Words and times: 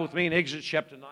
with 0.00 0.14
me 0.14 0.26
in 0.26 0.32
Exodus 0.32 0.64
chapter 0.64 0.96
19. 0.96 1.10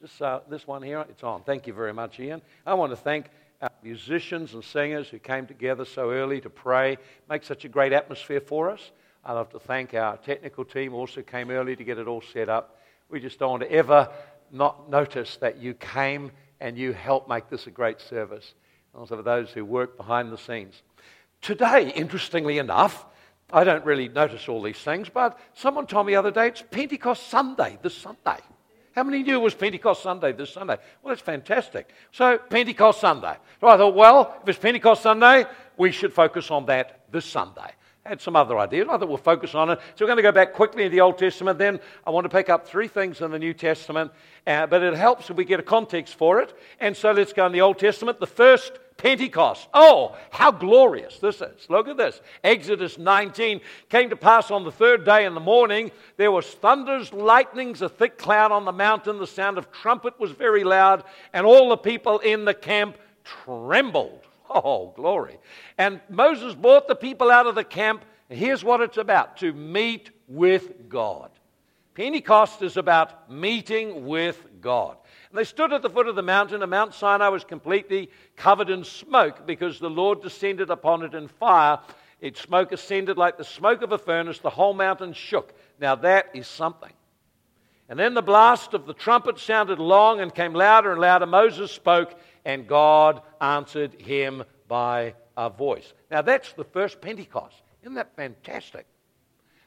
This, 0.00 0.20
uh, 0.20 0.40
this 0.50 0.66
one 0.66 0.82
here, 0.82 1.04
it's 1.08 1.22
on. 1.22 1.42
Thank 1.42 1.66
you 1.66 1.72
very 1.72 1.92
much, 1.92 2.20
Ian. 2.20 2.42
I 2.66 2.74
want 2.74 2.90
to 2.90 2.96
thank 2.96 3.30
our 3.62 3.70
musicians 3.82 4.54
and 4.54 4.62
singers 4.62 5.08
who 5.08 5.18
came 5.18 5.46
together 5.46 5.84
so 5.84 6.10
early 6.10 6.40
to 6.42 6.50
pray, 6.50 6.98
make 7.30 7.44
such 7.44 7.64
a 7.64 7.68
great 7.68 7.92
atmosphere 7.92 8.40
for 8.40 8.70
us. 8.70 8.90
I'd 9.24 9.32
love 9.32 9.50
to 9.50 9.58
thank 9.58 9.94
our 9.94 10.16
technical 10.18 10.64
team, 10.64 10.94
also 10.94 11.22
came 11.22 11.50
early 11.50 11.74
to 11.76 11.84
get 11.84 11.98
it 11.98 12.06
all 12.06 12.22
set 12.22 12.48
up. 12.48 12.78
We 13.08 13.20
just 13.20 13.38
don't 13.38 13.50
want 13.50 13.62
to 13.62 13.72
ever 13.72 14.10
not 14.52 14.90
notice 14.90 15.36
that 15.38 15.58
you 15.58 15.74
came 15.74 16.32
and 16.60 16.76
you 16.76 16.92
helped 16.92 17.28
make 17.28 17.48
this 17.48 17.66
a 17.66 17.70
great 17.70 18.00
service. 18.00 18.54
Also, 18.94 19.16
for 19.16 19.22
those 19.22 19.50
who 19.50 19.64
work 19.64 19.96
behind 19.96 20.32
the 20.32 20.38
scenes. 20.38 20.82
Today, 21.40 21.92
interestingly 21.94 22.58
enough, 22.58 23.06
I 23.52 23.64
don't 23.64 23.84
really 23.84 24.08
notice 24.08 24.48
all 24.48 24.62
these 24.62 24.78
things, 24.78 25.08
but 25.08 25.38
someone 25.54 25.86
told 25.86 26.06
me 26.06 26.14
the 26.14 26.18
other 26.18 26.32
day 26.32 26.48
it's 26.48 26.62
Pentecost 26.62 27.28
Sunday, 27.28 27.78
this 27.82 27.96
Sunday. 27.96 28.38
How 28.96 29.04
many 29.04 29.22
knew 29.22 29.34
it 29.34 29.42
was 29.42 29.54
Pentecost 29.54 30.02
Sunday 30.02 30.32
this 30.32 30.50
Sunday? 30.50 30.78
Well, 31.02 31.14
that's 31.14 31.20
fantastic. 31.20 31.90
So, 32.12 32.38
Pentecost 32.38 33.00
Sunday. 33.00 33.36
So 33.60 33.68
I 33.68 33.76
thought, 33.76 33.94
well, 33.94 34.38
if 34.42 34.48
it's 34.48 34.58
Pentecost 34.58 35.02
Sunday, 35.02 35.44
we 35.76 35.92
should 35.92 36.14
focus 36.14 36.50
on 36.50 36.64
that 36.66 37.02
this 37.12 37.26
Sunday. 37.26 37.70
Had 38.04 38.22
some 38.22 38.36
other 38.36 38.58
ideas. 38.58 38.86
I 38.88 38.96
thought 38.96 39.08
we'll 39.08 39.18
focus 39.18 39.54
on 39.54 39.68
it. 39.68 39.80
So 39.96 40.04
we're 40.04 40.08
going 40.08 40.16
to 40.16 40.22
go 40.22 40.32
back 40.32 40.54
quickly 40.54 40.84
into 40.84 40.94
the 40.94 41.02
Old 41.02 41.18
Testament. 41.18 41.58
Then 41.58 41.78
I 42.06 42.10
want 42.10 42.24
to 42.24 42.30
pick 42.30 42.48
up 42.48 42.66
three 42.66 42.88
things 42.88 43.20
in 43.20 43.30
the 43.32 43.38
New 43.38 43.52
Testament, 43.52 44.12
uh, 44.46 44.66
but 44.66 44.82
it 44.82 44.94
helps 44.94 45.28
if 45.28 45.36
we 45.36 45.44
get 45.44 45.60
a 45.60 45.64
context 45.64 46.14
for 46.14 46.40
it. 46.40 46.56
And 46.80 46.96
so 46.96 47.12
let's 47.12 47.34
go 47.34 47.44
in 47.46 47.52
the 47.52 47.60
Old 47.60 47.78
Testament. 47.78 48.18
The 48.18 48.26
first 48.26 48.72
Pentecost. 48.96 49.68
Oh, 49.74 50.16
how 50.30 50.50
glorious 50.50 51.18
this 51.18 51.40
is. 51.42 51.68
Look 51.68 51.88
at 51.88 51.96
this. 51.96 52.20
Exodus 52.42 52.98
19 52.98 53.60
came 53.88 54.10
to 54.10 54.16
pass 54.16 54.50
on 54.50 54.64
the 54.64 54.72
third 54.72 55.04
day 55.04 55.26
in 55.26 55.34
the 55.34 55.40
morning. 55.40 55.90
There 56.16 56.32
was 56.32 56.46
thunders, 56.46 57.12
lightnings, 57.12 57.82
a 57.82 57.88
thick 57.88 58.16
cloud 58.16 58.52
on 58.52 58.64
the 58.64 58.72
mountain. 58.72 59.18
The 59.18 59.26
sound 59.26 59.58
of 59.58 59.70
trumpet 59.70 60.18
was 60.18 60.30
very 60.30 60.64
loud, 60.64 61.04
and 61.32 61.44
all 61.44 61.68
the 61.68 61.76
people 61.76 62.20
in 62.20 62.44
the 62.44 62.54
camp 62.54 62.96
trembled. 63.24 64.22
Oh, 64.48 64.92
glory. 64.96 65.38
And 65.76 66.00
Moses 66.08 66.54
brought 66.54 66.88
the 66.88 66.94
people 66.94 67.30
out 67.30 67.46
of 67.46 67.54
the 67.54 67.64
camp. 67.64 68.04
Here's 68.28 68.64
what 68.64 68.80
it's 68.80 68.96
about 68.96 69.36
to 69.38 69.52
meet 69.52 70.10
with 70.26 70.88
God. 70.88 71.30
Pentecost 71.96 72.60
is 72.60 72.76
about 72.76 73.32
meeting 73.32 74.04
with 74.04 74.44
God. 74.60 74.98
And 75.30 75.38
they 75.38 75.44
stood 75.44 75.72
at 75.72 75.80
the 75.80 75.88
foot 75.88 76.06
of 76.06 76.14
the 76.14 76.22
mountain, 76.22 76.60
and 76.60 76.70
Mount 76.70 76.92
Sinai 76.92 77.28
was 77.28 77.42
completely 77.42 78.10
covered 78.36 78.68
in 78.68 78.84
smoke 78.84 79.46
because 79.46 79.78
the 79.78 79.88
Lord 79.88 80.20
descended 80.20 80.68
upon 80.68 81.04
it 81.04 81.14
in 81.14 81.26
fire. 81.26 81.78
Its 82.20 82.38
smoke 82.42 82.72
ascended 82.72 83.16
like 83.16 83.38
the 83.38 83.44
smoke 83.44 83.80
of 83.80 83.92
a 83.92 83.98
furnace. 83.98 84.40
The 84.40 84.50
whole 84.50 84.74
mountain 84.74 85.14
shook. 85.14 85.54
Now 85.80 85.94
that 85.94 86.26
is 86.34 86.46
something. 86.46 86.92
And 87.88 87.98
then 87.98 88.12
the 88.12 88.20
blast 88.20 88.74
of 88.74 88.84
the 88.84 88.92
trumpet 88.92 89.38
sounded 89.38 89.78
long 89.78 90.20
and 90.20 90.34
came 90.34 90.52
louder 90.52 90.92
and 90.92 91.00
louder. 91.00 91.24
Moses 91.24 91.72
spoke, 91.72 92.14
and 92.44 92.66
God 92.66 93.22
answered 93.40 93.98
him 94.02 94.44
by 94.68 95.14
a 95.34 95.48
voice. 95.48 95.94
Now 96.10 96.20
that's 96.20 96.52
the 96.52 96.64
first 96.64 97.00
Pentecost. 97.00 97.62
Isn't 97.80 97.94
that 97.94 98.14
fantastic? 98.16 98.84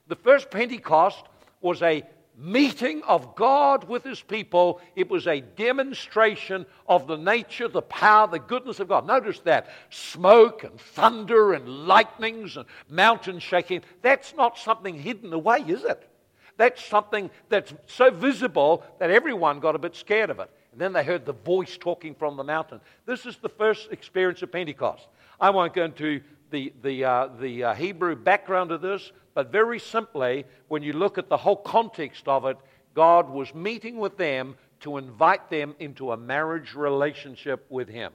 The 0.08 0.16
first 0.16 0.52
Pentecost 0.52 1.26
was 1.62 1.82
a 1.82 2.04
meeting 2.40 3.04
of 3.04 3.36
God 3.36 3.88
with 3.88 4.04
his 4.04 4.22
people. 4.22 4.82
It 4.96 5.10
was 5.10 5.28
a 5.28 5.42
demonstration 5.42 6.66
of 6.88 7.06
the 7.06 7.18
nature, 7.18 7.68
the 7.68 7.82
power, 7.82 8.28
the 8.28 8.40
goodness 8.40 8.80
of 8.80 8.88
God. 8.88 9.06
Notice 9.06 9.40
that 9.42 9.70
smoke 9.90 10.64
and 10.64 10.80
thunder 10.80 11.54
and 11.54 11.88
lightnings 11.88 12.58
and 12.58 12.66
mountain 12.90 13.40
shaking. 13.40 13.82
That's 14.02 14.34
not 14.36 14.58
something 14.58 14.96
hidden 14.96 15.34
away, 15.34 15.60
is 15.68 15.84
it? 15.84 16.10
That's 16.58 16.84
something 16.84 17.30
that's 17.48 17.74
so 17.88 18.12
visible 18.12 18.84
that 19.00 19.12
everyone 19.12 19.60
got 19.60 19.76
a 19.76 19.80
bit 19.80 19.96
scared 19.96 20.30
of 20.30 20.40
it. 20.40 20.50
And 20.72 20.80
then 20.80 20.94
they 20.94 21.04
heard 21.04 21.26
the 21.26 21.34
voice 21.34 21.78
talking 21.78 22.16
from 22.16 22.38
the 22.38 22.44
mountain. 22.44 22.80
This 23.06 23.26
is 23.26 23.38
the 23.38 23.50
first 23.50 23.92
experience 23.92 24.42
of 24.42 24.52
Pentecost. 24.52 25.08
I 25.40 25.52
won't 25.52 25.74
go 25.74 25.86
into 25.86 26.22
the, 26.52 26.74
the, 26.82 27.06
uh, 27.06 27.30
the 27.40 27.64
uh, 27.64 27.74
Hebrew 27.74 28.16
background 28.16 28.72
of 28.72 28.82
this, 28.82 29.12
but 29.34 29.52
very 29.52 29.80
simply, 29.80 30.46
when 30.68 30.84
you 30.84 30.94
look 30.94 31.18
at 31.18 31.30
the 31.30 31.38
whole 31.38 31.56
context 31.56 32.28
of 32.28 32.46
it, 32.46 32.58
God 32.94 33.30
was 33.30 33.54
meeting 33.54 33.98
with 33.98 34.18
them 34.18 34.56
to 34.82 34.98
invite 34.98 35.50
them 35.50 35.76
into 35.80 36.12
a 36.12 36.18
marriage 36.18 36.74
relationship 36.74 37.66
with 37.70 37.88
Him. 37.88 38.12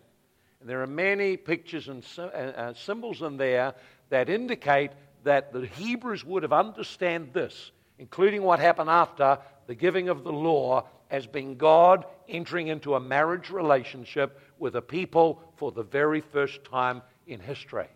And 0.60 0.68
there 0.68 0.82
are 0.82 0.86
many 0.86 1.36
pictures 1.36 1.88
and 1.88 2.04
uh, 2.18 2.22
uh, 2.22 2.74
symbols 2.74 3.22
in 3.22 3.36
there 3.36 3.74
that 4.10 4.28
indicate 4.28 4.92
that 5.24 5.52
the 5.52 5.66
Hebrews 5.66 6.24
would 6.24 6.42
have 6.42 6.52
understood 6.52 7.32
this, 7.32 7.70
including 7.98 8.42
what 8.42 8.60
happened 8.60 8.90
after 8.90 9.38
the 9.66 9.74
giving 9.74 10.08
of 10.08 10.24
the 10.24 10.32
law, 10.32 10.86
as 11.10 11.26
being 11.26 11.56
God 11.56 12.04
entering 12.28 12.68
into 12.68 12.94
a 12.94 13.00
marriage 13.00 13.50
relationship 13.50 14.40
with 14.58 14.76
a 14.76 14.82
people 14.82 15.40
for 15.56 15.70
the 15.72 15.82
very 15.82 16.20
first 16.20 16.64
time 16.64 17.02
in 17.26 17.40
history. 17.40 17.88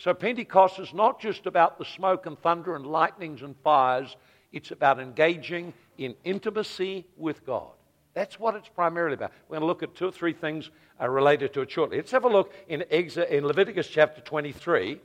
So 0.00 0.14
Pentecost 0.14 0.78
is 0.78 0.94
not 0.94 1.20
just 1.20 1.44
about 1.44 1.76
the 1.76 1.84
smoke 1.84 2.24
and 2.24 2.40
thunder 2.40 2.74
and 2.74 2.86
lightnings 2.86 3.42
and 3.42 3.54
fires, 3.62 4.16
it's 4.50 4.70
about 4.70 4.98
engaging 4.98 5.74
in 5.98 6.14
intimacy 6.24 7.04
with 7.18 7.44
God. 7.44 7.72
That's 8.14 8.40
what 8.40 8.54
it's 8.54 8.70
primarily 8.70 9.12
about. 9.12 9.32
We're 9.46 9.58
going 9.58 9.60
to 9.60 9.66
look 9.66 9.82
at 9.82 9.94
two 9.94 10.06
or 10.06 10.10
three 10.10 10.32
things 10.32 10.70
uh, 10.98 11.06
related 11.06 11.52
to 11.52 11.60
it 11.60 11.70
shortly. 11.70 11.98
Let's 11.98 12.12
have 12.12 12.24
a 12.24 12.30
look 12.30 12.54
in, 12.66 12.80
in 12.80 13.46
Leviticus 13.46 13.88
chapter 13.88 14.22
23. 14.22 14.98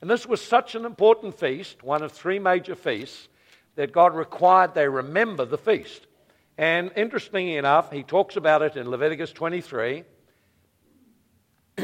And 0.00 0.08
this 0.08 0.24
was 0.26 0.42
such 0.42 0.74
an 0.74 0.86
important 0.86 1.38
feast, 1.38 1.82
one 1.82 2.02
of 2.02 2.10
three 2.10 2.38
major 2.38 2.74
feasts, 2.74 3.28
that 3.74 3.92
God 3.92 4.16
required 4.16 4.72
they 4.72 4.88
remember 4.88 5.44
the 5.44 5.58
feast. 5.58 6.06
And 6.56 6.90
interestingly 6.96 7.58
enough, 7.58 7.92
he 7.92 8.02
talks 8.02 8.36
about 8.36 8.62
it 8.62 8.74
in 8.74 8.88
Leviticus 8.88 9.34
23. 9.34 10.04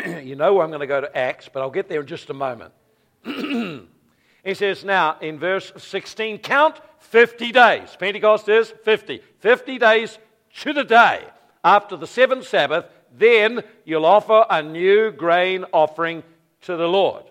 you 0.23 0.37
know 0.37 0.55
where 0.55 0.65
I'm 0.65 0.71
going 0.71 0.81
to 0.81 0.87
go 0.87 1.01
to 1.01 1.17
Acts, 1.17 1.49
but 1.53 1.61
I'll 1.61 1.71
get 1.71 1.89
there 1.89 2.01
in 2.01 2.07
just 2.07 2.31
a 2.31 2.35
moment. 2.35 2.73
he 3.25 4.55
says, 4.55 4.85
now 4.85 5.19
in 5.21 5.39
verse 5.39 5.73
16, 5.77 6.39
count 6.39 6.81
50 7.01 7.53
days. 7.53 7.97
Pentecost 7.99 8.49
is 8.49 8.73
50. 8.85 9.23
50 9.41 9.79
days 9.79 10.19
to 10.61 10.73
the 10.73 10.85
day 10.85 11.25
after 11.65 11.97
the 11.97 12.07
seventh 12.07 12.47
Sabbath, 12.47 12.87
then 13.17 13.63
you'll 13.85 14.07
offer 14.07 14.45
a 14.49 14.63
new 14.63 15.11
grain 15.11 15.65
offering 15.73 16.23
to 16.63 16.77
the 16.77 16.89
Lord. 16.89 17.25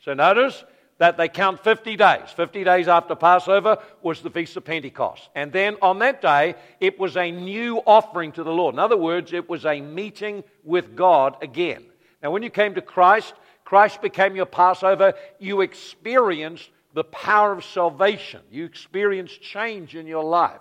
So 0.00 0.14
notice 0.14 0.64
that 0.98 1.16
they 1.16 1.28
count 1.28 1.64
50 1.64 1.96
days. 1.96 2.30
50 2.36 2.62
days 2.62 2.86
after 2.86 3.14
Passover 3.14 3.78
was 4.02 4.20
the 4.20 4.30
Feast 4.30 4.56
of 4.56 4.64
Pentecost. 4.64 5.30
And 5.34 5.50
then 5.50 5.76
on 5.80 5.98
that 6.00 6.20
day, 6.20 6.56
it 6.78 6.98
was 6.98 7.16
a 7.16 7.30
new 7.30 7.78
offering 7.86 8.32
to 8.32 8.44
the 8.44 8.52
Lord. 8.52 8.74
In 8.74 8.78
other 8.78 8.98
words, 8.98 9.32
it 9.32 9.48
was 9.48 9.64
a 9.64 9.80
meeting 9.80 10.44
with 10.62 10.94
God 10.94 11.36
again. 11.42 11.89
Now, 12.22 12.30
when 12.30 12.42
you 12.42 12.50
came 12.50 12.74
to 12.74 12.82
Christ, 12.82 13.34
Christ 13.64 14.02
became 14.02 14.36
your 14.36 14.46
Passover. 14.46 15.14
You 15.38 15.60
experienced 15.60 16.68
the 16.92 17.04
power 17.04 17.52
of 17.52 17.64
salvation. 17.64 18.40
You 18.50 18.64
experienced 18.64 19.40
change 19.40 19.94
in 19.94 20.06
your 20.06 20.24
life. 20.24 20.60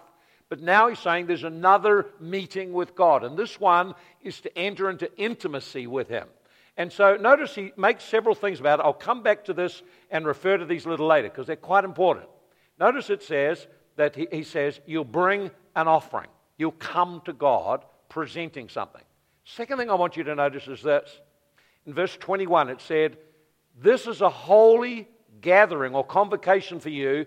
But 0.50 0.62
now 0.62 0.90
he's 0.90 1.00
saying 1.00 1.28
there's 1.28 1.44
another 1.44 2.08
meeting 2.20 2.74
with 2.74 2.96
God. 2.96 3.24
And 3.24 3.38
this 3.38 3.60
one 3.60 3.94
is 4.22 4.42
to 4.42 4.58
enter 4.58 4.90
into 4.90 5.12
intimacy 5.18 5.86
with 5.86 6.08
him. 6.08 6.28
And 6.76 6.92
so 6.92 7.18
notice 7.18 7.54
he 7.54 7.72
makes 7.78 8.04
several 8.04 8.34
things 8.34 8.60
about 8.60 8.80
it. 8.80 8.86
I'll 8.86 8.94
come 8.94 9.22
back 9.22 9.46
to 9.46 9.54
this 9.54 9.84
and 10.10 10.26
refer 10.26 10.58
to 10.58 10.66
these 10.66 10.86
a 10.86 10.90
little 10.90 11.08
later 11.08 11.30
because 11.30 11.46
they're 11.46 11.56
quite 11.56 11.84
important. 11.84 12.26
Notice 12.80 13.10
it 13.10 13.22
says 13.22 13.68
that 13.98 14.16
he, 14.16 14.28
he 14.32 14.44
says, 14.44 14.80
You'll 14.86 15.04
bring 15.04 15.52
an 15.76 15.88
offering. 15.88 16.30
You'll 16.58 16.72
come 16.72 17.22
to 17.26 17.34
God 17.34 17.84
presenting 18.08 18.70
something. 18.70 19.02
Second 19.44 19.78
thing 19.78 19.90
I 19.90 19.96
want 19.96 20.16
you 20.16 20.24
to 20.24 20.36
notice 20.36 20.68
is 20.68 20.82
this 20.82 21.20
in 21.90 21.96
verse 21.96 22.16
21, 22.18 22.70
it 22.70 22.82
said, 22.82 23.18
This 23.82 24.06
is 24.06 24.22
a 24.22 24.30
holy 24.30 25.08
gathering 25.42 25.96
or 25.96 26.06
convocation 26.06 26.80
for 26.80 26.90
you. 26.90 27.26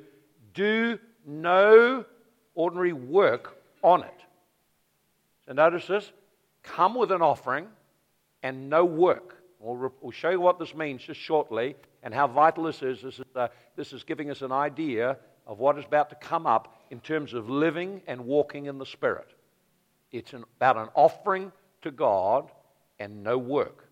Do 0.54 1.00
no 1.26 2.04
ordinary 2.54 2.92
work 2.92 3.58
on 3.82 4.04
it. 4.04 4.24
So 5.46 5.52
notice 5.52 5.88
this 5.88 6.12
come 6.62 6.94
with 6.94 7.10
an 7.10 7.22
offering 7.22 7.66
and 8.44 8.70
no 8.70 8.84
work. 8.84 9.42
We'll, 9.58 9.92
we'll 10.00 10.12
show 10.12 10.30
you 10.30 10.40
what 10.40 10.60
this 10.60 10.76
means 10.76 11.02
just 11.02 11.18
shortly 11.18 11.74
and 12.04 12.14
how 12.14 12.28
vital 12.28 12.62
this 12.62 12.82
is. 12.82 13.02
This 13.02 13.18
is, 13.18 13.24
uh, 13.34 13.48
this 13.74 13.92
is 13.92 14.04
giving 14.04 14.30
us 14.30 14.42
an 14.42 14.52
idea 14.52 15.16
of 15.44 15.58
what 15.58 15.76
is 15.76 15.84
about 15.84 16.08
to 16.10 16.16
come 16.16 16.46
up 16.46 16.72
in 16.92 17.00
terms 17.00 17.34
of 17.34 17.50
living 17.50 18.00
and 18.06 18.24
walking 18.26 18.66
in 18.66 18.78
the 18.78 18.86
Spirit. 18.86 19.34
It's 20.12 20.32
an, 20.34 20.44
about 20.58 20.76
an 20.76 20.88
offering 20.94 21.50
to 21.80 21.90
God 21.90 22.52
and 23.00 23.24
no 23.24 23.36
work. 23.38 23.88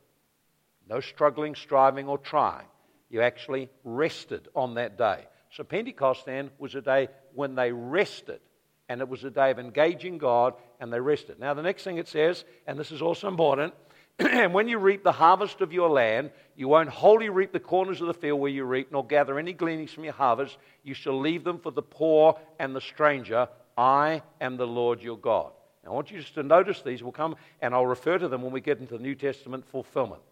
No 0.91 0.99
struggling, 0.99 1.55
striving, 1.55 2.09
or 2.09 2.19
trying. 2.19 2.67
You 3.11 3.23
actually 3.23 3.71
rested 3.85 4.49
on 4.57 4.75
that 4.75 4.99
day. 4.99 5.25
So 5.53 5.63
Pentecost 5.63 6.27
then 6.27 6.51
was 6.59 6.75
a 6.75 6.81
day 6.81 7.09
when 7.35 7.55
they 7.55 7.71
rested. 7.71 8.41
And 8.89 9.01
it 9.01 9.09
was 9.09 9.23
a 9.23 9.31
day 9.31 9.53
of 9.53 9.61
engaging 9.61 10.19
God 10.19 10.55
and 10.81 10.93
they 10.93 10.99
rested. 10.99 11.39
Now, 11.39 11.55
the 11.55 11.63
next 11.63 11.85
thing 11.85 11.99
it 11.99 12.09
says, 12.09 12.45
and 12.67 12.77
this 12.77 12.91
is 12.91 13.03
also 13.03 13.29
important, 13.29 13.73
and 14.19 14.53
when 14.53 14.67
you 14.67 14.79
reap 14.79 15.05
the 15.05 15.13
harvest 15.13 15.61
of 15.61 15.73
your 15.73 15.89
land, 15.89 16.33
you 16.57 16.67
won't 16.67 16.89
wholly 16.89 17.29
reap 17.29 17.53
the 17.53 17.61
corners 17.61 18.01
of 18.01 18.09
the 18.09 18.15
field 18.15 18.41
where 18.41 18.51
you 18.51 18.65
reap, 18.65 18.91
nor 18.91 19.07
gather 19.07 19.39
any 19.39 19.53
gleanings 19.53 19.93
from 19.93 20.03
your 20.03 20.13
harvest. 20.13 20.59
You 20.83 20.95
shall 20.95 21.21
leave 21.21 21.45
them 21.45 21.61
for 21.61 21.71
the 21.71 21.83
poor 21.83 22.37
and 22.59 22.75
the 22.75 22.81
stranger. 22.81 23.49
I 23.79 24.23
am 24.41 24.57
the 24.57 24.67
Lord 24.67 25.01
your 25.01 25.19
God. 25.19 25.53
Now, 25.85 25.93
I 25.93 25.95
want 25.95 26.11
you 26.11 26.19
just 26.19 26.35
to 26.35 26.43
notice 26.43 26.83
these. 26.83 27.01
We'll 27.01 27.13
come 27.13 27.37
and 27.61 27.75
I'll 27.75 27.87
refer 27.87 28.19
to 28.19 28.27
them 28.27 28.43
when 28.43 28.53
we 28.53 28.61
get 28.61 28.81
into 28.81 28.99
the 28.99 29.03
New 29.03 29.15
Testament 29.15 29.65
fulfillment. 29.69 30.23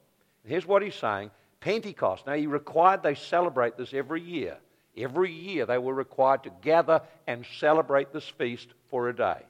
Here's 0.48 0.66
what 0.66 0.82
he's 0.82 0.94
saying 0.94 1.30
Pentecost. 1.60 2.26
Now, 2.26 2.34
he 2.34 2.46
required 2.46 3.02
they 3.02 3.14
celebrate 3.14 3.76
this 3.76 3.92
every 3.92 4.22
year. 4.22 4.56
Every 4.96 5.30
year 5.30 5.66
they 5.66 5.78
were 5.78 5.94
required 5.94 6.42
to 6.44 6.50
gather 6.62 7.02
and 7.26 7.44
celebrate 7.58 8.12
this 8.12 8.28
feast 8.28 8.68
for 8.90 9.08
a 9.08 9.14
day. 9.14 9.42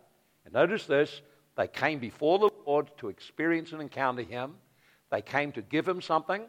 And 0.45 0.55
notice 0.55 0.87
this 0.87 1.23
they 1.57 1.69
came 1.69 1.99
before 1.99 2.39
the 2.39 2.51
Lord 2.67 2.91
to 2.99 3.09
experience 3.09 3.73
and 3.73 3.81
encounter 3.81 4.23
him. 4.23 4.55
They 5.11 5.23
came 5.23 5.53
to 5.53 5.63
give 5.63 5.89
him 5.89 6.03
something. 6.03 6.43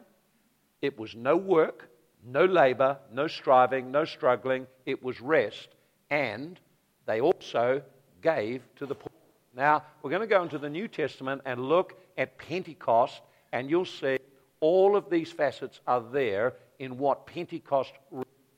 It 0.82 0.98
was 0.98 1.14
no 1.14 1.36
work, 1.36 1.88
no 2.24 2.44
labor, 2.44 2.98
no 3.12 3.26
striving, 3.26 3.90
no 3.90 4.04
struggling. 4.04 4.66
It 4.86 5.02
was 5.02 5.20
rest. 5.20 5.68
And 6.10 6.58
they 7.06 7.20
also 7.20 7.82
gave 8.22 8.62
to 8.76 8.86
the 8.86 8.94
poor. 8.94 9.10
Now, 9.54 9.82
we're 10.02 10.10
going 10.10 10.20
to 10.20 10.28
go 10.28 10.42
into 10.42 10.58
the 10.58 10.68
New 10.68 10.86
Testament 10.86 11.42
and 11.44 11.68
look 11.68 11.98
at 12.16 12.38
Pentecost, 12.38 13.20
and 13.52 13.68
you'll 13.68 13.84
see 13.84 14.19
all 14.60 14.96
of 14.96 15.10
these 15.10 15.30
facets 15.30 15.80
are 15.86 16.02
there 16.12 16.54
in 16.78 16.98
what 16.98 17.26
Pentecost 17.26 17.92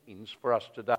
means 0.06 0.34
for 0.40 0.52
us 0.52 0.69
today. 0.75 0.96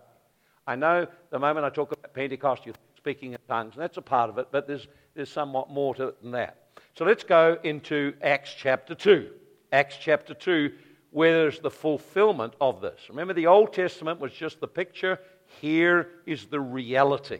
I 0.65 0.75
know 0.75 1.07
the 1.29 1.39
moment 1.39 1.65
I 1.65 1.69
talk 1.69 1.91
about 1.91 2.13
Pentecost, 2.13 2.65
you're 2.65 2.75
speaking 2.97 3.33
in 3.33 3.39
tongues, 3.47 3.73
and 3.73 3.83
that's 3.83 3.97
a 3.97 4.01
part 4.01 4.29
of 4.29 4.37
it, 4.37 4.47
but 4.51 4.67
there's, 4.67 4.87
there's 5.13 5.29
somewhat 5.29 5.69
more 5.69 5.93
to 5.95 6.09
it 6.09 6.21
than 6.21 6.31
that. 6.31 6.57
So 6.95 7.05
let's 7.05 7.23
go 7.23 7.57
into 7.63 8.13
Acts 8.21 8.53
chapter 8.57 8.95
2. 8.95 9.29
Acts 9.71 9.97
chapter 9.99 10.33
2, 10.33 10.71
where 11.11 11.33
there's 11.33 11.59
the 11.59 11.71
fulfillment 11.71 12.53
of 12.61 12.81
this. 12.81 13.01
Remember, 13.09 13.33
the 13.33 13.47
Old 13.47 13.73
Testament 13.73 14.19
was 14.19 14.31
just 14.31 14.59
the 14.59 14.67
picture. 14.67 15.19
Here 15.59 16.09
is 16.25 16.45
the 16.45 16.59
reality. 16.59 17.39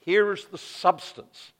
Here 0.00 0.32
is 0.32 0.44
the 0.46 0.58
substance. 0.58 1.52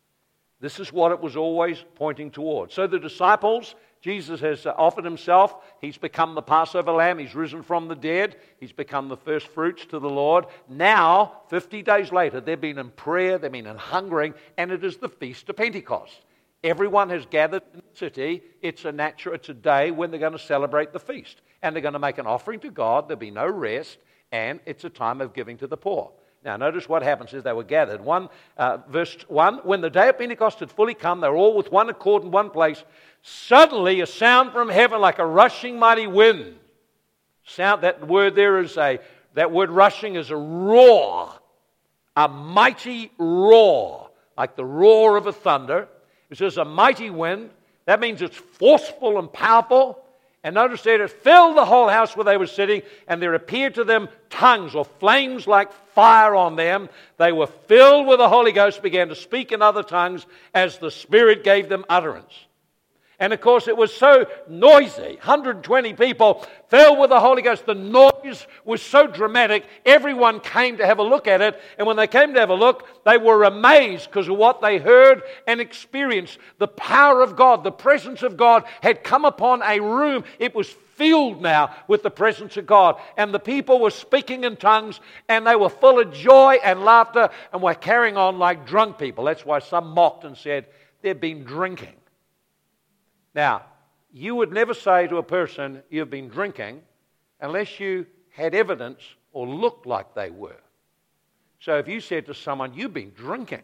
This 0.60 0.78
is 0.80 0.92
what 0.92 1.12
it 1.12 1.20
was 1.20 1.36
always 1.36 1.84
pointing 1.94 2.30
towards. 2.30 2.74
So 2.74 2.86
the 2.86 2.98
disciples, 2.98 3.74
Jesus 4.06 4.38
has 4.38 4.64
offered 4.66 5.04
himself. 5.04 5.56
He's 5.80 5.98
become 5.98 6.36
the 6.36 6.40
Passover 6.40 6.92
lamb. 6.92 7.18
He's 7.18 7.34
risen 7.34 7.64
from 7.64 7.88
the 7.88 7.96
dead. 7.96 8.36
He's 8.60 8.70
become 8.70 9.08
the 9.08 9.16
first 9.16 9.48
fruits 9.48 9.84
to 9.86 9.98
the 9.98 10.08
Lord. 10.08 10.46
Now, 10.68 11.40
50 11.48 11.82
days 11.82 12.12
later, 12.12 12.40
they've 12.40 12.60
been 12.60 12.78
in 12.78 12.90
prayer, 12.90 13.36
they've 13.36 13.50
been 13.50 13.66
in 13.66 13.76
hungering, 13.76 14.34
and 14.58 14.70
it 14.70 14.84
is 14.84 14.98
the 14.98 15.08
Feast 15.08 15.48
of 15.48 15.56
Pentecost. 15.56 16.20
Everyone 16.62 17.10
has 17.10 17.26
gathered 17.26 17.64
in 17.74 17.80
the 17.80 17.98
city. 17.98 18.44
It's 18.62 18.84
a 18.84 18.92
natural, 18.92 19.34
it's 19.34 19.48
a 19.48 19.54
day 19.54 19.90
when 19.90 20.12
they're 20.12 20.20
going 20.20 20.30
to 20.34 20.38
celebrate 20.38 20.92
the 20.92 21.00
feast. 21.00 21.42
And 21.60 21.74
they're 21.74 21.82
going 21.82 21.94
to 21.94 21.98
make 21.98 22.18
an 22.18 22.28
offering 22.28 22.60
to 22.60 22.70
God. 22.70 23.08
There'll 23.08 23.18
be 23.18 23.32
no 23.32 23.48
rest, 23.48 23.98
and 24.30 24.60
it's 24.66 24.84
a 24.84 24.88
time 24.88 25.20
of 25.20 25.34
giving 25.34 25.58
to 25.58 25.66
the 25.66 25.76
poor. 25.76 26.12
Now, 26.46 26.56
notice 26.56 26.88
what 26.88 27.02
happens 27.02 27.34
is 27.34 27.42
they 27.42 27.52
were 27.52 27.64
gathered. 27.64 28.00
One, 28.00 28.28
uh, 28.56 28.78
verse 28.88 29.16
1 29.26 29.58
When 29.64 29.80
the 29.80 29.90
day 29.90 30.08
of 30.08 30.16
Pentecost 30.16 30.60
had 30.60 30.70
fully 30.70 30.94
come, 30.94 31.20
they 31.20 31.28
were 31.28 31.34
all 31.34 31.56
with 31.56 31.72
one 31.72 31.90
accord 31.90 32.22
in 32.22 32.30
one 32.30 32.50
place. 32.50 32.84
Suddenly, 33.22 34.00
a 34.00 34.06
sound 34.06 34.52
from 34.52 34.68
heaven 34.68 35.00
like 35.00 35.18
a 35.18 35.26
rushing 35.26 35.76
mighty 35.76 36.06
wind. 36.06 36.54
Sound, 37.44 37.82
that 37.82 38.06
word 38.06 38.36
there 38.36 38.60
is 38.60 38.76
a, 38.76 39.00
that 39.34 39.50
word 39.50 39.70
rushing 39.70 40.14
is 40.14 40.30
a 40.30 40.36
roar, 40.36 41.32
a 42.14 42.28
mighty 42.28 43.10
roar, 43.18 44.10
like 44.38 44.54
the 44.54 44.64
roar 44.64 45.16
of 45.16 45.26
a 45.26 45.32
thunder. 45.32 45.88
It 46.30 46.38
says 46.38 46.58
a 46.58 46.64
mighty 46.64 47.10
wind. 47.10 47.50
That 47.86 47.98
means 47.98 48.22
it's 48.22 48.36
forceful 48.36 49.18
and 49.18 49.32
powerful. 49.32 50.00
And 50.46 50.54
notice 50.54 50.82
that 50.82 51.00
it 51.00 51.10
filled 51.10 51.56
the 51.56 51.64
whole 51.64 51.88
house 51.88 52.16
where 52.16 52.22
they 52.22 52.36
were 52.36 52.46
sitting, 52.46 52.82
and 53.08 53.20
there 53.20 53.34
appeared 53.34 53.74
to 53.74 53.82
them 53.82 54.08
tongues 54.30 54.76
or 54.76 54.84
flames 54.84 55.48
like 55.48 55.72
fire 55.92 56.36
on 56.36 56.54
them. 56.54 56.88
They 57.16 57.32
were 57.32 57.48
filled 57.48 58.06
with 58.06 58.18
the 58.18 58.28
Holy 58.28 58.52
Ghost, 58.52 58.80
began 58.80 59.08
to 59.08 59.16
speak 59.16 59.50
in 59.50 59.60
other 59.60 59.82
tongues 59.82 60.24
as 60.54 60.78
the 60.78 60.92
Spirit 60.92 61.42
gave 61.42 61.68
them 61.68 61.84
utterance. 61.88 62.32
And 63.18 63.32
of 63.32 63.40
course, 63.40 63.66
it 63.66 63.76
was 63.76 63.94
so 63.94 64.26
noisy 64.46 65.16
120 65.16 65.94
people 65.94 66.46
filled 66.68 66.98
with 66.98 67.08
the 67.08 67.20
Holy 67.20 67.40
Ghost. 67.40 67.64
The 67.64 67.74
noise 67.74 68.46
was 68.64 68.82
so 68.82 69.06
dramatic, 69.06 69.64
everyone 69.86 70.40
came 70.40 70.76
to 70.76 70.86
have 70.86 70.98
a 70.98 71.02
look 71.02 71.26
at 71.26 71.40
it. 71.40 71.58
And 71.78 71.86
when 71.86 71.96
they 71.96 72.06
came 72.06 72.34
to 72.34 72.40
have 72.40 72.50
a 72.50 72.54
look, 72.54 72.86
they 73.04 73.16
were 73.16 73.44
amazed 73.44 74.10
because 74.10 74.28
of 74.28 74.36
what 74.36 74.60
they 74.60 74.78
heard 74.78 75.22
and 75.46 75.60
experienced. 75.60 76.38
The 76.58 76.68
power 76.68 77.22
of 77.22 77.36
God, 77.36 77.64
the 77.64 77.72
presence 77.72 78.22
of 78.22 78.36
God 78.36 78.64
had 78.82 79.02
come 79.02 79.24
upon 79.24 79.62
a 79.62 79.80
room. 79.80 80.24
It 80.38 80.54
was 80.54 80.68
filled 80.96 81.40
now 81.40 81.74
with 81.88 82.02
the 82.02 82.10
presence 82.10 82.56
of 82.58 82.66
God. 82.66 83.00
And 83.16 83.32
the 83.32 83.38
people 83.38 83.80
were 83.80 83.90
speaking 83.90 84.44
in 84.44 84.56
tongues 84.56 85.00
and 85.28 85.46
they 85.46 85.56
were 85.56 85.70
full 85.70 86.00
of 86.00 86.12
joy 86.12 86.58
and 86.62 86.82
laughter 86.82 87.30
and 87.52 87.62
were 87.62 87.74
carrying 87.74 88.16
on 88.16 88.38
like 88.38 88.66
drunk 88.66 88.98
people. 88.98 89.24
That's 89.24 89.44
why 89.44 89.60
some 89.60 89.88
mocked 89.88 90.24
and 90.24 90.36
said 90.36 90.66
they've 91.00 91.18
been 91.18 91.44
drinking. 91.44 91.94
Now, 93.36 93.66
you 94.12 94.34
would 94.34 94.50
never 94.50 94.72
say 94.72 95.06
to 95.06 95.18
a 95.18 95.22
person, 95.22 95.82
You've 95.90 96.10
been 96.10 96.28
drinking, 96.28 96.80
unless 97.40 97.78
you 97.78 98.06
had 98.30 98.54
evidence 98.54 99.00
or 99.32 99.46
looked 99.46 99.86
like 99.86 100.14
they 100.14 100.30
were. 100.30 100.56
So 101.60 101.76
if 101.76 101.86
you 101.86 102.00
said 102.00 102.26
to 102.26 102.34
someone, 102.34 102.72
You've 102.74 102.94
been 102.94 103.12
drinking, 103.14 103.62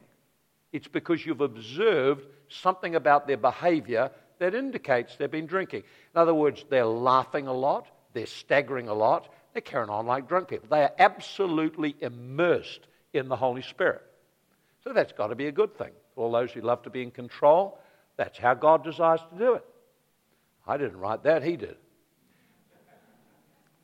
it's 0.73 0.89
because 0.89 1.25
you've 1.25 1.41
observed 1.41 2.27
something 2.49 2.95
about 2.95 3.27
their 3.27 3.39
behavior 3.39 4.11
that 4.39 4.55
indicates 4.55 5.17
they've 5.17 5.31
been 5.31 5.47
drinking. 5.47 5.85
In 6.15 6.21
other 6.21 6.35
words, 6.35 6.65
they're 6.69 6.85
laughing 6.85 7.47
a 7.47 7.53
lot, 7.53 7.87
they're 8.13 8.27
staggering 8.27 8.89
a 8.89 8.95
lot, 8.95 9.33
they're 9.55 9.63
carrying 9.63 9.91
on 9.91 10.07
like 10.07 10.29
drunk 10.29 10.49
people. 10.49 10.69
They 10.71 10.83
are 10.83 10.93
absolutely 10.99 11.97
immersed 12.01 12.81
in 13.15 13.29
the 13.29 13.37
Holy 13.37 13.63
Spirit. 13.63 14.03
So 14.85 14.93
that's 14.93 15.13
got 15.13 15.29
to 15.29 15.35
be 15.35 15.47
a 15.47 15.53
good 15.53 15.77
thing. 15.79 15.93
All 16.17 16.33
those 16.33 16.53
who 16.53 16.61
love 16.61 16.83
to 16.83 16.91
be 16.91 17.03
in 17.03 17.11
control, 17.11 17.79
that's 18.17 18.39
how 18.39 18.55
God 18.55 18.85
desires 18.85 19.21
to 19.33 19.39
do 19.39 19.55
it. 19.55 19.65
I 20.67 20.77
didn't 20.77 20.99
write 20.99 21.25
that, 21.25 21.43
He 21.43 21.57
did. 21.57 21.77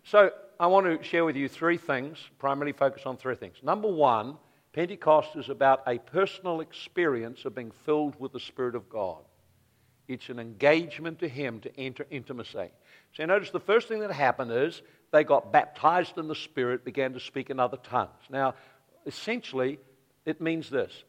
So 0.05 0.31
I 0.59 0.67
want 0.67 0.87
to 0.87 1.07
share 1.07 1.25
with 1.25 1.37
you 1.37 1.49
three 1.49 1.77
things, 1.77 2.19
primarily 2.39 2.73
focus 2.73 3.03
on 3.05 3.17
three 3.17 3.35
things. 3.35 3.57
Number 3.63 3.89
one, 3.89 4.37
Pentecost 4.73 5.37
is 5.37 5.49
about 5.49 5.83
a 5.87 5.99
personal 5.99 6.61
experience 6.61 7.45
of 7.45 7.55
being 7.55 7.73
filled 7.85 8.19
with 8.19 8.33
the 8.33 8.41
Spirit 8.41 8.75
of 8.75 8.89
God. 8.89 9.23
It's 10.07 10.31
an 10.31 10.39
engagement 10.39 11.19
to 11.19 11.29
Him 11.29 11.61
to 11.61 11.77
enter 11.79 12.07
intimacy. 12.11 12.71
So 13.13 13.25
notice 13.27 13.51
the 13.51 13.61
first 13.61 13.89
thing 13.89 14.01
that 14.01 14.13
happened 14.13 14.53
is 14.53 14.83
they 15.11 15.25
got 15.25 15.53
baptized 15.53 16.17
in 16.17 16.29
the 16.29 16.35
Spirit, 16.35 16.85
began 16.85 17.13
to 17.13 17.21
speak 17.21 17.51
in 17.51 17.61
other 17.61 17.77
tongues. 17.79 18.23
Now, 18.31 18.55
essentially, 19.05 19.79
it 20.25 20.41
means 20.41 20.71
this 20.71 21.05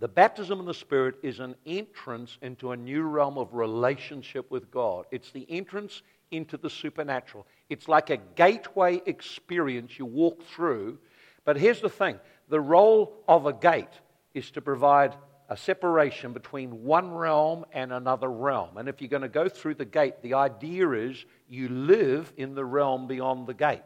the 0.00 0.08
baptism 0.08 0.60
in 0.60 0.66
the 0.66 0.74
Spirit 0.74 1.16
is 1.22 1.40
an 1.40 1.56
entrance 1.66 2.38
into 2.40 2.70
a 2.70 2.76
new 2.76 3.02
realm 3.02 3.36
of 3.36 3.54
relationship 3.54 4.50
with 4.50 4.70
God. 4.70 5.06
It's 5.10 5.32
the 5.32 5.46
entrance 5.50 6.02
into 6.30 6.56
the 6.56 6.70
supernatural. 6.70 7.46
It's 7.68 7.88
like 7.88 8.10
a 8.10 8.16
gateway 8.16 9.02
experience 9.06 9.98
you 9.98 10.06
walk 10.06 10.44
through. 10.44 10.98
But 11.44 11.56
here's 11.56 11.80
the 11.80 11.88
thing 11.88 12.20
the 12.48 12.60
role 12.60 13.24
of 13.26 13.46
a 13.46 13.52
gate 13.52 13.88
is 14.34 14.50
to 14.52 14.60
provide 14.60 15.16
a 15.48 15.56
separation 15.56 16.32
between 16.32 16.84
one 16.84 17.10
realm 17.10 17.64
and 17.72 17.92
another 17.92 18.30
realm. 18.30 18.76
And 18.76 18.88
if 18.88 19.00
you're 19.00 19.08
going 19.08 19.22
to 19.22 19.28
go 19.28 19.48
through 19.48 19.76
the 19.76 19.84
gate, 19.84 20.22
the 20.22 20.34
idea 20.34 20.90
is 20.90 21.24
you 21.48 21.68
live 21.70 22.32
in 22.36 22.54
the 22.54 22.64
realm 22.64 23.06
beyond 23.06 23.46
the 23.46 23.54
gate. 23.54 23.80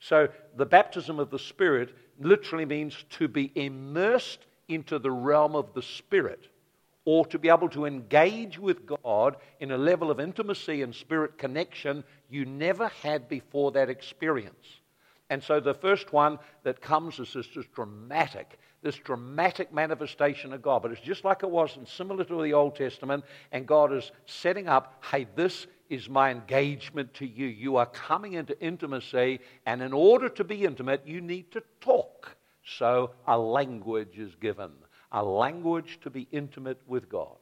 So 0.00 0.28
the 0.56 0.66
baptism 0.66 1.18
of 1.18 1.30
the 1.30 1.40
Spirit 1.40 1.94
literally 2.20 2.64
means 2.64 3.04
to 3.10 3.26
be 3.26 3.50
immersed 3.54 4.46
into 4.68 4.98
the 4.98 5.10
realm 5.10 5.56
of 5.56 5.74
the 5.74 5.82
Spirit 5.82 6.48
or 7.04 7.24
to 7.24 7.38
be 7.38 7.48
able 7.48 7.70
to 7.70 7.86
engage 7.86 8.58
with 8.58 8.84
God 8.84 9.36
in 9.60 9.70
a 9.70 9.78
level 9.78 10.10
of 10.10 10.20
intimacy 10.20 10.82
and 10.82 10.94
spirit 10.94 11.38
connection 11.38 12.04
you 12.28 12.44
never 12.44 12.88
had 13.02 13.30
before 13.30 13.72
that 13.72 13.88
experience. 13.88 14.80
And 15.30 15.42
so 15.42 15.58
the 15.58 15.72
first 15.72 16.12
one 16.12 16.38
that 16.64 16.82
comes 16.82 17.18
is 17.18 17.32
this 17.32 17.46
just 17.46 17.72
dramatic, 17.72 18.58
this 18.82 18.96
dramatic 18.96 19.72
manifestation 19.72 20.52
of 20.52 20.60
God. 20.60 20.82
But 20.82 20.92
it's 20.92 21.00
just 21.00 21.24
like 21.24 21.42
it 21.42 21.50
was 21.50 21.78
and 21.78 21.88
similar 21.88 22.24
to 22.24 22.42
the 22.42 22.52
Old 22.52 22.76
Testament, 22.76 23.24
and 23.52 23.66
God 23.66 23.90
is 23.92 24.12
setting 24.26 24.68
up, 24.68 25.02
hey, 25.10 25.26
this 25.34 25.66
is 25.88 26.10
my 26.10 26.30
engagement 26.30 27.14
to 27.14 27.26
you. 27.26 27.46
You 27.46 27.76
are 27.76 27.86
coming 27.86 28.34
into 28.34 28.58
intimacy, 28.60 29.40
and 29.64 29.80
in 29.80 29.94
order 29.94 30.28
to 30.28 30.44
be 30.44 30.64
intimate, 30.64 31.06
you 31.06 31.22
need 31.22 31.52
to 31.52 31.62
talk. 31.80 32.07
So 32.76 33.10
a 33.26 33.38
language 33.38 34.18
is 34.18 34.34
given, 34.36 34.70
a 35.12 35.24
language 35.24 35.98
to 36.02 36.10
be 36.10 36.28
intimate 36.32 36.80
with 36.86 37.08
God. 37.08 37.36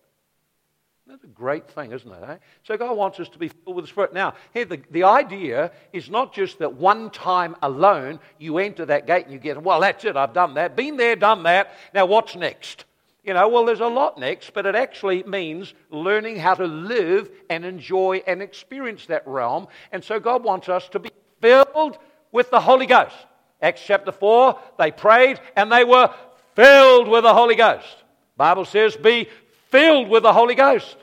That's 1.09 1.23
a 1.23 1.29
great 1.29 1.71
thing, 1.71 1.93
isn't 1.93 2.11
it? 2.11 2.23
Eh? 2.29 2.37
So 2.65 2.77
God 2.77 2.97
wants 2.97 3.21
us 3.21 3.29
to 3.29 3.39
be 3.39 3.49
filled 3.49 3.77
with 3.77 3.85
the 3.85 3.89
Spirit. 3.89 4.13
Now, 4.13 4.35
here, 4.53 4.65
the, 4.65 4.81
the 4.91 5.05
idea 5.05 5.71
is 5.93 6.11
not 6.11 6.35
just 6.35 6.59
that 6.59 6.75
one 6.75 7.11
time 7.11 7.55
alone 7.63 8.19
you 8.41 8.59
enter 8.59 8.85
that 8.87 9.07
gate 9.07 9.25
and 9.25 9.33
you 9.33 9.39
get, 9.39 9.63
well, 9.63 9.81
that's 9.81 10.05
it, 10.05 10.17
I've 10.17 10.33
done 10.33 10.55
that. 10.55 10.75
Been 10.75 10.97
there, 10.97 11.15
done 11.15 11.45
that. 11.45 11.73
Now, 11.95 12.07
what's 12.07 12.35
next? 12.35 12.87
You 13.23 13.35
know, 13.35 13.49
well, 13.49 13.65
there's 13.65 13.81
a 13.81 13.87
lot 13.87 14.19
next, 14.19 14.53
but 14.53 14.67
it 14.67 14.75
actually 14.75 15.23
means 15.23 15.75
learning 15.91 16.39
how 16.39 16.55
to 16.55 16.67
live 16.67 17.31
and 17.51 17.65
enjoy 17.65 18.23
and 18.27 18.43
experience 18.43 19.07
that 19.07 19.27
realm. 19.27 19.69
And 19.93 20.03
so 20.03 20.19
God 20.19 20.43
wants 20.43 20.69
us 20.69 20.89
to 20.89 20.99
be 20.99 21.11
filled 21.41 21.99
with 22.33 22.51
the 22.51 22.61
Holy 22.61 22.87
Ghost. 22.87 23.15
Acts 23.61 23.83
chapter 23.85 24.13
4, 24.13 24.59
they 24.79 24.91
prayed 24.91 25.41
and 25.57 25.73
they 25.73 25.85
were 25.85 26.13
filled 26.55 27.09
with 27.09 27.23
the 27.23 27.35
Holy 27.35 27.55
Ghost. 27.55 28.05
Bible 28.37 28.65
says, 28.65 28.97
be 28.97 29.29
filled 29.69 30.09
with 30.09 30.23
the 30.23 30.33
Holy 30.33 30.55
Ghost. 30.55 30.97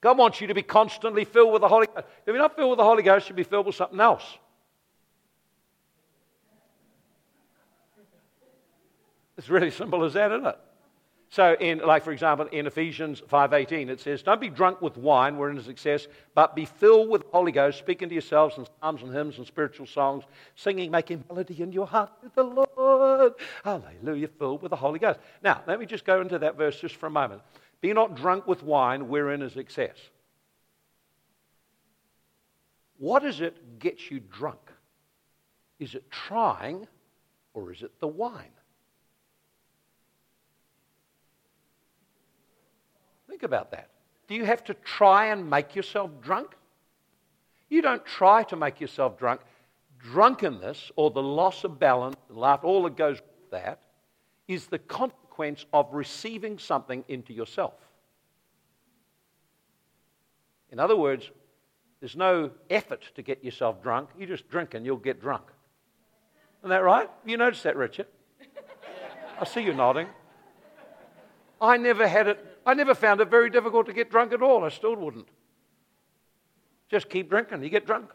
God 0.00 0.18
wants 0.18 0.40
you 0.40 0.46
to 0.48 0.54
be 0.54 0.62
constantly 0.62 1.24
filled 1.24 1.52
with 1.52 1.62
the 1.62 1.68
Holy 1.68 1.86
Ghost. 1.86 2.06
If 2.24 2.26
you're 2.26 2.38
not 2.38 2.54
filled 2.56 2.70
with 2.70 2.78
the 2.78 2.84
Holy 2.84 3.02
Ghost, 3.02 3.28
you'll 3.28 3.36
be 3.36 3.42
filled 3.42 3.66
with 3.66 3.74
something 3.74 4.00
else. 4.00 4.24
It's 9.38 9.48
really 9.48 9.70
simple 9.70 10.04
as 10.04 10.14
that, 10.14 10.32
isn't 10.32 10.46
it? 10.46 10.58
So, 11.28 11.56
in, 11.58 11.78
like 11.78 12.04
for 12.04 12.12
example, 12.12 12.46
in 12.52 12.66
Ephesians 12.66 13.20
5.18, 13.20 13.88
it 13.88 14.00
says, 14.00 14.22
Don't 14.22 14.40
be 14.40 14.48
drunk 14.48 14.80
with 14.80 14.96
wine 14.96 15.36
wherein 15.36 15.58
is 15.58 15.68
excess, 15.68 16.06
but 16.34 16.54
be 16.54 16.64
filled 16.64 17.10
with 17.10 17.22
the 17.22 17.28
Holy 17.32 17.50
Ghost, 17.50 17.78
speaking 17.78 18.08
to 18.08 18.14
yourselves 18.14 18.56
in 18.58 18.66
psalms 18.80 19.02
and 19.02 19.12
hymns 19.12 19.38
and 19.38 19.46
spiritual 19.46 19.86
songs, 19.86 20.24
singing, 20.54 20.90
making 20.90 21.24
melody 21.28 21.60
in 21.60 21.72
your 21.72 21.86
heart 21.86 22.12
to 22.22 22.30
the 22.34 22.44
Lord. 22.44 23.34
Hallelujah, 23.64 24.28
filled 24.28 24.62
with 24.62 24.70
the 24.70 24.76
Holy 24.76 25.00
Ghost. 25.00 25.18
Now, 25.42 25.62
let 25.66 25.80
me 25.80 25.86
just 25.86 26.04
go 26.04 26.20
into 26.20 26.38
that 26.38 26.56
verse 26.56 26.80
just 26.80 26.94
for 26.94 27.06
a 27.06 27.10
moment. 27.10 27.42
Be 27.80 27.92
not 27.92 28.14
drunk 28.14 28.46
with 28.46 28.62
wine 28.62 29.08
wherein 29.08 29.42
is 29.42 29.56
excess. 29.56 29.96
What 32.98 33.24
is 33.24 33.40
it 33.40 33.78
gets 33.78 34.10
you 34.10 34.20
drunk? 34.20 34.72
Is 35.78 35.94
it 35.94 36.10
trying 36.10 36.86
or 37.52 37.72
is 37.72 37.82
it 37.82 37.98
the 38.00 38.06
wine? 38.06 38.55
Think 43.36 43.42
about 43.42 43.72
that. 43.72 43.90
Do 44.28 44.34
you 44.34 44.46
have 44.46 44.64
to 44.64 44.72
try 44.72 45.26
and 45.26 45.50
make 45.50 45.76
yourself 45.76 46.10
drunk? 46.22 46.54
You 47.68 47.82
don't 47.82 48.02
try 48.02 48.44
to 48.44 48.56
make 48.56 48.80
yourself 48.80 49.18
drunk. 49.18 49.42
Drunkenness 49.98 50.90
or 50.96 51.10
the 51.10 51.22
loss 51.22 51.62
of 51.62 51.78
balance 51.78 52.16
and 52.30 52.38
laugh, 52.38 52.60
all 52.62 52.84
that 52.84 52.96
goes 52.96 53.20
with 53.20 53.50
that, 53.50 53.82
is 54.48 54.68
the 54.68 54.78
consequence 54.78 55.66
of 55.74 55.92
receiving 55.92 56.58
something 56.58 57.04
into 57.08 57.34
yourself. 57.34 57.74
In 60.70 60.78
other 60.78 60.96
words, 60.96 61.30
there's 62.00 62.16
no 62.16 62.52
effort 62.70 63.10
to 63.16 63.22
get 63.22 63.44
yourself 63.44 63.82
drunk. 63.82 64.08
You 64.18 64.26
just 64.26 64.48
drink 64.48 64.72
and 64.72 64.86
you'll 64.86 64.96
get 64.96 65.20
drunk. 65.20 65.44
Isn't 66.62 66.70
that 66.70 66.82
right? 66.82 67.10
You 67.26 67.36
noticed 67.36 67.64
that, 67.64 67.76
Richard? 67.76 68.06
I 69.38 69.44
see 69.44 69.60
you 69.60 69.74
nodding. 69.74 70.06
I 71.60 71.76
never 71.76 72.08
had 72.08 72.28
it 72.28 72.55
I 72.66 72.74
never 72.74 72.94
found 72.94 73.20
it 73.20 73.30
very 73.30 73.48
difficult 73.48 73.86
to 73.86 73.92
get 73.92 74.10
drunk 74.10 74.32
at 74.32 74.42
all. 74.42 74.64
I 74.64 74.68
still 74.68 74.96
wouldn't. 74.96 75.28
Just 76.90 77.08
keep 77.08 77.30
drinking, 77.30 77.62
you 77.62 77.70
get 77.70 77.86
drunk. 77.86 78.10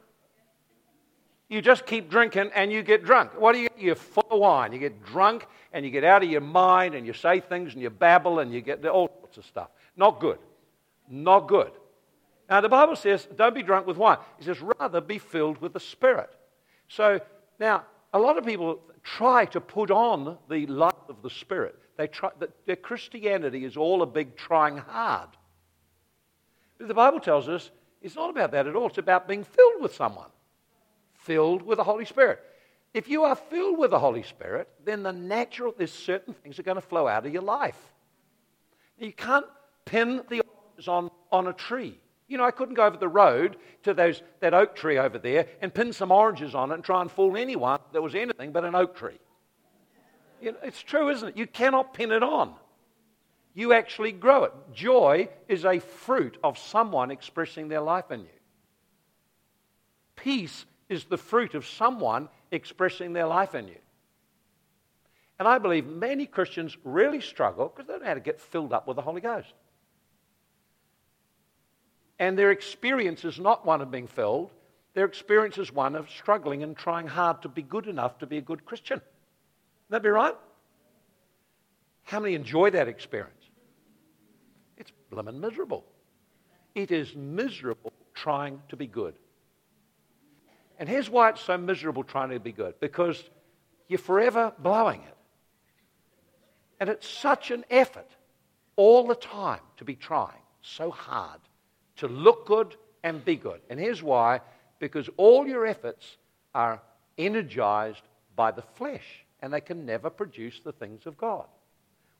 You 1.49 1.61
just 1.61 1.85
keep 1.85 2.09
drinking 2.09 2.51
and 2.55 2.71
you 2.71 2.81
get 2.81 3.03
drunk. 3.03 3.31
What 3.37 3.51
do 3.53 3.59
you 3.59 3.67
get? 3.67 3.79
You're 3.79 3.95
full 3.95 4.25
of 4.31 4.39
wine. 4.39 4.71
You 4.71 4.79
get 4.79 5.03
drunk 5.03 5.47
and 5.73 5.83
you 5.83 5.91
get 5.91 6.05
out 6.05 6.23
of 6.23 6.29
your 6.29 6.39
mind 6.39 6.95
and 6.95 7.05
you 7.05 7.11
say 7.11 7.41
things 7.41 7.73
and 7.73 7.81
you 7.81 7.89
babble 7.89 8.39
and 8.39 8.53
you 8.53 8.61
get 8.61 8.85
all 8.85 9.09
sorts 9.19 9.37
of 9.37 9.45
stuff. 9.45 9.69
Not 9.97 10.21
good. 10.21 10.39
Not 11.09 11.49
good. 11.49 11.71
Now, 12.49 12.61
the 12.61 12.69
Bible 12.69 12.95
says, 12.95 13.27
don't 13.35 13.53
be 13.53 13.63
drunk 13.63 13.85
with 13.85 13.97
wine. 13.97 14.17
It 14.39 14.45
says, 14.45 14.61
rather 14.79 15.01
be 15.01 15.17
filled 15.17 15.57
with 15.59 15.73
the 15.73 15.79
Spirit. 15.81 16.29
So, 16.87 17.19
now, 17.59 17.83
a 18.13 18.19
lot 18.19 18.37
of 18.37 18.45
people 18.45 18.79
try 19.03 19.43
to 19.47 19.59
put 19.59 19.91
on 19.91 20.37
the 20.49 20.65
light 20.67 20.93
of 21.09 21.21
the 21.21 21.29
Spirit. 21.29 21.77
They 22.01 22.07
try, 22.07 22.31
their 22.65 22.77
Christianity 22.77 23.63
is 23.63 23.77
all 23.77 24.01
a 24.01 24.07
big 24.07 24.35
trying 24.35 24.77
hard. 24.77 25.29
But 26.79 26.87
the 26.87 26.95
Bible 26.95 27.19
tells 27.19 27.47
us 27.47 27.69
it's 28.01 28.15
not 28.15 28.31
about 28.31 28.53
that 28.53 28.65
at 28.65 28.75
all. 28.75 28.87
It's 28.87 28.97
about 28.97 29.27
being 29.27 29.43
filled 29.43 29.83
with 29.83 29.93
someone, 29.93 30.31
filled 31.13 31.61
with 31.61 31.77
the 31.77 31.83
Holy 31.83 32.05
Spirit. 32.05 32.39
If 32.95 33.07
you 33.07 33.23
are 33.23 33.35
filled 33.35 33.77
with 33.77 33.91
the 33.91 33.99
Holy 33.99 34.23
Spirit, 34.23 34.67
then 34.83 35.03
the 35.03 35.13
natural, 35.13 35.75
there's 35.77 35.93
certain 35.93 36.33
things 36.33 36.57
are 36.57 36.63
going 36.63 36.73
to 36.73 36.81
flow 36.81 37.07
out 37.07 37.27
of 37.27 37.31
your 37.31 37.43
life. 37.43 37.77
You 38.97 39.13
can't 39.13 39.45
pin 39.85 40.23
the 40.27 40.41
oranges 40.41 40.87
on, 40.87 41.11
on 41.31 41.49
a 41.49 41.53
tree. 41.53 41.99
You 42.27 42.39
know, 42.39 42.45
I 42.45 42.51
couldn't 42.51 42.73
go 42.73 42.87
over 42.87 42.97
the 42.97 43.07
road 43.07 43.57
to 43.83 43.93
those, 43.93 44.23
that 44.39 44.55
oak 44.55 44.75
tree 44.75 44.97
over 44.97 45.19
there 45.19 45.45
and 45.61 45.71
pin 45.71 45.93
some 45.93 46.11
oranges 46.11 46.55
on 46.55 46.71
it 46.71 46.73
and 46.73 46.83
try 46.83 46.99
and 46.99 47.11
fool 47.11 47.37
anyone 47.37 47.79
that 47.93 48.01
was 48.01 48.15
anything 48.15 48.51
but 48.51 48.65
an 48.65 48.73
oak 48.73 48.95
tree. 48.95 49.19
You 50.41 50.53
know, 50.53 50.57
it's 50.63 50.81
true, 50.81 51.09
isn't 51.09 51.29
it? 51.29 51.37
You 51.37 51.45
cannot 51.45 51.93
pin 51.93 52.11
it 52.11 52.23
on. 52.23 52.53
You 53.53 53.73
actually 53.73 54.11
grow 54.11 54.45
it. 54.45 54.53
Joy 54.73 55.29
is 55.47 55.65
a 55.65 55.79
fruit 55.79 56.37
of 56.43 56.57
someone 56.57 57.11
expressing 57.11 57.67
their 57.67 57.81
life 57.81 58.11
in 58.11 58.21
you. 58.21 58.39
Peace 60.15 60.65
is 60.89 61.05
the 61.05 61.17
fruit 61.17 61.53
of 61.53 61.65
someone 61.65 62.29
expressing 62.49 63.13
their 63.13 63.27
life 63.27 63.55
in 63.55 63.67
you. 63.67 63.77
And 65.37 65.47
I 65.47 65.57
believe 65.57 65.85
many 65.85 66.25
Christians 66.25 66.77
really 66.83 67.21
struggle 67.21 67.67
because 67.67 67.87
they 67.87 67.93
don't 67.93 68.03
know 68.03 68.07
how 68.07 68.13
to 68.13 68.19
get 68.19 68.39
filled 68.39 68.73
up 68.73 68.87
with 68.87 68.95
the 68.95 69.01
Holy 69.01 69.21
Ghost. 69.21 69.53
And 72.19 72.37
their 72.37 72.51
experience 72.51 73.25
is 73.25 73.39
not 73.39 73.65
one 73.65 73.81
of 73.81 73.89
being 73.89 74.07
filled, 74.07 74.51
their 74.93 75.05
experience 75.05 75.57
is 75.57 75.71
one 75.71 75.95
of 75.95 76.09
struggling 76.09 76.63
and 76.63 76.77
trying 76.77 77.07
hard 77.07 77.41
to 77.41 77.49
be 77.49 77.61
good 77.61 77.87
enough 77.87 78.19
to 78.19 78.27
be 78.27 78.37
a 78.37 78.41
good 78.41 78.65
Christian 78.65 79.01
that 79.91 80.03
be 80.03 80.09
right? 80.09 80.35
How 82.03 82.19
many 82.19 82.33
enjoy 82.35 82.71
that 82.71 82.87
experience? 82.87 83.43
It's 84.77 84.91
blimmin' 85.11 85.39
miserable. 85.39 85.85
It 86.75 86.91
is 86.91 87.15
miserable 87.15 87.93
trying 88.13 88.61
to 88.69 88.75
be 88.75 88.87
good. 88.87 89.15
And 90.79 90.89
here's 90.89 91.09
why 91.09 91.29
it's 91.29 91.41
so 91.41 91.57
miserable 91.57 92.03
trying 92.03 92.29
to 92.29 92.39
be 92.39 92.51
good 92.51 92.79
because 92.79 93.23
you're 93.87 93.99
forever 93.99 94.53
blowing 94.57 95.01
it. 95.01 95.17
And 96.79 96.89
it's 96.89 97.07
such 97.07 97.51
an 97.51 97.65
effort 97.69 98.09
all 98.75 99.05
the 99.05 99.15
time 99.15 99.59
to 99.77 99.85
be 99.85 99.95
trying 99.95 100.41
so 100.61 100.89
hard 100.89 101.39
to 101.97 102.07
look 102.07 102.47
good 102.47 102.75
and 103.03 103.23
be 103.23 103.35
good. 103.35 103.61
And 103.69 103.79
here's 103.79 104.01
why 104.01 104.41
because 104.79 105.09
all 105.17 105.45
your 105.47 105.65
efforts 105.65 106.17
are 106.55 106.81
energized 107.17 108.01
by 108.35 108.51
the 108.51 108.63
flesh 108.63 109.25
and 109.41 109.53
they 109.53 109.61
can 109.61 109.85
never 109.85 110.09
produce 110.09 110.59
the 110.59 110.71
things 110.71 111.05
of 111.05 111.17
God. 111.17 111.45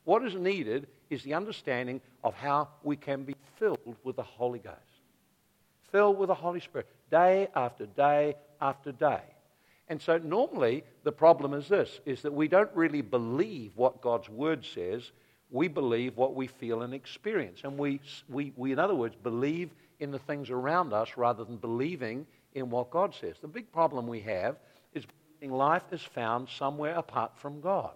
What 0.04 0.26
is 0.26 0.36
needed 0.36 0.88
is 1.10 1.24
the 1.24 1.36
understanding 1.36 2.02
of 2.24 2.34
how 2.34 2.70
we 2.84 2.96
can 2.96 3.24
be 3.24 3.36
filled 3.58 3.96
with 4.04 4.16
the 4.16 4.24
Holy 4.24 4.60
Ghost. 4.60 4.78
Filled 5.92 6.18
with 6.18 6.28
the 6.28 6.36
Holy 6.36 6.60
Spirit, 6.60 6.88
day 7.12 7.48
after 7.56 7.86
day 7.86 8.36
after 8.60 8.92
day. 8.92 9.22
And 9.90 10.02
so 10.02 10.18
normally 10.18 10.84
the 11.04 11.12
problem 11.12 11.54
is 11.54 11.68
this, 11.68 12.00
is 12.06 12.22
that 12.22 12.34
we 12.34 12.48
don't 12.48 12.74
really 12.74 13.02
believe 13.02 13.74
what 13.76 14.02
God's 14.02 14.30
Word 14.30 14.66
says. 14.66 15.12
We 15.52 15.68
believe 15.68 16.16
what 16.16 16.34
we 16.34 16.48
feel 16.48 16.82
and 16.82 16.94
experience. 16.94 17.60
And 17.64 17.78
we, 17.78 18.00
we, 18.30 18.54
we, 18.56 18.72
in 18.72 18.80
other 18.80 18.96
words, 18.96 19.16
believe 19.22 19.72
in 20.00 20.12
the 20.12 20.20
things 20.20 20.50
around 20.50 20.94
us 20.94 21.10
rather 21.18 21.44
than 21.44 21.58
believing 21.58 22.26
in 22.54 22.70
what 22.70 22.90
God 22.90 23.14
says. 23.20 23.36
The 23.42 23.48
big 23.48 23.72
problem 23.72 24.08
we 24.08 24.22
have 24.22 24.56
is 24.94 25.04
life 25.50 25.84
is 25.92 26.02
found 26.02 26.50
somewhere 26.50 26.96
apart 26.96 27.32
from 27.38 27.62
God. 27.62 27.94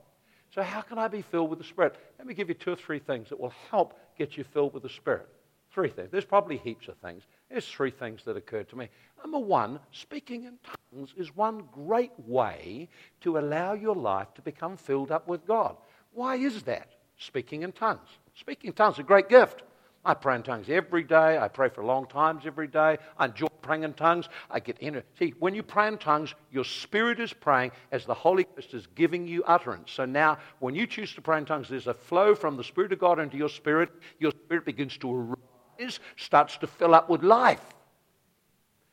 So, 0.53 0.63
how 0.63 0.81
can 0.81 0.97
I 0.97 1.07
be 1.07 1.21
filled 1.21 1.49
with 1.49 1.59
the 1.59 1.65
Spirit? 1.65 1.95
Let 2.17 2.27
me 2.27 2.33
give 2.33 2.47
you 2.47 2.55
two 2.55 2.71
or 2.71 2.75
three 2.77 2.99
things 2.99 3.29
that 3.29 3.39
will 3.39 3.53
help 3.69 3.99
get 4.17 4.37
you 4.37 4.43
filled 4.43 4.73
with 4.73 4.83
the 4.83 4.89
Spirit. 4.89 5.27
Three 5.71 5.89
things. 5.89 6.09
There's 6.09 6.25
probably 6.25 6.57
heaps 6.57 6.87
of 6.87 6.95
things. 6.97 7.23
There's 7.49 7.67
three 7.67 7.91
things 7.91 8.23
that 8.23 8.37
occurred 8.37 8.69
to 8.69 8.77
me. 8.77 8.87
Number 9.21 9.39
one, 9.39 9.79
speaking 9.91 10.45
in 10.45 10.57
tongues 10.63 11.13
is 11.17 11.35
one 11.35 11.63
great 11.73 12.13
way 12.17 12.87
to 13.21 13.37
allow 13.37 13.73
your 13.73 13.95
life 13.95 14.33
to 14.35 14.41
become 14.41 14.77
filled 14.77 15.11
up 15.11 15.27
with 15.27 15.45
God. 15.45 15.75
Why 16.13 16.37
is 16.37 16.63
that? 16.63 16.93
Speaking 17.17 17.63
in 17.63 17.73
tongues. 17.73 18.07
Speaking 18.35 18.69
in 18.69 18.73
tongues 18.73 18.95
is 18.95 18.99
a 18.99 19.03
great 19.03 19.27
gift. 19.27 19.63
I 20.05 20.13
pray 20.13 20.35
in 20.35 20.43
tongues 20.43 20.69
every 20.69 21.03
day. 21.03 21.37
I 21.37 21.49
pray 21.49 21.67
for 21.67 21.83
long 21.83 22.07
times 22.07 22.43
every 22.45 22.67
day. 22.67 22.97
I 23.17 23.25
enjoy 23.25 23.47
praying 23.65 23.83
in 23.83 23.93
tongues. 23.93 24.29
I 24.51 24.59
get 24.59 24.77
in. 24.79 25.01
See, 25.17 25.33
when 25.39 25.55
you 25.55 25.63
pray 25.63 25.87
in 25.87 25.97
tongues, 25.97 26.35
your 26.51 26.63
spirit 26.63 27.19
is 27.19 27.33
praying 27.33 27.71
as 27.91 28.05
the 28.05 28.13
Holy 28.13 28.45
Ghost 28.55 28.73
is 28.75 28.87
giving 28.93 29.27
you 29.27 29.43
utterance. 29.43 29.91
So 29.91 30.05
now, 30.05 30.37
when 30.59 30.75
you 30.75 30.85
choose 30.85 31.13
to 31.15 31.21
pray 31.21 31.39
in 31.39 31.45
tongues, 31.45 31.67
there's 31.67 31.87
a 31.87 31.93
flow 31.93 32.35
from 32.35 32.55
the 32.55 32.63
Spirit 32.63 32.93
of 32.93 32.99
God 32.99 33.19
into 33.19 33.37
your 33.37 33.49
spirit. 33.49 33.89
Your 34.19 34.31
spirit 34.31 34.65
begins 34.65 34.97
to 34.99 35.35
arise, 35.79 35.99
starts 36.15 36.57
to 36.57 36.67
fill 36.67 36.93
up 36.93 37.09
with 37.09 37.23
life. 37.23 37.65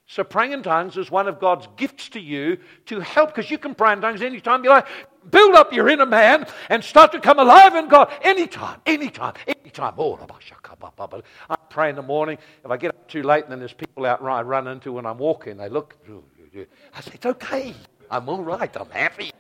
So 0.07 0.25
praying 0.25 0.52
in 0.52 0.62
tongues 0.62 0.97
is 0.97 1.11
one 1.11 1.29
of 1.29 1.38
God's 1.38 1.69
gifts 1.76 2.09
to 2.11 2.21
you 2.21 2.59
to 2.87 3.00
help, 3.00 3.35
because 3.35 3.50
you 3.50 3.59
can 3.59 3.75
pray 3.75 3.93
in 3.93 4.00
tongues 4.00 4.21
anytime 4.21 4.64
you 4.64 4.71
like. 4.71 4.87
Build 5.31 5.55
up 5.55 5.73
your 5.73 5.88
inner 5.88 6.07
man 6.07 6.47
and 6.69 6.83
start 6.83 7.12
to 7.12 7.21
come 7.21 7.38
alive 7.38 7.75
in 7.76 7.88
God 7.88 8.12
anytime, 8.23 8.81
anytime, 8.85 9.35
anytime. 9.47 9.95
Oh, 9.97 10.19
I 11.49 11.57
pray 11.73 11.88
in 11.88 11.97
the 11.97 12.02
morning. 12.02 12.38
If 12.64 12.71
I 12.71 12.76
get 12.76 12.91
up 12.91 13.09
too 13.09 13.23
late 13.23 13.45
and 13.45 13.52
then 13.52 13.59
there's 13.59 13.73
people 13.73 14.05
out 14.05 14.23
I 14.23 14.43
run 14.43 14.69
into 14.69 14.93
when 14.93 15.07
I'm 15.07 15.19
walking, 15.19 15.57
they 15.57 15.69
look. 15.69 15.97
I 16.95 17.00
say, 17.00 17.12
it's 17.14 17.26
okay. 17.26 17.75
I'm 18.11 18.29
all 18.29 18.43
right. 18.43 18.75
I'm 18.76 18.91
happy. 18.91 19.33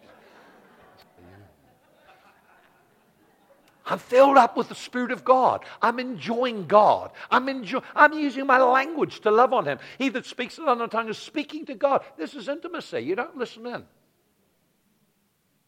I'm 3.84 3.98
filled 3.98 4.38
up 4.38 4.56
with 4.56 4.68
the 4.68 4.74
Spirit 4.74 5.10
of 5.10 5.24
God. 5.24 5.64
I'm 5.82 5.98
enjoying 5.98 6.66
God. 6.66 7.10
I'm, 7.30 7.48
enjoy- 7.48 7.82
I'm 7.94 8.12
using 8.14 8.46
my 8.46 8.58
language 8.58 9.20
to 9.20 9.30
love 9.30 9.52
on 9.52 9.66
Him. 9.66 9.78
He 9.98 10.08
that 10.10 10.24
speaks 10.24 10.56
in 10.56 10.64
another 10.64 10.86
tongue 10.86 11.10
is 11.10 11.18
speaking 11.18 11.66
to 11.66 11.74
God. 11.74 12.02
This 12.16 12.34
is 12.34 12.48
intimacy. 12.48 13.00
You 13.00 13.16
don't 13.16 13.36
listen 13.36 13.66
in. 13.66 13.72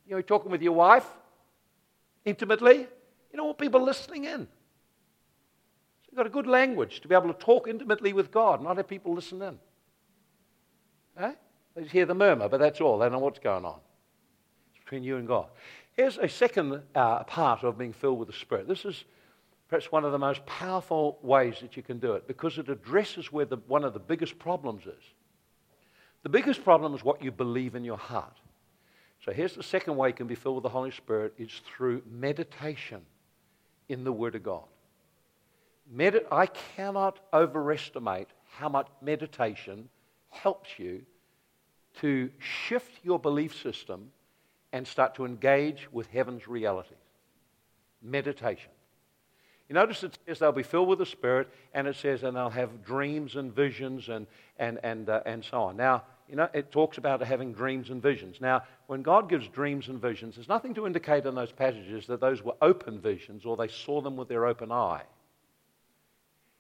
You 0.07 0.11
know, 0.11 0.17
you're 0.17 0.23
talking 0.23 0.51
with 0.51 0.63
your 0.63 0.73
wife. 0.73 1.07
intimately, 2.25 2.79
you 2.79 3.37
don't 3.37 3.47
want 3.47 3.59
people 3.59 3.83
listening 3.83 4.25
in. 4.25 4.47
You've 6.15 6.19
got 6.19 6.27
a 6.29 6.31
good 6.31 6.47
language 6.47 7.01
to 7.01 7.09
be 7.09 7.15
able 7.17 7.35
to 7.35 7.45
talk 7.45 7.67
intimately 7.67 8.13
with 8.13 8.31
God, 8.31 8.63
not 8.63 8.77
have 8.77 8.87
people 8.87 9.15
listen 9.15 9.43
in. 9.43 9.59
Eh? 11.19 11.33
They 11.75 11.83
just 11.83 11.93
hear 11.93 12.07
the 12.07 12.15
murmur, 12.15 12.49
but 12.49 12.61
that's 12.61 12.81
all. 12.81 13.01
They 13.01 13.07
don't 13.07 13.15
know 13.15 13.19
what's 13.19 13.41
going 13.41 13.65
on. 13.65 13.81
It's 14.73 14.85
between 14.85 15.03
you 15.03 15.17
and 15.17 15.27
God. 15.27 15.49
Here's 15.95 16.17
a 16.19 16.29
second 16.29 16.81
uh, 16.95 17.25
part 17.25 17.65
of 17.65 17.77
being 17.77 17.93
filled 17.93 18.21
with 18.21 18.29
the 18.29 18.35
Spirit. 18.35 18.69
This 18.69 18.85
is 18.85 19.03
perhaps 19.69 19.91
one 19.91 20.05
of 20.05 20.13
the 20.13 20.19
most 20.21 20.47
powerful 20.47 21.19
ways 21.21 21.57
that 21.63 21.77
you 21.77 21.83
can 21.83 21.99
do 21.99 22.13
it 22.13 22.29
because 22.29 22.59
it 22.59 22.69
addresses 22.69 23.33
where 23.33 23.47
the, 23.47 23.57
one 23.67 23.83
of 23.83 23.93
the 23.93 23.99
biggest 23.99 24.39
problems 24.39 24.87
is. 24.87 25.03
The 26.23 26.29
biggest 26.29 26.63
problem 26.63 26.95
is 26.95 27.03
what 27.03 27.25
you 27.25 27.33
believe 27.33 27.75
in 27.75 27.83
your 27.83 27.99
heart. 27.99 28.39
So 29.25 29.33
here's 29.33 29.57
the 29.57 29.65
second 29.65 29.97
way 29.97 30.11
you 30.11 30.15
can 30.15 30.29
be 30.29 30.37
filled 30.37 30.55
with 30.55 30.63
the 30.63 30.69
Holy 30.69 30.93
Spirit 30.93 31.35
is 31.39 31.61
through 31.67 32.03
meditation 32.09 33.01
in 33.89 34.05
the 34.05 34.13
Word 34.13 34.37
of 34.37 34.45
God. 34.45 34.63
Medi- 35.91 36.21
I 36.31 36.47
cannot 36.47 37.21
overestimate 37.33 38.29
how 38.59 38.69
much 38.69 38.89
meditation 39.03 39.89
helps 40.31 40.79
you 40.79 41.03
to 42.01 42.31
shift 42.39 42.93
your 43.03 43.19
belief 43.19 43.61
system 43.63 44.11
and 44.73 44.87
start 44.87 45.15
to 45.15 45.25
engage 45.25 45.89
with 45.93 46.09
heaven's 46.09 46.49
realities. 46.49 46.97
Meditation. 48.03 48.71
You 49.69 49.75
notice 49.75 50.03
it 50.03 50.19
says 50.27 50.39
they'll 50.39 50.53
be 50.53 50.63
filled 50.63 50.89
with 50.89 50.99
the 50.99 51.07
Spirit, 51.07 51.49
and 51.73 51.87
it 51.87 51.97
says, 51.97 52.23
and 52.23 52.37
they'll 52.37 52.51
have 52.51 52.85
dreams 52.85 53.37
and 53.37 53.55
visions 53.55 54.09
and, 54.09 54.27
and, 54.59 54.79
and, 54.83 55.09
uh, 55.09 55.23
and 55.25 55.45
so 55.45 55.63
on. 55.63 55.77
Now, 55.77 56.03
you 56.29 56.37
know, 56.37 56.49
it 56.53 56.71
talks 56.71 56.99
about 56.99 57.23
having 57.23 57.53
dreams 57.53 57.91
and 57.91 58.03
visions. 58.03 58.41
Now, 58.41 58.63
when 58.89 59.03
God 59.03 59.29
gives 59.29 59.47
dreams 59.49 59.89
and 59.89 60.01
visions, 60.01 60.35
there's 60.35 60.49
nothing 60.49 60.75
to 60.75 60.87
indicate 60.87 61.25
in 61.25 61.35
those 61.35 61.53
passages 61.53 62.07
that 62.07 62.21
those 62.21 62.43
were 62.43 62.55
open 62.61 63.01
visions 63.01 63.45
or 63.45 63.57
they 63.57 63.69
saw 63.69 64.01
them 64.01 64.17
with 64.17 64.29
their 64.29 64.47
open 64.47 64.73
eye. 64.73 65.03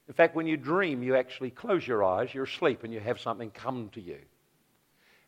In 0.07 0.15
fact, 0.15 0.37
when 0.37 0.47
you 0.47 0.57
dream, 0.57 1.03
you 1.03 1.17
actually 1.17 1.51
close 1.51 1.87
your 1.87 2.05
eyes, 2.05 2.35
you're 2.35 2.45
asleep, 2.45 2.85
and 2.85 2.93
you 2.93 3.01
have 3.01 3.21
something 3.21 3.51
come 3.51 3.89
to 3.95 4.01
you. 4.01 4.19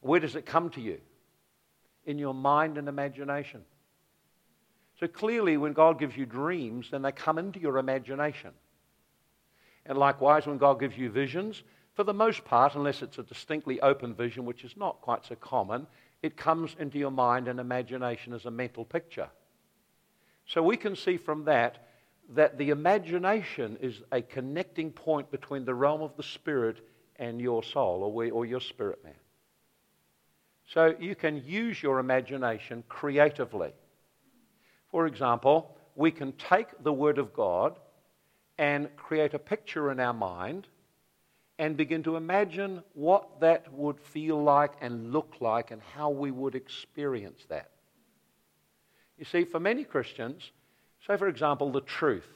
Where 0.00 0.21
does 0.21 0.37
it 0.37 0.45
come 0.45 0.71
to 0.71 0.80
you? 0.80 0.99
In 2.04 2.18
your 2.18 2.35
mind 2.35 2.76
and 2.76 2.88
imagination. 2.88 3.62
So 5.00 5.06
clearly, 5.06 5.56
when 5.56 5.73
God 5.73 5.99
gives 5.99 6.16
you 6.16 6.26
dreams, 6.26 6.88
then 6.90 7.02
they 7.02 7.12
come 7.12 7.38
into 7.38 7.59
your 7.59 7.78
imagination. 7.78 8.50
And 9.87 9.99
likewise, 9.99 10.47
when 10.47 10.59
God 10.59 10.80
gives 10.80 10.97
you 10.97 11.11
visions, 11.11 11.62
for 11.95 12.04
the 12.04 12.14
most 12.14 12.45
part, 12.45 12.75
unless 12.75 13.02
it's 13.02 13.18
a 13.18 13.23
distinctly 13.23 13.80
open 13.80 14.14
vision, 14.14 14.45
which 14.45 14.64
is 14.64 14.76
not 14.76 15.00
quite 15.00 15.25
so 15.25 15.35
common, 15.37 15.87
it 16.23 16.37
comes 16.37 16.76
into 16.78 16.99
your 16.99 17.11
mind 17.11 17.49
and 17.49 17.59
imagination 17.61 18.33
as 18.35 18.45
a 18.45 18.50
mental 18.50 18.85
picture. 18.85 19.28
So 20.47 20.62
we 20.62 20.76
can 20.76 20.97
see 20.97 21.16
from 21.16 21.45
that 21.45 21.86
that 22.35 22.59
the 22.59 22.71
imagination 22.71 23.78
is 23.80 24.02
a 24.12 24.21
connecting 24.21 24.90
point 24.90 25.30
between 25.30 25.64
the 25.64 25.75
realm 25.75 26.02
of 26.02 26.16
the 26.16 26.23
spirit 26.23 26.80
and 27.16 27.40
your 27.40 27.62
soul 27.62 28.02
or, 28.02 28.12
we, 28.12 28.30
or 28.30 28.45
your 28.45 28.61
spirit 28.61 29.02
man. 29.04 29.14
So 30.68 30.95
you 30.99 31.14
can 31.14 31.42
use 31.47 31.80
your 31.83 32.00
imagination 32.00 32.83
creatively. 32.88 33.73
For 34.90 35.06
example, 35.06 35.76
we 35.95 36.11
can 36.11 36.33
take 36.33 36.66
the 36.83 36.92
Word 36.92 37.18
of 37.18 37.33
God 37.33 37.78
and 38.59 38.95
create 38.97 39.35
a 39.35 39.38
picture 39.38 39.92
in 39.92 40.00
our 40.00 40.12
mind 40.12 40.66
and 41.59 41.76
begin 41.76 42.02
to 42.02 42.16
imagine 42.16 42.83
what 42.95 43.40
that 43.40 43.73
would 43.73 44.00
feel 44.00 44.42
like 44.42 44.73
and 44.80 45.12
look 45.12 45.37
like 45.40 45.71
and 45.71 45.80
how 45.95 46.11
we 46.11 46.30
would 46.30 46.54
experience 46.54 47.40
that. 47.49 47.71
You 49.16 49.25
see, 49.25 49.45
for 49.45 49.59
many 49.59 49.85
Christians, 49.85 50.50
say 51.07 51.17
for 51.17 51.29
example, 51.29 51.71
the 51.71 51.81
truth 51.81 52.27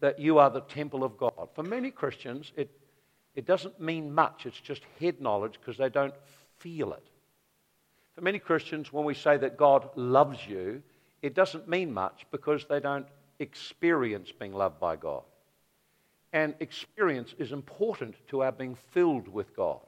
that 0.00 0.18
you 0.18 0.38
are 0.38 0.50
the 0.50 0.60
temple 0.60 1.04
of 1.04 1.16
God. 1.16 1.48
For 1.54 1.62
many 1.62 1.90
Christians, 1.90 2.52
it, 2.56 2.70
it 3.34 3.46
doesn't 3.46 3.80
mean 3.80 4.14
much, 4.14 4.46
it's 4.46 4.60
just 4.60 4.82
head 5.00 5.20
knowledge 5.20 5.58
because 5.60 5.78
they 5.78 5.88
don't 5.88 6.14
feel 6.58 6.92
it. 6.92 7.06
For 8.14 8.20
many 8.20 8.38
Christians, 8.38 8.92
when 8.92 9.04
we 9.04 9.14
say 9.14 9.36
that 9.38 9.56
God 9.56 9.88
loves 9.96 10.38
you, 10.46 10.82
it 11.22 11.34
doesn't 11.34 11.68
mean 11.68 11.92
much 11.94 12.26
because 12.30 12.66
they 12.68 12.80
don't 12.80 13.06
experience 13.38 14.30
being 14.38 14.52
loved 14.52 14.78
by 14.78 14.96
God. 14.96 15.22
And 16.32 16.54
experience 16.60 17.34
is 17.38 17.52
important 17.52 18.14
to 18.28 18.42
our 18.42 18.52
being 18.52 18.76
filled 18.92 19.28
with 19.28 19.54
God. 19.54 19.80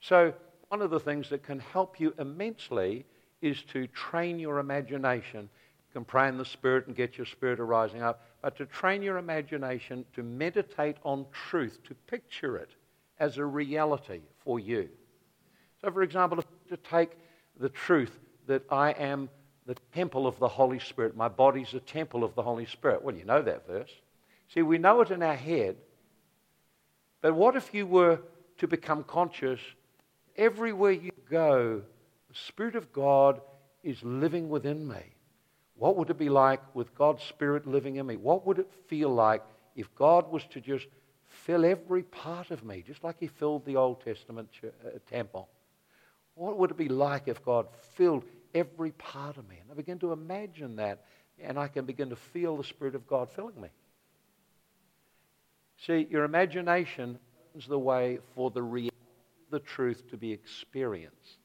So, 0.00 0.34
one 0.68 0.82
of 0.82 0.90
the 0.90 1.00
things 1.00 1.30
that 1.30 1.44
can 1.44 1.60
help 1.60 2.00
you 2.00 2.12
immensely 2.18 3.04
is 3.40 3.62
to 3.72 3.86
train 3.88 4.38
your 4.38 4.58
imagination. 4.58 5.48
Can 5.96 6.04
pray 6.04 6.28
in 6.28 6.36
the 6.36 6.44
Spirit 6.44 6.88
and 6.88 6.94
get 6.94 7.16
your 7.16 7.24
spirit 7.24 7.58
arising 7.58 8.02
up, 8.02 8.20
but 8.42 8.54
to 8.58 8.66
train 8.66 9.00
your 9.00 9.16
imagination 9.16 10.04
to 10.12 10.22
meditate 10.22 10.98
on 11.04 11.24
truth, 11.32 11.78
to 11.84 11.94
picture 12.06 12.58
it 12.58 12.68
as 13.18 13.38
a 13.38 13.44
reality 13.46 14.20
for 14.44 14.60
you. 14.60 14.90
So, 15.80 15.90
for 15.90 16.02
example, 16.02 16.44
to 16.68 16.76
take 16.76 17.12
the 17.58 17.70
truth 17.70 18.14
that 18.46 18.62
I 18.70 18.90
am 18.90 19.30
the 19.64 19.74
temple 19.94 20.26
of 20.26 20.38
the 20.38 20.48
Holy 20.48 20.80
Spirit, 20.80 21.16
my 21.16 21.28
body's 21.28 21.72
a 21.72 21.80
temple 21.80 22.24
of 22.24 22.34
the 22.34 22.42
Holy 22.42 22.66
Spirit. 22.66 23.02
Well, 23.02 23.16
you 23.16 23.24
know 23.24 23.40
that 23.40 23.66
verse. 23.66 23.92
See, 24.52 24.60
we 24.60 24.76
know 24.76 25.00
it 25.00 25.10
in 25.10 25.22
our 25.22 25.34
head, 25.34 25.76
but 27.22 27.32
what 27.32 27.56
if 27.56 27.72
you 27.72 27.86
were 27.86 28.20
to 28.58 28.68
become 28.68 29.02
conscious 29.02 29.60
everywhere 30.36 30.92
you 30.92 31.12
go, 31.30 31.80
the 32.28 32.34
Spirit 32.34 32.76
of 32.76 32.92
God 32.92 33.40
is 33.82 34.02
living 34.02 34.50
within 34.50 34.86
me? 34.86 35.15
What 35.78 35.96
would 35.96 36.10
it 36.10 36.18
be 36.18 36.28
like 36.28 36.60
with 36.74 36.94
God's 36.94 37.22
Spirit 37.22 37.66
living 37.66 37.96
in 37.96 38.06
me? 38.06 38.16
What 38.16 38.46
would 38.46 38.58
it 38.58 38.70
feel 38.88 39.10
like 39.10 39.42
if 39.74 39.94
God 39.94 40.30
was 40.30 40.42
to 40.50 40.60
just 40.60 40.86
fill 41.26 41.64
every 41.64 42.02
part 42.02 42.50
of 42.50 42.64
me, 42.64 42.82
just 42.86 43.04
like 43.04 43.16
He 43.20 43.26
filled 43.26 43.64
the 43.66 43.76
Old 43.76 44.02
Testament 44.02 44.48
uh, 44.64 44.98
temple? 45.10 45.48
What 46.34 46.58
would 46.58 46.70
it 46.70 46.76
be 46.76 46.88
like 46.88 47.28
if 47.28 47.44
God 47.44 47.66
filled 47.94 48.24
every 48.54 48.92
part 48.92 49.36
of 49.36 49.48
me? 49.48 49.56
And 49.60 49.70
I 49.70 49.74
begin 49.74 49.98
to 50.00 50.12
imagine 50.12 50.76
that, 50.76 51.04
and 51.38 51.58
I 51.58 51.68
can 51.68 51.84
begin 51.84 52.10
to 52.10 52.16
feel 52.16 52.56
the 52.56 52.64
Spirit 52.64 52.94
of 52.94 53.06
God 53.06 53.30
filling 53.30 53.60
me. 53.60 53.68
See, 55.86 56.06
your 56.10 56.24
imagination 56.24 57.18
is 57.54 57.66
the 57.66 57.78
way 57.78 58.18
for 58.34 58.50
the 58.50 58.62
real, 58.62 58.90
the 59.50 59.60
truth 59.60 60.08
to 60.10 60.16
be 60.16 60.32
experienced. 60.32 61.38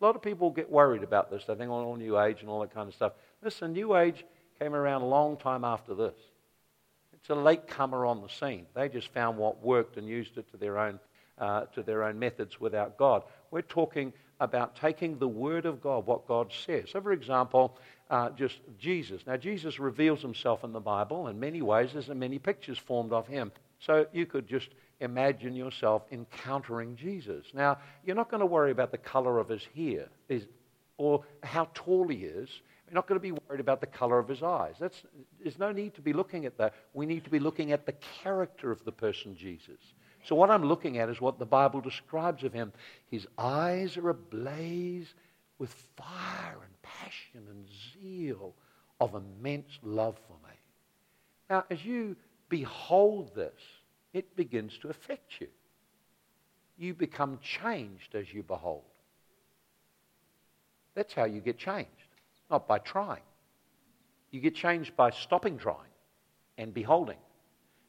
A 0.00 0.04
lot 0.04 0.16
of 0.16 0.22
people 0.22 0.50
get 0.50 0.70
worried 0.70 1.02
about 1.02 1.30
this. 1.30 1.44
They 1.46 1.54
think, 1.54 1.70
oh, 1.70 1.94
New 1.94 2.18
Age 2.18 2.40
and 2.40 2.48
all 2.48 2.60
that 2.60 2.72
kind 2.72 2.88
of 2.88 2.94
stuff. 2.94 3.12
Listen, 3.42 3.72
New 3.72 3.96
Age 3.96 4.24
came 4.58 4.74
around 4.74 5.02
a 5.02 5.06
long 5.06 5.36
time 5.36 5.64
after 5.64 5.94
this. 5.94 6.14
It's 7.14 7.30
a 7.30 7.34
latecomer 7.34 8.06
on 8.06 8.22
the 8.22 8.28
scene. 8.28 8.66
They 8.74 8.88
just 8.88 9.08
found 9.12 9.38
what 9.38 9.62
worked 9.62 9.96
and 9.96 10.08
used 10.08 10.38
it 10.38 10.50
to 10.50 10.56
their 10.56 10.78
own, 10.78 10.98
uh, 11.38 11.62
to 11.74 11.82
their 11.82 12.02
own 12.04 12.18
methods 12.18 12.60
without 12.60 12.96
God. 12.96 13.22
We're 13.50 13.62
talking 13.62 14.12
about 14.40 14.74
taking 14.76 15.18
the 15.18 15.28
Word 15.28 15.66
of 15.66 15.82
God, 15.82 16.06
what 16.06 16.26
God 16.26 16.50
says. 16.66 16.90
So, 16.90 17.00
for 17.00 17.12
example, 17.12 17.78
uh, 18.08 18.30
just 18.30 18.58
Jesus. 18.78 19.26
Now, 19.26 19.36
Jesus 19.36 19.78
reveals 19.78 20.22
himself 20.22 20.64
in 20.64 20.72
the 20.72 20.80
Bible 20.80 21.28
in 21.28 21.38
many 21.38 21.60
ways. 21.60 21.90
There's 21.92 22.08
many 22.08 22.38
pictures 22.38 22.78
formed 22.78 23.12
of 23.12 23.26
him. 23.26 23.52
So 23.80 24.06
you 24.12 24.26
could 24.26 24.46
just 24.48 24.68
imagine 25.00 25.54
yourself 25.54 26.02
encountering 26.10 26.96
Jesus. 26.96 27.46
Now, 27.54 27.78
you're 28.04 28.16
not 28.16 28.30
going 28.30 28.40
to 28.40 28.46
worry 28.46 28.70
about 28.70 28.92
the 28.92 28.98
color 28.98 29.38
of 29.38 29.48
his 29.48 29.66
hair 29.74 30.08
or 30.96 31.24
how 31.42 31.68
tall 31.74 32.08
he 32.08 32.24
is. 32.24 32.48
You're 32.90 32.96
not 32.96 33.06
going 33.06 33.20
to 33.20 33.22
be 33.22 33.30
worried 33.30 33.60
about 33.60 33.80
the 33.80 33.86
color 33.86 34.18
of 34.18 34.26
his 34.26 34.42
eyes. 34.42 34.74
That's, 34.80 35.00
there's 35.40 35.60
no 35.60 35.70
need 35.70 35.94
to 35.94 36.00
be 36.00 36.12
looking 36.12 36.44
at 36.44 36.58
that. 36.58 36.74
We 36.92 37.06
need 37.06 37.22
to 37.22 37.30
be 37.30 37.38
looking 37.38 37.70
at 37.70 37.86
the 37.86 37.94
character 38.24 38.72
of 38.72 38.84
the 38.84 38.90
person 38.90 39.36
Jesus. 39.36 39.78
So, 40.24 40.34
what 40.34 40.50
I'm 40.50 40.64
looking 40.64 40.98
at 40.98 41.08
is 41.08 41.20
what 41.20 41.38
the 41.38 41.46
Bible 41.46 41.80
describes 41.80 42.42
of 42.42 42.52
him. 42.52 42.72
His 43.08 43.28
eyes 43.38 43.96
are 43.96 44.08
ablaze 44.08 45.14
with 45.58 45.72
fire 45.96 46.58
and 46.64 46.82
passion 46.82 47.46
and 47.48 47.64
zeal 47.94 48.54
of 48.98 49.14
immense 49.14 49.78
love 49.84 50.18
for 50.26 50.34
me. 50.48 50.54
Now, 51.48 51.64
as 51.70 51.84
you 51.84 52.16
behold 52.48 53.36
this, 53.36 53.60
it 54.12 54.34
begins 54.34 54.76
to 54.78 54.88
affect 54.88 55.40
you. 55.40 55.46
You 56.76 56.92
become 56.94 57.38
changed 57.40 58.16
as 58.16 58.32
you 58.32 58.42
behold. 58.42 58.82
That's 60.94 61.14
how 61.14 61.24
you 61.24 61.40
get 61.40 61.56
changed, 61.56 61.88
not 62.50 62.66
by 62.66 62.78
trying. 62.78 63.22
You 64.30 64.40
get 64.40 64.54
changed 64.54 64.96
by 64.96 65.10
stopping 65.10 65.58
trying 65.58 65.90
and 66.58 66.72
beholding. 66.72 67.18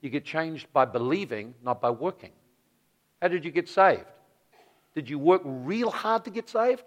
You 0.02 0.10
get 0.10 0.26
changed 0.26 0.72
by 0.74 0.86
believing, 0.86 1.54
not 1.64 1.82
by 1.82 1.92
working. 1.92 2.32
How 3.22 3.28
did 3.28 3.46
you 3.46 3.52
get 3.52 3.70
saved? 3.70 4.06
Did 4.96 5.10
you 5.10 5.20
work 5.20 5.42
real 5.46 5.92
hard 5.92 6.26
to 6.26 6.32
get 6.32 6.50
saved? 6.50 6.84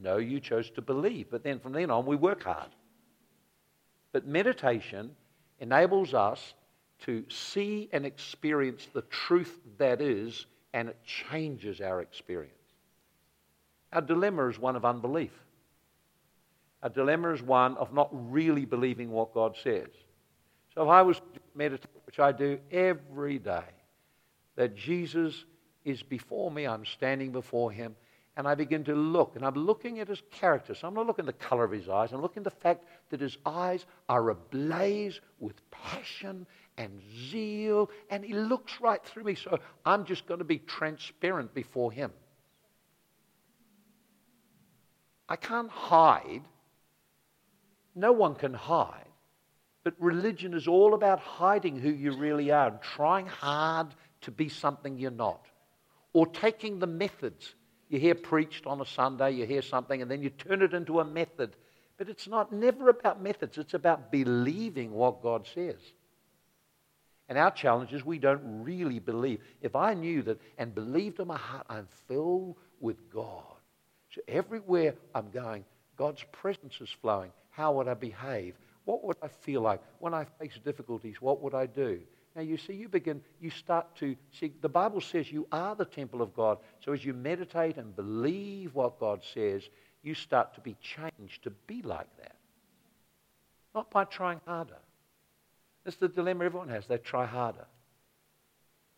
No, 0.00 0.16
you 0.16 0.40
chose 0.40 0.70
to 0.70 0.82
believe. 0.82 1.26
But 1.30 1.44
then 1.44 1.58
from 1.58 1.72
then 1.72 1.90
on, 1.90 2.06
we 2.06 2.16
work 2.16 2.42
hard. 2.42 2.70
But 4.12 4.26
meditation 4.26 5.10
enables 5.60 6.14
us 6.14 6.54
to 7.00 7.24
see 7.28 7.88
and 7.92 8.06
experience 8.06 8.88
the 8.92 9.02
truth 9.02 9.60
that 9.78 10.00
is, 10.00 10.46
and 10.72 10.88
it 10.88 10.98
changes 11.04 11.80
our 11.80 12.00
experience. 12.00 12.52
Our 13.92 14.00
dilemma 14.00 14.48
is 14.48 14.58
one 14.58 14.76
of 14.76 14.84
unbelief. 14.84 15.32
A 16.86 16.88
dilemma 16.88 17.32
is 17.32 17.42
one 17.42 17.76
of 17.78 17.92
not 17.92 18.08
really 18.12 18.64
believing 18.64 19.10
what 19.10 19.34
God 19.34 19.56
says. 19.60 19.88
So 20.72 20.84
if 20.84 20.88
I 20.88 21.02
was 21.02 21.16
to 21.18 21.40
meditate, 21.56 21.90
which 22.04 22.20
I 22.20 22.30
do 22.30 22.60
every 22.70 23.40
day, 23.40 23.64
that 24.54 24.76
Jesus 24.76 25.44
is 25.84 26.04
before 26.04 26.48
me, 26.48 26.64
I'm 26.64 26.84
standing 26.84 27.32
before 27.32 27.72
him, 27.72 27.96
and 28.36 28.46
I 28.46 28.54
begin 28.54 28.84
to 28.84 28.94
look, 28.94 29.34
and 29.34 29.44
I'm 29.44 29.54
looking 29.54 29.98
at 29.98 30.06
his 30.06 30.22
character. 30.30 30.76
So 30.76 30.86
I'm 30.86 30.94
not 30.94 31.08
looking 31.08 31.26
at 31.26 31.38
the 31.38 31.44
color 31.44 31.64
of 31.64 31.72
his 31.72 31.88
eyes, 31.88 32.12
I'm 32.12 32.22
looking 32.22 32.42
at 32.42 32.54
the 32.54 32.60
fact 32.60 32.84
that 33.10 33.20
his 33.20 33.36
eyes 33.44 33.84
are 34.08 34.30
ablaze 34.30 35.20
with 35.40 35.68
passion 35.72 36.46
and 36.78 37.02
zeal, 37.30 37.90
and 38.10 38.24
he 38.24 38.32
looks 38.32 38.80
right 38.80 39.04
through 39.04 39.24
me. 39.24 39.34
So 39.34 39.58
I'm 39.84 40.04
just 40.04 40.28
going 40.28 40.38
to 40.38 40.44
be 40.44 40.58
transparent 40.58 41.52
before 41.52 41.90
him. 41.90 42.12
I 45.28 45.34
can't 45.34 45.70
hide. 45.70 46.42
No 47.96 48.12
one 48.12 48.34
can 48.34 48.54
hide. 48.54 49.08
But 49.82 49.94
religion 49.98 50.52
is 50.52 50.68
all 50.68 50.94
about 50.94 51.18
hiding 51.18 51.78
who 51.78 51.90
you 51.90 52.16
really 52.16 52.50
are 52.50 52.68
and 52.68 52.82
trying 52.82 53.26
hard 53.26 53.88
to 54.22 54.30
be 54.30 54.48
something 54.48 54.98
you're 54.98 55.10
not. 55.10 55.46
Or 56.12 56.26
taking 56.26 56.78
the 56.78 56.86
methods. 56.86 57.54
You 57.88 57.98
hear 57.98 58.14
preached 58.14 58.66
on 58.66 58.80
a 58.80 58.86
Sunday, 58.86 59.32
you 59.32 59.46
hear 59.46 59.62
something, 59.62 60.02
and 60.02 60.10
then 60.10 60.22
you 60.22 60.30
turn 60.30 60.60
it 60.60 60.74
into 60.74 61.00
a 61.00 61.04
method. 61.04 61.56
But 61.96 62.08
it's 62.08 62.26
not 62.26 62.52
never 62.52 62.88
about 62.88 63.22
methods, 63.22 63.58
it's 63.58 63.74
about 63.74 64.10
believing 64.10 64.92
what 64.92 65.22
God 65.22 65.46
says. 65.54 65.80
And 67.28 67.38
our 67.38 67.50
challenge 67.50 67.92
is 67.92 68.04
we 68.04 68.18
don't 68.18 68.62
really 68.62 68.98
believe. 68.98 69.40
If 69.60 69.74
I 69.74 69.94
knew 69.94 70.22
that 70.22 70.40
and 70.58 70.74
believed 70.74 71.18
in 71.18 71.28
my 71.28 71.38
heart, 71.38 71.66
I'm 71.68 71.88
filled 72.06 72.56
with 72.80 73.10
God. 73.10 73.42
So 74.14 74.20
everywhere 74.28 74.94
I'm 75.14 75.30
going, 75.30 75.64
God's 75.96 76.24
presence 76.32 76.74
is 76.80 76.90
flowing. 77.00 77.30
How 77.56 77.72
would 77.72 77.88
I 77.88 77.94
behave? 77.94 78.54
What 78.84 79.02
would 79.04 79.16
I 79.22 79.28
feel 79.28 79.62
like 79.62 79.80
when 79.98 80.12
I 80.12 80.26
face 80.38 80.60
difficulties? 80.62 81.22
What 81.22 81.40
would 81.40 81.54
I 81.54 81.64
do? 81.64 82.00
Now, 82.34 82.42
you 82.42 82.58
see, 82.58 82.74
you 82.74 82.86
begin, 82.86 83.22
you 83.40 83.48
start 83.48 83.96
to 83.96 84.14
see, 84.30 84.52
the 84.60 84.68
Bible 84.68 85.00
says 85.00 85.32
you 85.32 85.46
are 85.50 85.74
the 85.74 85.86
temple 85.86 86.20
of 86.20 86.34
God. 86.36 86.58
So 86.84 86.92
as 86.92 87.02
you 87.02 87.14
meditate 87.14 87.78
and 87.78 87.96
believe 87.96 88.74
what 88.74 89.00
God 89.00 89.22
says, 89.32 89.62
you 90.02 90.12
start 90.12 90.54
to 90.56 90.60
be 90.60 90.76
changed 90.82 91.44
to 91.44 91.50
be 91.66 91.80
like 91.80 92.14
that. 92.18 92.36
Not 93.74 93.90
by 93.90 94.04
trying 94.04 94.42
harder. 94.46 94.76
It's 95.86 95.96
the 95.96 96.08
dilemma 96.08 96.44
everyone 96.44 96.68
has. 96.68 96.86
They 96.86 96.98
try 96.98 97.24
harder. 97.24 97.64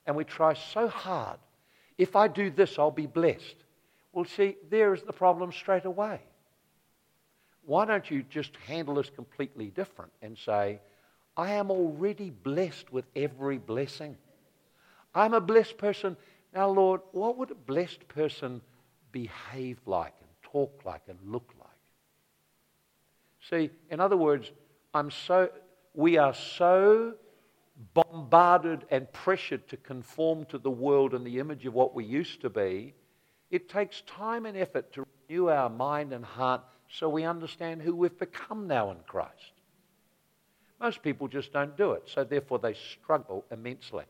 And 0.04 0.16
we 0.16 0.24
try 0.24 0.54
so 0.54 0.88
hard. 0.88 1.38
If 1.96 2.16
I 2.16 2.26
do 2.26 2.50
this, 2.50 2.76
I'll 2.76 2.90
be 2.90 3.06
blessed. 3.06 3.56
Well, 4.12 4.24
see, 4.24 4.56
there 4.68 4.94
is 4.94 5.02
the 5.02 5.12
problem 5.12 5.52
straight 5.52 5.84
away 5.84 6.18
why 7.68 7.84
don't 7.84 8.10
you 8.10 8.22
just 8.22 8.56
handle 8.66 8.94
this 8.94 9.10
completely 9.10 9.66
different 9.66 10.10
and 10.22 10.38
say, 10.38 10.80
I 11.36 11.50
am 11.50 11.70
already 11.70 12.30
blessed 12.30 12.90
with 12.90 13.04
every 13.14 13.58
blessing. 13.58 14.16
I'm 15.14 15.34
a 15.34 15.40
blessed 15.42 15.76
person. 15.76 16.16
Now, 16.54 16.70
Lord, 16.70 17.02
what 17.12 17.36
would 17.36 17.50
a 17.50 17.54
blessed 17.54 18.08
person 18.08 18.62
behave 19.12 19.76
like 19.84 20.14
and 20.18 20.30
talk 20.42 20.80
like 20.86 21.02
and 21.08 21.18
look 21.26 21.52
like? 21.60 21.68
See, 23.50 23.70
in 23.90 24.00
other 24.00 24.16
words, 24.16 24.50
I'm 24.94 25.10
so, 25.10 25.50
we 25.92 26.16
are 26.16 26.32
so 26.32 27.16
bombarded 27.92 28.86
and 28.90 29.12
pressured 29.12 29.68
to 29.68 29.76
conform 29.76 30.46
to 30.46 30.56
the 30.56 30.70
world 30.70 31.12
and 31.12 31.22
the 31.22 31.38
image 31.38 31.66
of 31.66 31.74
what 31.74 31.94
we 31.94 32.06
used 32.06 32.40
to 32.40 32.48
be. 32.48 32.94
It 33.50 33.68
takes 33.68 34.00
time 34.06 34.46
and 34.46 34.56
effort 34.56 34.90
to 34.94 35.04
renew 35.28 35.50
our 35.50 35.68
mind 35.68 36.14
and 36.14 36.24
heart 36.24 36.62
so 36.90 37.08
we 37.08 37.24
understand 37.24 37.82
who 37.82 37.94
we've 37.94 38.18
become 38.18 38.66
now 38.66 38.90
in 38.90 38.98
Christ. 39.06 39.52
Most 40.80 41.02
people 41.02 41.28
just 41.28 41.52
don't 41.52 41.76
do 41.76 41.92
it, 41.92 42.04
so 42.06 42.24
therefore 42.24 42.58
they 42.58 42.74
struggle 42.74 43.44
immensely. 43.50 44.04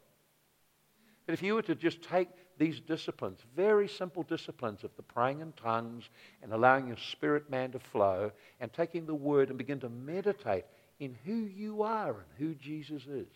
But 1.27 1.33
if 1.33 1.43
you 1.43 1.55
were 1.55 1.63
to 1.63 1.75
just 1.75 2.03
take 2.03 2.29
these 2.59 2.81
disciplines, 2.81 3.41
very 3.57 3.89
simple 3.89 4.23
disciplines 4.23 4.85
of 4.85 4.91
the 4.97 5.03
praying 5.03 5.41
in 5.41 5.53
tongues 5.53 6.09
and 6.43 6.53
allowing 6.53 6.87
your 6.87 6.97
spirit 6.97 7.51
man 7.51 7.73
to 7.73 7.79
flow, 7.79 8.33
and 8.61 8.73
taking 8.73 9.07
the 9.07 9.15
word 9.15 9.49
and 9.49 9.59
begin 9.59 9.81
to 9.81 9.89
meditate 9.89 10.65
in 11.01 11.17
who 11.25 11.35
you 11.35 11.83
are 11.83 12.11
and 12.11 12.27
who 12.39 12.55
Jesus 12.55 13.07
is. 13.07 13.29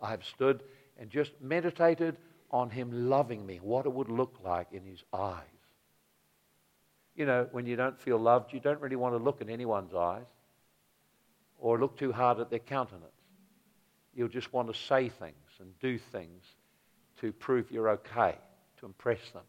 I 0.00 0.10
have 0.10 0.24
stood 0.24 0.62
and 0.98 1.10
just 1.10 1.32
meditated 1.40 2.16
on 2.50 2.70
him 2.70 3.08
loving 3.08 3.44
me, 3.44 3.58
what 3.62 3.86
it 3.86 3.92
would 3.92 4.08
look 4.08 4.38
like 4.44 4.68
in 4.72 4.84
his 4.84 5.02
eyes 5.12 5.53
you 7.14 7.26
know, 7.26 7.48
when 7.52 7.66
you 7.66 7.76
don't 7.76 7.98
feel 8.00 8.18
loved, 8.18 8.52
you 8.52 8.60
don't 8.60 8.80
really 8.80 8.96
want 8.96 9.14
to 9.14 9.22
look 9.22 9.40
in 9.40 9.48
anyone's 9.48 9.94
eyes 9.94 10.24
or 11.58 11.78
look 11.78 11.96
too 11.96 12.12
hard 12.12 12.40
at 12.40 12.50
their 12.50 12.58
countenance. 12.58 13.10
You'll 14.14 14.28
just 14.28 14.52
want 14.52 14.72
to 14.72 14.78
say 14.78 15.08
things 15.08 15.34
and 15.60 15.78
do 15.80 15.98
things 15.98 16.44
to 17.20 17.32
prove 17.32 17.70
you're 17.70 17.90
okay, 17.90 18.36
to 18.78 18.86
impress 18.86 19.20
them. 19.32 19.42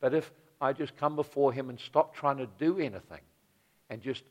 But 0.00 0.14
if 0.14 0.30
I 0.60 0.72
just 0.72 0.96
come 0.96 1.16
before 1.16 1.52
Him 1.52 1.70
and 1.70 1.80
stop 1.80 2.14
trying 2.14 2.36
to 2.38 2.48
do 2.58 2.78
anything 2.78 3.20
and 3.90 4.00
just 4.02 4.22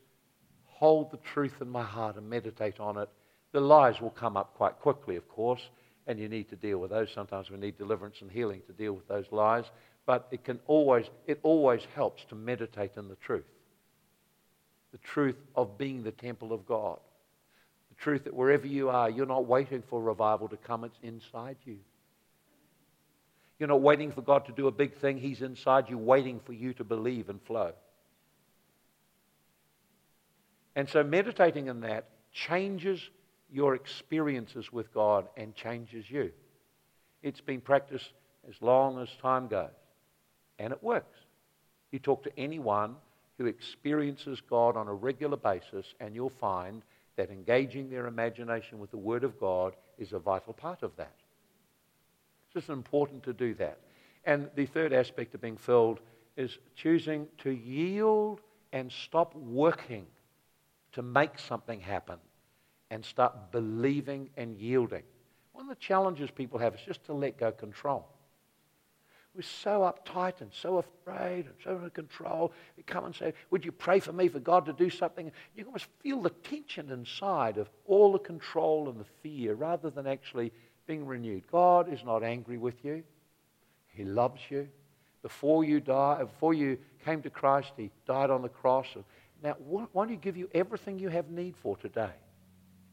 hold 0.64 1.10
the 1.10 1.18
truth 1.18 1.54
in 1.60 1.68
my 1.68 1.82
heart 1.82 2.16
and 2.16 2.28
meditate 2.28 2.80
on 2.80 2.98
it, 2.98 3.08
the 3.52 3.60
lies 3.60 4.00
will 4.00 4.10
come 4.10 4.36
up 4.36 4.54
quite 4.54 4.78
quickly, 4.80 5.16
of 5.16 5.28
course, 5.28 5.60
and 6.06 6.18
you 6.18 6.28
need 6.28 6.48
to 6.50 6.56
deal 6.56 6.78
with 6.78 6.90
those. 6.90 7.10
Sometimes 7.12 7.50
we 7.50 7.56
need 7.56 7.78
deliverance 7.78 8.16
and 8.20 8.30
healing 8.30 8.62
to 8.66 8.72
deal 8.72 8.92
with 8.92 9.06
those 9.08 9.26
lies 9.30 9.64
but 10.06 10.28
it 10.30 10.44
can 10.44 10.60
always, 10.66 11.06
it 11.26 11.40
always 11.42 11.82
helps 11.94 12.24
to 12.26 12.34
meditate 12.34 12.92
in 12.96 13.08
the 13.08 13.16
truth. 13.16 13.44
The 14.92 14.98
truth 14.98 15.38
of 15.54 15.78
being 15.78 16.02
the 16.02 16.12
temple 16.12 16.52
of 16.52 16.66
God. 16.66 16.98
The 17.90 18.02
truth 18.02 18.24
that 18.24 18.34
wherever 18.34 18.66
you 18.66 18.90
are, 18.90 19.08
you're 19.08 19.26
not 19.26 19.46
waiting 19.46 19.82
for 19.88 20.00
revival 20.00 20.48
to 20.48 20.56
come, 20.56 20.84
it's 20.84 20.98
inside 21.02 21.56
you. 21.64 21.78
You're 23.58 23.68
not 23.68 23.82
waiting 23.82 24.12
for 24.12 24.20
God 24.20 24.46
to 24.46 24.52
do 24.52 24.66
a 24.66 24.72
big 24.72 24.96
thing, 24.96 25.18
He's 25.18 25.40
inside 25.40 25.88
you, 25.88 25.96
waiting 25.96 26.40
for 26.44 26.52
you 26.52 26.74
to 26.74 26.84
believe 26.84 27.28
and 27.28 27.40
flow. 27.42 27.72
And 30.76 30.88
so 30.88 31.04
meditating 31.04 31.68
in 31.68 31.80
that 31.82 32.08
changes 32.32 33.00
your 33.50 33.76
experiences 33.76 34.72
with 34.72 34.92
God 34.92 35.28
and 35.36 35.54
changes 35.54 36.10
you. 36.10 36.32
It's 37.22 37.40
been 37.40 37.60
practiced 37.60 38.10
as 38.48 38.54
long 38.60 39.00
as 39.00 39.08
time 39.22 39.46
goes. 39.46 39.70
And 40.58 40.72
it 40.72 40.82
works. 40.82 41.18
You 41.90 41.98
talk 41.98 42.22
to 42.24 42.38
anyone 42.38 42.96
who 43.38 43.46
experiences 43.46 44.40
God 44.40 44.76
on 44.76 44.88
a 44.88 44.94
regular 44.94 45.36
basis, 45.36 45.94
and 46.00 46.14
you'll 46.14 46.30
find 46.30 46.82
that 47.16 47.30
engaging 47.30 47.90
their 47.90 48.06
imagination 48.06 48.78
with 48.78 48.90
the 48.90 48.96
Word 48.96 49.24
of 49.24 49.38
God 49.38 49.74
is 49.98 50.12
a 50.12 50.18
vital 50.18 50.52
part 50.52 50.82
of 50.82 50.94
that. 50.96 51.14
It's 52.46 52.54
just 52.54 52.68
important 52.68 53.22
to 53.24 53.32
do 53.32 53.54
that. 53.54 53.78
And 54.24 54.48
the 54.54 54.66
third 54.66 54.92
aspect 54.92 55.34
of 55.34 55.40
being 55.40 55.56
filled 55.56 56.00
is 56.36 56.58
choosing 56.74 57.28
to 57.38 57.50
yield 57.50 58.40
and 58.72 58.90
stop 58.90 59.34
working 59.36 60.06
to 60.92 61.02
make 61.02 61.38
something 61.38 61.80
happen 61.80 62.18
and 62.90 63.04
start 63.04 63.52
believing 63.52 64.30
and 64.36 64.56
yielding. 64.56 65.02
One 65.52 65.64
of 65.64 65.68
the 65.68 65.80
challenges 65.80 66.30
people 66.30 66.58
have 66.58 66.74
is 66.74 66.80
just 66.80 67.04
to 67.04 67.12
let 67.12 67.38
go 67.38 67.52
control. 67.52 68.06
We're 69.34 69.42
so 69.42 69.80
uptight 69.80 70.40
and 70.40 70.52
so 70.52 70.78
afraid 70.78 71.46
and 71.46 71.54
so 71.64 71.74
under 71.74 71.90
control. 71.90 72.52
We 72.76 72.84
come 72.84 73.04
and 73.04 73.14
say, 73.14 73.34
Would 73.50 73.64
you 73.64 73.72
pray 73.72 73.98
for 73.98 74.12
me 74.12 74.28
for 74.28 74.38
God 74.38 74.66
to 74.66 74.72
do 74.72 74.88
something? 74.88 75.32
You 75.56 75.64
almost 75.64 75.88
feel 76.00 76.22
the 76.22 76.30
tension 76.30 76.90
inside 76.90 77.58
of 77.58 77.68
all 77.84 78.12
the 78.12 78.20
control 78.20 78.88
and 78.88 79.00
the 79.00 79.06
fear 79.22 79.54
rather 79.54 79.90
than 79.90 80.06
actually 80.06 80.52
being 80.86 81.04
renewed. 81.04 81.44
God 81.50 81.92
is 81.92 82.04
not 82.04 82.22
angry 82.22 82.58
with 82.58 82.84
you, 82.84 83.02
He 83.88 84.04
loves 84.04 84.40
you. 84.50 84.68
Before 85.22 85.64
you 85.64 85.80
die, 85.80 86.22
before 86.22 86.54
you 86.54 86.78
came 87.04 87.22
to 87.22 87.30
Christ, 87.30 87.72
He 87.76 87.90
died 88.06 88.30
on 88.30 88.42
the 88.42 88.48
cross. 88.48 88.86
Now, 89.42 89.56
why 89.58 89.86
don't 89.94 90.10
He 90.10 90.16
give 90.16 90.36
you 90.36 90.48
everything 90.54 90.98
you 90.98 91.08
have 91.08 91.30
need 91.30 91.56
for 91.56 91.76
today? 91.76 92.12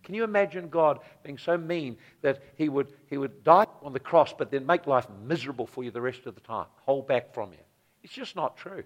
Can 0.03 0.15
you 0.15 0.23
imagine 0.23 0.69
God 0.69 0.99
being 1.23 1.37
so 1.37 1.57
mean 1.57 1.97
that 2.21 2.41
he 2.55 2.69
would, 2.69 2.93
he 3.07 3.17
would 3.17 3.43
die 3.43 3.67
on 3.83 3.93
the 3.93 3.99
cross 3.99 4.33
but 4.37 4.51
then 4.51 4.65
make 4.65 4.87
life 4.87 5.07
miserable 5.25 5.67
for 5.67 5.83
you 5.83 5.91
the 5.91 6.01
rest 6.01 6.25
of 6.25 6.35
the 6.35 6.41
time, 6.41 6.65
hold 6.85 7.07
back 7.07 7.33
from 7.33 7.51
you? 7.51 7.59
It's 8.03 8.13
just 8.13 8.35
not 8.35 8.57
true. 8.57 8.83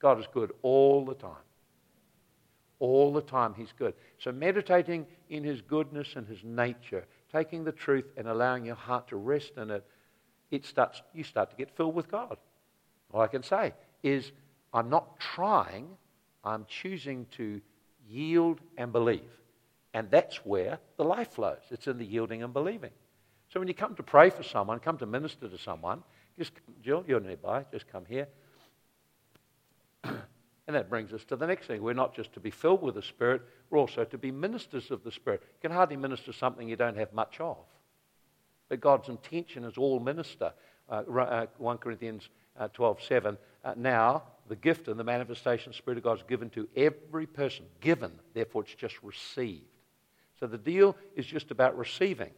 God 0.00 0.18
is 0.18 0.26
good 0.32 0.52
all 0.62 1.04
the 1.04 1.14
time. 1.14 1.44
All 2.80 3.12
the 3.12 3.22
time, 3.22 3.54
He's 3.54 3.72
good. 3.76 3.94
So, 4.18 4.30
meditating 4.30 5.06
in 5.30 5.42
His 5.42 5.60
goodness 5.60 6.14
and 6.14 6.26
His 6.26 6.44
nature, 6.44 7.06
taking 7.32 7.64
the 7.64 7.72
truth 7.72 8.04
and 8.16 8.28
allowing 8.28 8.64
your 8.64 8.76
heart 8.76 9.08
to 9.08 9.16
rest 9.16 9.52
in 9.56 9.70
it, 9.70 9.84
it 10.50 10.64
starts, 10.64 11.02
you 11.12 11.24
start 11.24 11.50
to 11.50 11.56
get 11.56 11.76
filled 11.76 11.94
with 11.94 12.08
God. 12.08 12.36
All 13.12 13.20
I 13.20 13.26
can 13.26 13.42
say 13.42 13.74
is, 14.02 14.30
I'm 14.72 14.90
not 14.90 15.18
trying, 15.18 15.88
I'm 16.44 16.66
choosing 16.68 17.26
to 17.36 17.60
yield 18.08 18.60
and 18.76 18.92
believe. 18.92 19.30
And 19.94 20.10
that's 20.10 20.44
where 20.44 20.78
the 20.96 21.04
life 21.04 21.32
flows. 21.32 21.62
It's 21.70 21.86
in 21.86 21.98
the 21.98 22.04
yielding 22.04 22.42
and 22.42 22.52
believing. 22.52 22.90
So 23.48 23.58
when 23.58 23.68
you 23.68 23.74
come 23.74 23.94
to 23.94 24.02
pray 24.02 24.30
for 24.30 24.42
someone, 24.42 24.78
come 24.80 24.98
to 24.98 25.06
minister 25.06 25.48
to 25.48 25.58
someone, 25.58 26.02
just 26.38 26.52
Jill, 26.82 27.04
you're 27.06 27.20
nearby, 27.20 27.64
just 27.72 27.88
come 27.88 28.04
here. 28.06 28.28
And 30.68 30.76
that 30.76 30.90
brings 30.90 31.14
us 31.14 31.24
to 31.24 31.36
the 31.36 31.46
next 31.46 31.66
thing. 31.66 31.82
We're 31.82 31.94
not 31.94 32.14
just 32.14 32.34
to 32.34 32.40
be 32.40 32.50
filled 32.50 32.82
with 32.82 32.94
the 32.94 33.02
Spirit, 33.02 33.40
we're 33.70 33.78
also 33.78 34.04
to 34.04 34.18
be 34.18 34.30
ministers 34.30 34.90
of 34.90 35.02
the 35.02 35.10
Spirit. 35.10 35.40
You 35.42 35.68
can 35.70 35.74
hardly 35.74 35.96
minister 35.96 36.30
something 36.30 36.68
you 36.68 36.76
don't 36.76 36.98
have 36.98 37.10
much 37.14 37.40
of. 37.40 37.56
But 38.68 38.82
God's 38.82 39.08
intention 39.08 39.64
is 39.64 39.78
all 39.78 39.98
minister. 39.98 40.52
Uh, 40.90 41.02
uh, 41.10 41.46
1 41.56 41.78
Corinthians 41.78 42.28
uh, 42.58 42.68
12 42.68 43.02
7. 43.02 43.38
Uh, 43.64 43.74
now, 43.78 44.24
the 44.48 44.56
gift 44.56 44.88
and 44.88 45.00
the 45.00 45.04
manifestation 45.04 45.70
of 45.70 45.72
the 45.72 45.78
Spirit 45.78 45.96
of 45.96 46.04
God 46.04 46.18
is 46.18 46.24
given 46.28 46.50
to 46.50 46.68
every 46.76 47.26
person. 47.26 47.64
Given, 47.80 48.12
therefore, 48.34 48.62
it's 48.62 48.74
just 48.74 49.02
received. 49.02 49.64
So 50.40 50.46
the 50.46 50.58
deal 50.58 50.96
is 51.16 51.26
just 51.26 51.50
about 51.50 51.76
receiving. 51.76 52.30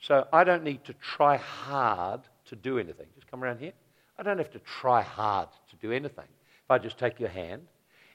So 0.00 0.26
I 0.32 0.44
don't 0.44 0.64
need 0.64 0.84
to 0.84 0.94
try 0.94 1.36
hard 1.36 2.20
to 2.46 2.56
do 2.56 2.78
anything. 2.78 3.06
Just 3.14 3.30
come 3.30 3.42
around 3.42 3.58
here. 3.58 3.72
I 4.18 4.22
don't 4.22 4.38
have 4.38 4.50
to 4.52 4.58
try 4.60 5.02
hard 5.02 5.48
to 5.70 5.76
do 5.76 5.92
anything. 5.92 6.24
If 6.64 6.70
I 6.70 6.78
just 6.78 6.98
take 6.98 7.20
your 7.20 7.28
hand, 7.28 7.62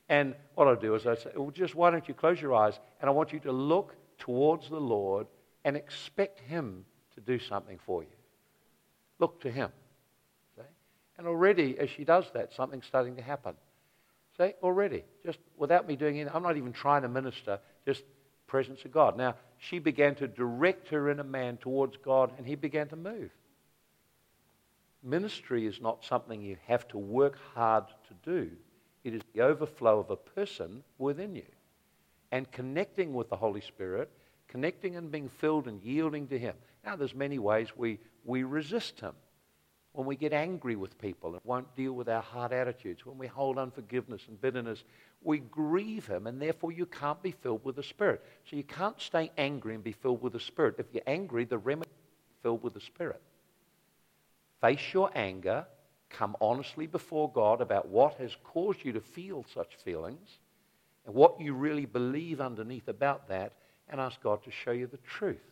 and 0.09 0.35
what 0.55 0.67
I'll 0.67 0.75
do 0.75 0.95
is 0.95 1.07
I 1.07 1.15
say, 1.15 1.31
well, 1.35 1.51
just 1.51 1.75
why 1.75 1.91
don't 1.91 2.07
you 2.07 2.13
close 2.13 2.41
your 2.41 2.53
eyes, 2.53 2.79
and 2.99 3.09
I 3.09 3.13
want 3.13 3.31
you 3.31 3.39
to 3.41 3.51
look 3.51 3.95
towards 4.17 4.69
the 4.69 4.79
Lord 4.79 5.27
and 5.63 5.77
expect 5.77 6.39
Him 6.39 6.85
to 7.15 7.21
do 7.21 7.39
something 7.39 7.79
for 7.85 8.03
you. 8.03 8.09
Look 9.19 9.41
to 9.41 9.51
Him. 9.51 9.71
See? 10.55 10.63
And 11.17 11.27
already, 11.27 11.77
as 11.79 11.89
she 11.89 12.03
does 12.03 12.25
that, 12.33 12.53
something's 12.53 12.85
starting 12.85 13.15
to 13.15 13.21
happen. 13.21 13.55
See, 14.37 14.53
already, 14.61 15.03
just 15.25 15.39
without 15.57 15.87
me 15.87 15.95
doing 15.95 16.15
anything, 16.15 16.35
I'm 16.35 16.43
not 16.43 16.57
even 16.57 16.73
trying 16.73 17.03
to 17.03 17.09
minister, 17.09 17.59
just 17.85 18.03
presence 18.53 18.85
of 18.85 18.91
God. 18.91 19.17
Now, 19.17 19.33
she 19.57 19.79
began 19.79 20.13
to 20.13 20.27
direct 20.27 20.89
her 20.89 21.09
inner 21.09 21.23
man 21.23 21.57
towards 21.57 21.97
God, 21.97 22.31
and 22.37 22.45
he 22.45 22.53
began 22.53 22.87
to 22.89 22.95
move. 22.95 23.31
Ministry 25.01 25.65
is 25.65 25.81
not 25.81 26.05
something 26.05 26.39
you 26.39 26.57
have 26.67 26.87
to 26.89 26.99
work 26.99 27.39
hard 27.55 27.85
to 27.87 28.13
do. 28.23 28.51
It 29.03 29.15
is 29.15 29.23
the 29.33 29.41
overflow 29.41 29.97
of 29.97 30.11
a 30.11 30.15
person 30.15 30.83
within 30.99 31.35
you. 31.35 31.47
And 32.31 32.51
connecting 32.51 33.15
with 33.15 33.27
the 33.31 33.35
Holy 33.35 33.61
Spirit, 33.61 34.11
connecting 34.47 34.97
and 34.97 35.11
being 35.11 35.29
filled 35.29 35.67
and 35.67 35.81
yielding 35.81 36.27
to 36.27 36.37
Him. 36.37 36.53
Now, 36.85 36.95
there's 36.95 37.15
many 37.15 37.39
ways 37.39 37.69
we, 37.75 37.97
we 38.23 38.43
resist 38.43 38.99
Him. 38.99 39.15
When 39.93 40.07
we 40.07 40.15
get 40.15 40.33
angry 40.33 40.75
with 40.75 40.97
people 40.97 41.33
and 41.33 41.41
won't 41.43 41.75
deal 41.75 41.93
with 41.93 42.09
our 42.09 42.21
hard 42.21 42.51
attitudes, 42.51 43.05
when 43.05 43.19
we 43.19 43.27
hold 43.27 43.59
unforgiveness 43.59 44.23
and 44.27 44.41
bitterness, 44.41 44.83
we 45.21 45.37
grieve 45.37 46.07
Him, 46.07 46.25
and 46.25 46.41
therefore 46.41 46.71
you 46.71 46.87
can't 46.87 47.21
be 47.21 47.31
filled 47.31 47.63
with 47.63 47.75
the 47.75 47.83
Spirit. 47.83 48.23
So 48.49 48.55
you 48.55 48.63
can't 48.63 48.99
stay 48.99 49.31
angry 49.37 49.75
and 49.75 49.83
be 49.83 49.91
filled 49.91 50.23
with 50.23 50.33
the 50.33 50.39
Spirit. 50.39 50.75
If 50.79 50.87
you're 50.91 51.03
angry, 51.05 51.45
the 51.45 51.59
remedy 51.59 51.91
is 51.91 52.41
filled 52.41 52.63
with 52.63 52.73
the 52.73 52.81
Spirit. 52.81 53.21
Face 54.61 54.93
your 54.93 55.11
anger, 55.13 55.67
come 56.09 56.35
honestly 56.41 56.87
before 56.87 57.31
God 57.31 57.61
about 57.61 57.87
what 57.87 58.15
has 58.15 58.35
caused 58.43 58.83
you 58.83 58.93
to 58.93 59.01
feel 59.01 59.45
such 59.53 59.75
feelings 59.83 60.39
and 61.05 61.13
what 61.13 61.39
you 61.39 61.53
really 61.53 61.85
believe 61.85 62.41
underneath 62.41 62.87
about 62.87 63.27
that, 63.27 63.53
and 63.89 63.99
ask 64.01 64.21
God 64.23 64.43
to 64.43 64.51
show 64.51 64.71
you 64.71 64.87
the 64.87 64.97
truth, 64.97 65.43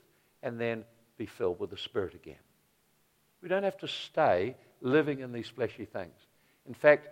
and 0.42 0.60
then 0.60 0.84
be 1.18 1.26
filled 1.26 1.60
with 1.60 1.70
the 1.70 1.78
Spirit 1.78 2.16
again. 2.16 2.36
We 3.42 3.50
don't 3.50 3.64
have 3.64 3.78
to 3.80 3.88
stay 3.88 4.56
living 4.82 5.20
in 5.20 5.32
these 5.32 5.48
fleshy 5.48 5.86
things. 5.86 6.14
In 6.68 6.74
fact, 6.74 7.08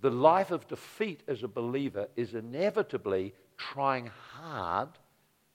the 0.00 0.10
life 0.10 0.50
of 0.50 0.68
defeat 0.68 1.22
as 1.26 1.42
a 1.42 1.48
believer 1.48 2.08
is 2.16 2.34
inevitably 2.34 3.34
trying 3.56 4.10
hard 4.32 4.90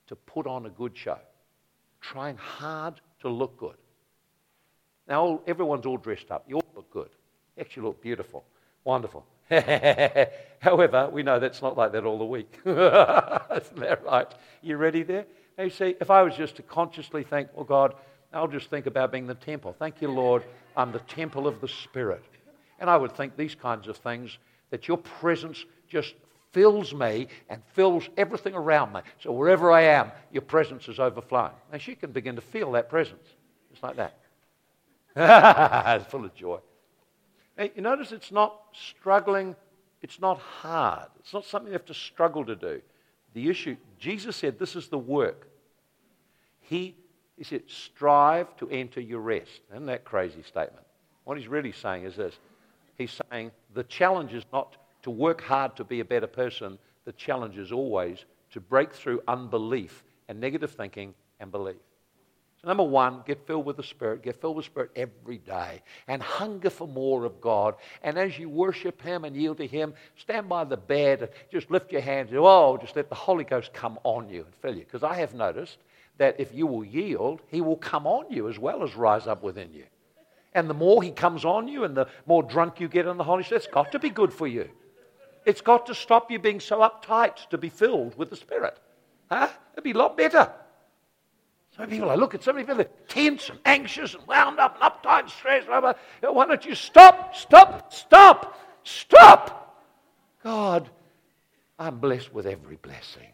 to 0.08 0.15
put 0.15 0.47
on 0.47 0.65
a 0.65 0.69
good 0.69 0.97
show, 0.97 1.17
trying 2.02 2.38
hard 2.38 2.99
to 3.21 3.30
look 3.30 3.58
good. 3.58 3.78
Now, 5.08 5.41
everyone's 5.47 5.86
all 5.86 5.97
dressed 5.97 6.32
up. 6.32 6.45
You 6.47 6.58
all 6.58 6.65
look 6.76 6.91
good. 6.91 7.10
You 7.56 7.62
actually 7.62 7.84
look 7.84 8.02
beautiful. 8.02 8.43
Wonderful. 8.84 9.26
However, 10.60 11.10
we 11.12 11.23
know 11.23 11.39
that's 11.39 11.62
not 11.62 11.78
like 11.78 11.91
that 11.93 12.06
all 12.06 12.17
the 12.17 12.26
week. 12.26 12.60
Isn't 12.65 13.80
that 13.80 14.02
right? 14.06 14.34
You 14.62 14.78
ready 14.78 15.04
there? 15.04 15.26
Now, 15.58 15.65
you 15.65 15.69
see, 15.69 15.95
if 15.99 16.10
I 16.10 16.21
was 16.23 16.36
just 16.36 16.56
to 16.58 16.63
consciously 16.63 17.23
think, 17.23 17.49
oh 17.56 17.63
God, 17.63 17.95
I'll 18.34 18.48
just 18.48 18.69
think 18.69 18.88
about 18.88 19.12
being 19.12 19.28
the 19.28 19.36
temple. 19.36 19.76
Thank 19.78 20.02
you, 20.02 20.10
Lord, 20.10 20.43
I'm 20.76 20.91
the 20.91 21.00
temple 21.00 21.48
of 21.48 21.62
the 21.62 21.67
Spirit. 21.67 22.24
And 22.80 22.89
I 22.89 22.98
would 22.98 23.15
think 23.15 23.38
these 23.38 23.56
kinds 23.56 23.88
of 23.88 23.98
things 23.98 24.38
that 24.72 24.88
your 24.88 24.98
presence 24.98 25.65
just 25.88 26.15
fills 26.52 26.93
me 26.93 27.28
and 27.50 27.62
fills 27.74 28.10
everything 28.17 28.56
around 28.56 28.93
me. 28.93 29.02
So 29.19 29.32
wherever 29.32 29.72
I 29.72 29.82
am, 29.82 30.12
your 30.32 30.41
presence 30.41 30.88
is 30.88 31.00
overflowing. 31.00 31.52
And 31.72 31.82
she 31.82 31.96
can 31.96 32.12
begin 32.12 32.36
to 32.36 32.41
feel 32.41 32.72
that 32.74 32.89
presence. 32.89 33.28
Just 33.72 33.84
like 33.84 33.96
that. 33.98 34.17
it's 36.02 36.10
full 36.10 36.26
of 36.26 36.34
joy. 36.34 36.60
Hey, 37.58 37.72
you 37.76 37.82
notice 37.82 38.12
it's 38.12 38.32
not 38.32 38.60
struggling, 38.74 39.56
it's 40.02 40.19
not 40.19 40.39
hard. 40.39 41.08
It's 41.19 41.34
not 41.34 41.46
something 41.46 41.67
you 41.67 41.74
have 41.74 41.86
to 41.86 41.93
struggle 41.93 42.46
to 42.46 42.56
do. 42.56 42.82
The 43.34 43.50
issue, 43.50 43.78
Jesus 44.00 44.36
said, 44.36 44.60
this 44.60 44.76
is 44.76 44.88
the 44.88 44.98
work. 44.98 45.48
He, 46.62 46.96
he 47.38 47.43
said, 47.43 47.63
strive 47.67 48.56
to 48.58 48.69
enter 48.69 49.02
your 49.02 49.19
rest. 49.19 49.62
Isn't 49.72 49.88
that 49.88 50.04
crazy 50.04 50.43
statement? 50.43 50.86
What 51.24 51.38
he's 51.38 51.48
really 51.48 51.72
saying 51.72 52.04
is 52.04 52.15
this 52.15 52.38
He's 52.96 53.19
saying 53.32 53.52
the 53.74 53.84
challenge 53.84 54.34
is 54.34 54.43
not 54.54 54.78
to 55.04 55.10
work 55.10 55.41
hard 55.41 55.76
to 55.78 55.84
be 55.84 56.00
a 56.00 56.06
better 56.06 56.28
person, 56.28 56.78
the 57.06 57.12
challenge 57.13 57.58
is 57.58 57.72
always 57.72 58.26
to 58.52 58.60
break 58.60 58.93
through 58.93 59.22
unbelief 59.28 60.04
and 60.28 60.39
negative 60.39 60.72
thinking 60.72 61.13
and 61.39 61.52
belief. 61.52 61.76
So, 62.62 62.69
number 62.69 62.84
one, 62.84 63.24
get 63.26 63.46
filled 63.46 63.65
with 63.65 63.76
the 63.76 63.84
Spirit. 63.84 64.22
Get 64.22 64.39
filled 64.39 64.56
with 64.56 64.65
Spirit 64.65 64.91
every 64.96 65.39
day 65.39 65.82
and 66.08 66.22
hunger 66.22 66.69
for 66.69 66.88
more 66.88 67.26
of 67.26 67.41
God. 67.41 67.76
And 68.04 68.17
as 68.17 68.39
you 68.39 68.48
worship 68.48 69.02
Him 69.02 69.26
and 69.26 69.36
yield 69.36 69.58
to 69.58 69.67
Him, 69.67 69.93
stand 70.15 70.48
by 70.48 70.63
the 70.63 70.78
bed 70.78 71.24
and 71.24 71.32
just 71.52 71.69
lift 71.69 71.91
your 71.91 72.02
hands 72.02 72.30
and, 72.30 72.39
oh, 72.39 72.78
just 72.80 72.96
let 72.96 73.10
the 73.10 73.15
Holy 73.15 73.43
Ghost 73.43 73.74
come 73.74 74.00
on 74.04 74.30
you 74.30 74.46
and 74.46 74.56
fill 74.62 74.76
you. 74.76 74.86
Because 74.86 75.04
I 75.04 75.15
have 75.15 75.34
noticed 75.34 75.80
that 76.17 76.39
if 76.39 76.54
you 76.54 76.67
will 76.67 76.86
yield, 76.86 77.41
He 77.47 77.62
will 77.62 77.78
come 77.78 78.08
on 78.08 78.26
you 78.30 78.49
as 78.49 78.60
well 78.60 78.84
as 78.84 78.95
rise 78.95 79.28
up 79.28 79.43
within 79.43 79.73
you. 79.73 79.86
And 80.54 80.69
the 80.69 80.73
more 80.73 81.02
He 81.02 81.12
comes 81.12 81.45
on 81.45 81.67
you 81.67 81.84
and 81.84 81.95
the 81.95 82.08
more 82.26 82.43
drunk 82.43 82.80
you 82.80 82.88
get 82.88 83.08
in 83.08 83.17
the 83.17 83.23
Holy 83.23 83.43
Spirit, 83.43 83.63
it's 83.63 83.73
got 83.73 83.91
to 83.91 83.99
be 83.99 84.10
good 84.10 84.34
for 84.34 84.47
you. 84.47 84.69
It's 85.45 85.62
got 85.62 85.88
to 85.88 85.95
stop 85.95 86.32
you 86.32 86.39
being 86.39 86.60
so 86.60 86.80
uptight 86.80 87.49
to 87.49 87.58
be 87.58 87.69
filled 87.69 88.17
with 88.17 88.30
the 88.30 88.36
Spirit. 88.36 88.80
Huh? 89.30 89.49
It'd 89.73 89.84
be 89.84 89.91
a 89.91 89.97
lot 89.97 90.15
better. 90.15 90.52
So 91.76 91.80
many 91.80 91.93
people, 91.93 92.12
I 92.12 92.15
look 92.15 92.36
at 92.36 92.43
so 92.43 92.54
many 92.54 92.65
people, 92.65 92.86
tense 93.08 93.49
and 93.49 93.60
anxious 93.65 94.13
and 94.13 94.26
wound 94.28 94.60
up 94.60 94.80
and 94.80 94.84
uptight 94.84 95.21
and 95.21 95.30
stressed. 95.30 95.67
Blah, 95.67 95.82
blah. 95.82 95.93
Why 96.21 96.45
don't 96.45 96.63
you 96.63 96.76
stop, 96.76 97.36
stop, 97.36 97.91
stop, 97.91 98.60
stop? 98.84 99.84
God, 100.43 100.89
I'm 101.80 101.97
blessed 101.97 102.32
with 102.32 102.45
every 102.45 102.76
blessing. 102.76 103.28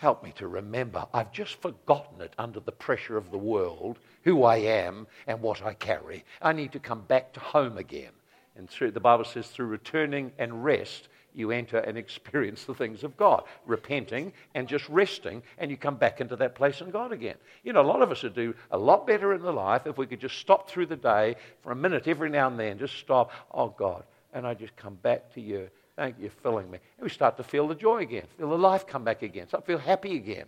Help 0.00 0.24
me 0.24 0.32
to 0.36 0.48
remember 0.48 1.04
I've 1.12 1.30
just 1.30 1.60
forgotten 1.60 2.22
it 2.22 2.32
under 2.38 2.58
the 2.58 2.72
pressure 2.72 3.18
of 3.18 3.30
the 3.30 3.36
world, 3.36 3.98
who 4.24 4.44
I 4.44 4.56
am 4.56 5.06
and 5.26 5.42
what 5.42 5.62
I 5.62 5.74
carry. 5.74 6.24
I 6.40 6.54
need 6.54 6.72
to 6.72 6.78
come 6.78 7.02
back 7.02 7.34
to 7.34 7.40
home 7.40 7.76
again. 7.76 8.12
And 8.56 8.68
through, 8.68 8.92
the 8.92 9.00
Bible 9.00 9.26
says, 9.26 9.48
through 9.48 9.66
returning 9.66 10.32
and 10.38 10.64
rest, 10.64 11.08
you 11.34 11.50
enter 11.50 11.80
and 11.80 11.98
experience 11.98 12.64
the 12.64 12.74
things 12.74 13.04
of 13.04 13.18
God, 13.18 13.44
repenting 13.66 14.32
and 14.54 14.66
just 14.66 14.88
resting, 14.88 15.42
and 15.58 15.70
you 15.70 15.76
come 15.76 15.96
back 15.96 16.22
into 16.22 16.36
that 16.36 16.54
place 16.54 16.80
in 16.80 16.90
God 16.90 17.12
again. 17.12 17.36
You 17.62 17.74
know, 17.74 17.82
a 17.82 17.92
lot 17.92 18.00
of 18.00 18.10
us 18.10 18.22
would 18.22 18.34
do 18.34 18.54
a 18.70 18.78
lot 18.78 19.06
better 19.06 19.34
in 19.34 19.42
the 19.42 19.52
life 19.52 19.86
if 19.86 19.98
we 19.98 20.06
could 20.06 20.20
just 20.20 20.38
stop 20.38 20.66
through 20.66 20.86
the 20.86 20.96
day 20.96 21.36
for 21.62 21.72
a 21.72 21.76
minute 21.76 22.08
every 22.08 22.30
now 22.30 22.48
and 22.48 22.58
then, 22.58 22.78
just 22.78 22.96
stop, 22.96 23.32
oh 23.52 23.68
God, 23.68 24.04
and 24.32 24.46
I 24.46 24.54
just 24.54 24.74
come 24.76 24.94
back 24.94 25.34
to 25.34 25.42
you. 25.42 25.68
Thank 26.00 26.18
you 26.18 26.30
for 26.30 26.40
filling 26.40 26.70
me. 26.70 26.78
And 26.96 27.04
we 27.04 27.10
start 27.10 27.36
to 27.36 27.42
feel 27.42 27.68
the 27.68 27.74
joy 27.74 27.98
again, 27.98 28.24
feel 28.38 28.48
the 28.48 28.56
life 28.56 28.86
come 28.86 29.04
back 29.04 29.20
again, 29.20 29.48
start 29.48 29.66
to 29.66 29.72
feel 29.72 29.78
happy 29.78 30.16
again. 30.16 30.46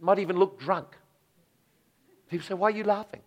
Might 0.00 0.18
even 0.18 0.38
look 0.38 0.58
drunk. 0.58 0.96
People 2.30 2.46
say, 2.46 2.54
Why 2.54 2.68
are 2.68 2.70
you 2.70 2.84
laughing? 2.84 3.20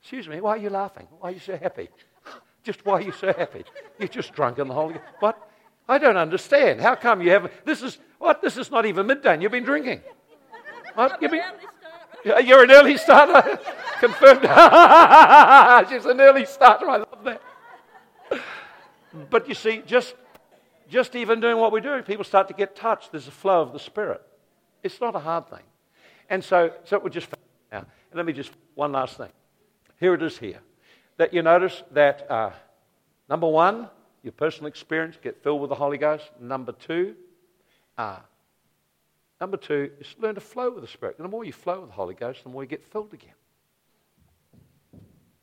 Excuse 0.00 0.28
me, 0.28 0.40
why 0.40 0.50
are 0.50 0.58
you 0.58 0.70
laughing? 0.70 1.08
Why 1.18 1.30
are 1.30 1.32
you 1.32 1.40
so 1.40 1.56
happy? 1.56 1.88
Just 2.62 2.86
why 2.86 2.98
are 2.98 3.00
you 3.00 3.10
so 3.10 3.32
happy? 3.36 3.64
You're 3.98 4.06
just 4.06 4.32
drunk 4.32 4.60
in 4.60 4.68
the 4.68 4.74
Holy 4.74 4.94
Ghost. 4.94 5.04
What? 5.18 5.50
I 5.88 5.98
don't 5.98 6.16
understand. 6.16 6.80
How 6.80 6.94
come 6.94 7.22
you 7.22 7.30
haven't? 7.30 7.52
This 7.64 7.82
is 7.82 7.98
what? 8.18 8.40
This 8.40 8.56
is 8.56 8.70
not 8.70 8.86
even 8.86 9.08
midday. 9.08 9.34
And 9.34 9.42
you've 9.42 9.50
been 9.50 9.64
drinking. 9.64 10.00
What? 10.94 11.20
You've 11.20 11.32
been, 11.32 11.42
you're 12.44 12.62
an 12.62 12.70
early 12.70 12.96
starter. 12.98 13.58
Confirmed. 13.98 14.42
She's 15.90 16.04
an 16.06 16.20
early 16.20 16.46
starter. 16.46 16.88
I 16.88 16.98
love 16.98 17.24
that. 17.24 17.42
But 19.30 19.48
you 19.48 19.54
see, 19.54 19.82
just 19.86 20.14
just 20.88 21.14
even 21.14 21.40
doing 21.40 21.56
what 21.56 21.72
we 21.72 21.80
do, 21.80 22.02
people 22.02 22.24
start 22.24 22.48
to 22.48 22.54
get 22.54 22.74
touched. 22.74 23.12
There's 23.12 23.28
a 23.28 23.32
flow 23.32 23.62
of 23.62 23.72
the 23.72 23.78
Spirit. 23.78 24.22
It's 24.82 25.00
not 25.00 25.14
a 25.14 25.20
hard 25.20 25.48
thing. 25.48 25.62
And 26.28 26.42
so, 26.42 26.72
so 26.84 26.98
we 26.98 27.10
just 27.10 27.28
now. 27.70 27.86
Let 28.12 28.26
me 28.26 28.32
just 28.32 28.50
one 28.74 28.92
last 28.92 29.16
thing. 29.16 29.30
Here 29.98 30.14
it 30.14 30.22
is. 30.22 30.38
Here 30.38 30.60
that 31.20 31.34
you 31.34 31.42
notice 31.42 31.82
that 31.90 32.30
uh, 32.30 32.50
number 33.28 33.46
one, 33.46 33.90
your 34.22 34.32
personal 34.32 34.68
experience, 34.68 35.18
get 35.22 35.42
filled 35.42 35.60
with 35.60 35.68
the 35.68 35.74
Holy 35.74 35.98
Ghost. 35.98 36.30
Number 36.40 36.72
two, 36.72 37.14
uh, 37.98 38.20
number 39.38 39.58
two 39.58 39.90
is 40.00 40.14
learn 40.18 40.34
to 40.36 40.40
flow 40.40 40.70
with 40.70 40.80
the 40.80 40.88
Spirit. 40.88 41.16
And 41.18 41.26
the 41.26 41.28
more 41.28 41.44
you 41.44 41.52
flow 41.52 41.80
with 41.80 41.90
the 41.90 41.94
Holy 41.94 42.14
Ghost, 42.14 42.42
the 42.42 42.48
more 42.48 42.62
you 42.62 42.68
get 42.70 42.82
filled 42.82 43.12
again. 43.12 43.34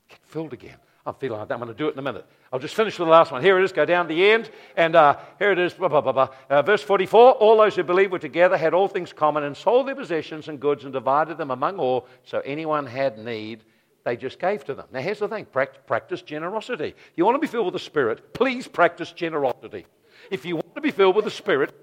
Get 0.10 0.20
filled 0.24 0.52
again. 0.52 0.78
I'm 1.08 1.14
feeling 1.14 1.40
like 1.40 1.48
that. 1.48 1.54
I'm 1.54 1.62
going 1.62 1.72
to 1.72 1.78
do 1.78 1.88
it 1.88 1.94
in 1.94 2.00
a 2.00 2.02
minute. 2.02 2.26
I'll 2.52 2.60
just 2.60 2.76
finish 2.76 3.00
with 3.00 3.08
the 3.08 3.12
last 3.12 3.32
one. 3.32 3.42
Here 3.42 3.58
it 3.58 3.64
is. 3.64 3.72
Go 3.72 3.86
down 3.86 4.10
to 4.10 4.14
the 4.14 4.30
end. 4.30 4.52
And 4.76 4.94
uh, 4.94 5.18
here 5.40 5.54
it 5.54 5.58
is. 5.58 5.74
Blah, 5.74 5.88
blah, 5.88 6.02
blah, 6.02 6.28
uh, 6.50 6.62
verse 6.64 6.84
44 6.84 7.32
All 7.36 7.56
those 7.56 7.78
who 7.78 7.84
believed 7.84 8.12
were 8.12 8.20
together, 8.20 8.58
had 8.58 8.74
all 8.74 8.90
things 8.90 9.14
common, 9.14 9.46
and 9.46 9.56
sold 9.56 9.88
their 9.88 9.96
possessions 9.96 10.50
and 10.50 10.60
goods 10.60 10.84
and 10.84 10.92
divided 10.92 11.38
them 11.38 11.50
among 11.50 11.80
all. 11.80 12.08
So 12.26 12.42
anyone 12.42 12.86
had 12.86 13.18
need, 13.18 13.64
they 14.04 14.18
just 14.18 14.38
gave 14.38 14.66
to 14.66 14.74
them. 14.74 14.86
Now, 14.92 15.00
here's 15.00 15.20
the 15.20 15.30
thing 15.30 15.46
practice 15.46 16.22
generosity. 16.22 16.94
You 17.16 17.24
want 17.24 17.36
to 17.36 17.40
be 17.40 17.48
filled 17.48 17.68
with 17.68 17.74
the 17.74 17.80
Spirit, 17.80 18.34
please 18.34 18.68
practice 18.68 19.14
generosity. 19.14 19.86
If 20.30 20.46
you 20.46 20.58
want 20.58 20.76
to 20.76 20.82
be 20.82 20.92
filled 20.92 21.16
with 21.16 21.24
the 21.24 21.32
Spirit, 21.32 21.74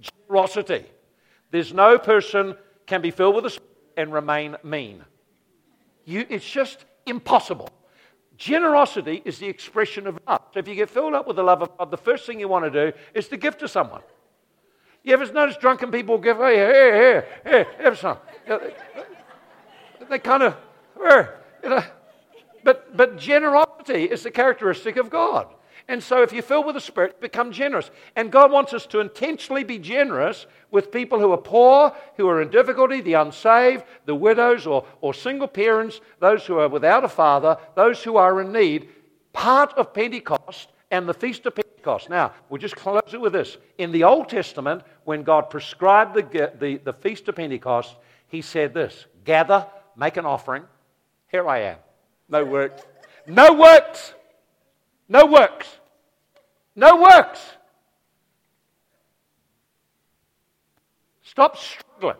generosity. 0.00 0.86
There's 1.50 1.74
no 1.74 1.98
person 1.98 2.56
can 2.86 3.02
be 3.02 3.10
filled 3.10 3.34
with 3.34 3.44
the 3.44 3.50
Spirit 3.50 3.70
and 3.98 4.14
remain 4.14 4.56
mean. 4.64 5.04
You, 6.06 6.24
it's 6.30 6.48
just 6.48 6.86
impossible. 7.04 7.68
Generosity 8.36 9.22
is 9.24 9.38
the 9.38 9.46
expression 9.46 10.06
of 10.06 10.18
love. 10.26 10.42
So 10.52 10.60
if 10.60 10.68
you 10.68 10.74
get 10.74 10.90
filled 10.90 11.14
up 11.14 11.26
with 11.26 11.36
the 11.36 11.42
love 11.42 11.62
of 11.62 11.76
God, 11.78 11.90
the 11.90 11.96
first 11.96 12.26
thing 12.26 12.38
you 12.38 12.48
want 12.48 12.70
to 12.70 12.90
do 12.90 12.98
is 13.14 13.28
to 13.28 13.36
give 13.36 13.56
to 13.58 13.68
someone. 13.68 14.02
You 15.02 15.12
ever 15.14 15.32
notice 15.32 15.56
drunken 15.56 15.90
people 15.90 16.18
give, 16.18 16.36
hey, 16.38 16.56
hey, 16.56 16.90
hey, 16.92 17.24
hey, 17.44 17.66
have 17.84 17.98
some. 17.98 18.18
They 20.08 20.18
kind 20.18 20.42
of, 20.42 20.56
you 21.62 21.70
know, 21.70 21.82
but, 22.66 22.96
but 22.96 23.16
generosity 23.16 24.04
is 24.04 24.24
the 24.24 24.30
characteristic 24.32 24.96
of 24.96 25.08
God. 25.08 25.46
And 25.86 26.02
so, 26.02 26.22
if 26.22 26.32
you're 26.32 26.42
filled 26.42 26.66
with 26.66 26.74
the 26.74 26.80
Spirit, 26.80 27.20
become 27.20 27.52
generous. 27.52 27.92
And 28.16 28.32
God 28.32 28.50
wants 28.50 28.74
us 28.74 28.86
to 28.86 28.98
intentionally 28.98 29.62
be 29.62 29.78
generous 29.78 30.46
with 30.72 30.90
people 30.90 31.20
who 31.20 31.30
are 31.30 31.38
poor, 31.38 31.94
who 32.16 32.28
are 32.28 32.42
in 32.42 32.50
difficulty, 32.50 33.00
the 33.00 33.12
unsaved, 33.12 33.84
the 34.04 34.16
widows 34.16 34.66
or, 34.66 34.84
or 35.00 35.14
single 35.14 35.46
parents, 35.46 36.00
those 36.18 36.44
who 36.44 36.58
are 36.58 36.68
without 36.68 37.04
a 37.04 37.08
father, 37.08 37.56
those 37.76 38.02
who 38.02 38.16
are 38.16 38.40
in 38.40 38.50
need. 38.50 38.88
Part 39.32 39.74
of 39.74 39.94
Pentecost 39.94 40.72
and 40.90 41.08
the 41.08 41.14
Feast 41.14 41.46
of 41.46 41.54
Pentecost. 41.54 42.10
Now, 42.10 42.32
we'll 42.48 42.60
just 42.60 42.74
close 42.74 43.12
it 43.12 43.20
with 43.20 43.32
this. 43.32 43.56
In 43.78 43.92
the 43.92 44.02
Old 44.02 44.28
Testament, 44.28 44.82
when 45.04 45.22
God 45.22 45.50
prescribed 45.50 46.16
the, 46.16 46.50
the, 46.58 46.80
the 46.82 46.92
Feast 46.94 47.28
of 47.28 47.36
Pentecost, 47.36 47.94
He 48.26 48.42
said 48.42 48.74
this 48.74 49.06
Gather, 49.24 49.68
make 49.96 50.16
an 50.16 50.26
offering. 50.26 50.64
Here 51.28 51.48
I 51.48 51.60
am. 51.60 51.76
No 52.28 52.44
works. 52.44 52.82
No 53.26 53.54
works. 53.54 54.14
No 55.08 55.26
works. 55.26 55.68
No 56.74 57.00
works. 57.00 57.40
Stop 61.22 61.56
struggling. 61.56 62.16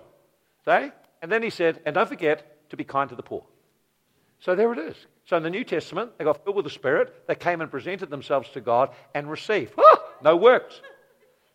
See? 0.64 0.90
And 1.22 1.32
then 1.32 1.42
he 1.42 1.50
said, 1.50 1.80
and 1.86 1.94
don't 1.94 2.08
forget 2.08 2.68
to 2.70 2.76
be 2.76 2.84
kind 2.84 3.08
to 3.10 3.16
the 3.16 3.22
poor. 3.22 3.44
So 4.40 4.54
there 4.54 4.72
it 4.72 4.78
is. 4.78 4.96
So 5.24 5.36
in 5.36 5.42
the 5.42 5.50
New 5.50 5.64
Testament, 5.64 6.12
they 6.18 6.24
got 6.24 6.44
filled 6.44 6.56
with 6.56 6.64
the 6.64 6.70
Spirit. 6.70 7.26
They 7.26 7.34
came 7.34 7.60
and 7.60 7.70
presented 7.70 8.10
themselves 8.10 8.48
to 8.50 8.60
God 8.60 8.90
and 9.14 9.30
received. 9.30 9.72
No 10.22 10.36
works. 10.36 10.80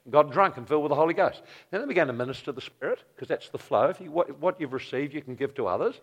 Got 0.10 0.32
drunk 0.32 0.58
and 0.58 0.68
filled 0.68 0.84
with 0.84 0.90
the 0.90 0.96
Holy 0.96 1.14
Ghost. 1.14 1.42
Then 1.70 1.82
they 1.82 1.88
began 1.88 2.08
to 2.08 2.14
minister 2.14 2.52
the 2.52 2.62
Spirit, 2.62 3.04
because 3.16 3.28
that's 3.28 3.50
the 3.50 3.60
flow. 3.60 3.86
If 3.90 4.02
you, 4.02 4.12
what, 4.12 4.40
what 4.40 4.60
you've 4.60 4.74
received, 4.74 5.14
you 5.14 5.22
can 5.22 5.36
give 5.36 5.54
to 5.56 5.68
others. 5.68 6.02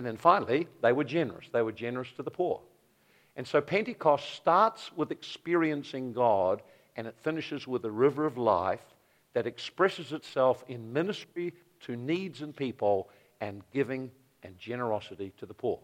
And 0.00 0.06
then 0.06 0.16
finally, 0.16 0.66
they 0.80 0.94
were 0.94 1.04
generous. 1.04 1.44
They 1.52 1.60
were 1.60 1.72
generous 1.72 2.10
to 2.16 2.22
the 2.22 2.30
poor. 2.30 2.62
And 3.36 3.46
so 3.46 3.60
Pentecost 3.60 4.34
starts 4.34 4.90
with 4.96 5.10
experiencing 5.10 6.14
God 6.14 6.62
and 6.96 7.06
it 7.06 7.14
finishes 7.20 7.66
with 7.66 7.84
a 7.84 7.90
river 7.90 8.24
of 8.24 8.38
life 8.38 8.80
that 9.34 9.46
expresses 9.46 10.12
itself 10.12 10.64
in 10.68 10.94
ministry 10.94 11.52
to 11.80 11.96
needs 11.96 12.40
and 12.40 12.56
people 12.56 13.10
and 13.42 13.62
giving 13.74 14.10
and 14.42 14.56
generosity 14.56 15.34
to 15.36 15.44
the 15.44 15.52
poor. 15.52 15.78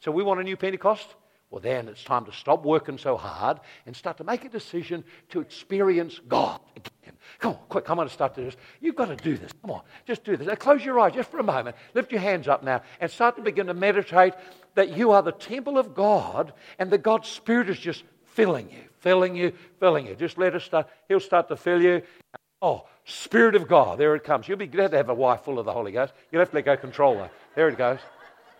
So 0.00 0.10
we 0.10 0.22
want 0.22 0.40
a 0.40 0.42
new 0.42 0.56
Pentecost? 0.56 1.14
Well, 1.50 1.60
then 1.60 1.88
it's 1.88 2.04
time 2.04 2.24
to 2.24 2.32
stop 2.32 2.64
working 2.64 2.96
so 2.96 3.18
hard 3.18 3.60
and 3.84 3.94
start 3.94 4.16
to 4.16 4.24
make 4.24 4.46
a 4.46 4.48
decision 4.48 5.04
to 5.28 5.42
experience 5.42 6.22
God 6.26 6.58
again. 6.74 6.95
Come 7.38 7.52
on, 7.52 7.58
quick, 7.68 7.84
come 7.84 7.98
on, 7.98 8.04
and 8.04 8.12
start 8.12 8.34
to 8.34 8.40
do 8.40 8.46
this. 8.46 8.56
You've 8.80 8.96
got 8.96 9.06
to 9.06 9.16
do 9.16 9.36
this. 9.36 9.52
Come 9.62 9.70
on, 9.70 9.82
just 10.06 10.24
do 10.24 10.36
this. 10.36 10.46
Now, 10.46 10.54
close 10.54 10.84
your 10.84 10.98
eyes 11.00 11.14
just 11.14 11.30
for 11.30 11.38
a 11.38 11.44
moment. 11.44 11.76
Lift 11.94 12.12
your 12.12 12.20
hands 12.20 12.48
up 12.48 12.62
now 12.62 12.82
and 13.00 13.10
start 13.10 13.36
to 13.36 13.42
begin 13.42 13.66
to 13.66 13.74
meditate 13.74 14.34
that 14.74 14.96
you 14.96 15.12
are 15.12 15.22
the 15.22 15.32
temple 15.32 15.78
of 15.78 15.94
God 15.94 16.52
and 16.78 16.90
that 16.90 17.02
God's 17.02 17.28
Spirit 17.28 17.68
is 17.68 17.78
just 17.78 18.04
filling 18.24 18.70
you, 18.70 18.82
filling 19.00 19.34
you, 19.34 19.52
filling 19.80 20.06
you. 20.06 20.14
Just 20.14 20.38
let 20.38 20.54
us 20.54 20.64
start. 20.64 20.88
He'll 21.08 21.20
start 21.20 21.48
to 21.48 21.56
fill 21.56 21.82
you. 21.82 22.02
Oh, 22.62 22.86
Spirit 23.04 23.54
of 23.54 23.68
God, 23.68 23.98
there 23.98 24.14
it 24.14 24.24
comes. 24.24 24.48
You'll 24.48 24.58
be 24.58 24.66
glad 24.66 24.90
to 24.90 24.96
have 24.96 25.08
a 25.08 25.14
wife 25.14 25.42
full 25.42 25.58
of 25.58 25.64
the 25.64 25.72
Holy 25.72 25.92
Ghost. 25.92 26.12
You'll 26.30 26.40
have 26.40 26.50
to 26.50 26.56
let 26.56 26.64
go 26.64 26.76
control 26.76 27.18
her. 27.18 27.30
There 27.54 27.68
it 27.68 27.78
goes. 27.78 27.98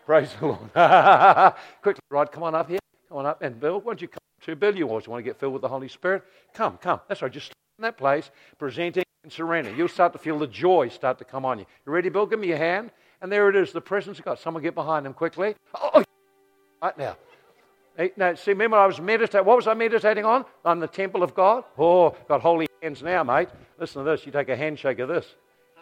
Praise 0.05 0.33
the 0.39 0.47
Lord. 0.47 0.73
Quickly, 1.81 2.01
Rod, 2.09 2.31
come 2.31 2.43
on 2.43 2.55
up 2.55 2.69
here. 2.69 2.79
Come 3.09 3.17
on 3.17 3.25
up. 3.25 3.41
And 3.41 3.59
Bill, 3.59 3.81
why 3.81 3.91
don't 3.91 4.01
you 4.01 4.07
come 4.07 4.19
to 4.43 4.55
Bill? 4.55 4.75
You 4.75 4.87
always 4.87 5.07
want 5.07 5.19
to 5.19 5.23
get 5.23 5.37
filled 5.37 5.53
with 5.53 5.61
the 5.61 5.67
Holy 5.67 5.89
Spirit. 5.89 6.23
Come, 6.53 6.77
come. 6.77 7.01
That's 7.07 7.21
right. 7.21 7.31
Just 7.31 7.51
in 7.77 7.83
that 7.83 7.97
place, 7.97 8.31
presenting 8.57 9.03
and 9.23 9.31
surrendering. 9.31 9.77
You'll 9.77 9.87
start 9.87 10.13
to 10.13 10.19
feel 10.19 10.39
the 10.39 10.47
joy 10.47 10.89
start 10.89 11.19
to 11.19 11.25
come 11.25 11.45
on 11.45 11.59
you. 11.59 11.65
You 11.85 11.91
ready, 11.91 12.09
Bill? 12.09 12.25
Give 12.25 12.39
me 12.39 12.47
your 12.47 12.57
hand. 12.57 12.91
And 13.21 13.31
there 13.31 13.49
it 13.49 13.55
is, 13.55 13.71
the 13.71 13.81
presence 13.81 14.19
of 14.19 14.25
God. 14.25 14.39
Someone 14.39 14.63
get 14.63 14.75
behind 14.75 15.05
him 15.05 15.13
quickly. 15.13 15.55
Oh, 15.75 15.89
oh 15.93 16.03
right 16.81 16.97
now. 16.97 17.17
Now, 18.15 18.35
see, 18.35 18.51
remember 18.51 18.77
I 18.77 18.85
was 18.85 19.01
meditating. 19.01 19.45
What 19.45 19.57
was 19.57 19.67
I 19.67 19.73
meditating 19.73 20.23
on? 20.23 20.45
On 20.65 20.79
the 20.79 20.87
temple 20.87 21.23
of 21.23 21.33
God. 21.33 21.63
Oh, 21.77 22.15
got 22.27 22.41
holy 22.41 22.67
hands 22.81 23.01
now, 23.01 23.23
mate. 23.23 23.49
Listen 23.79 24.03
to 24.03 24.09
this. 24.09 24.25
You 24.25 24.31
take 24.31 24.49
a 24.49 24.55
handshake 24.55 24.99
of 24.99 25.07
this. 25.07 25.25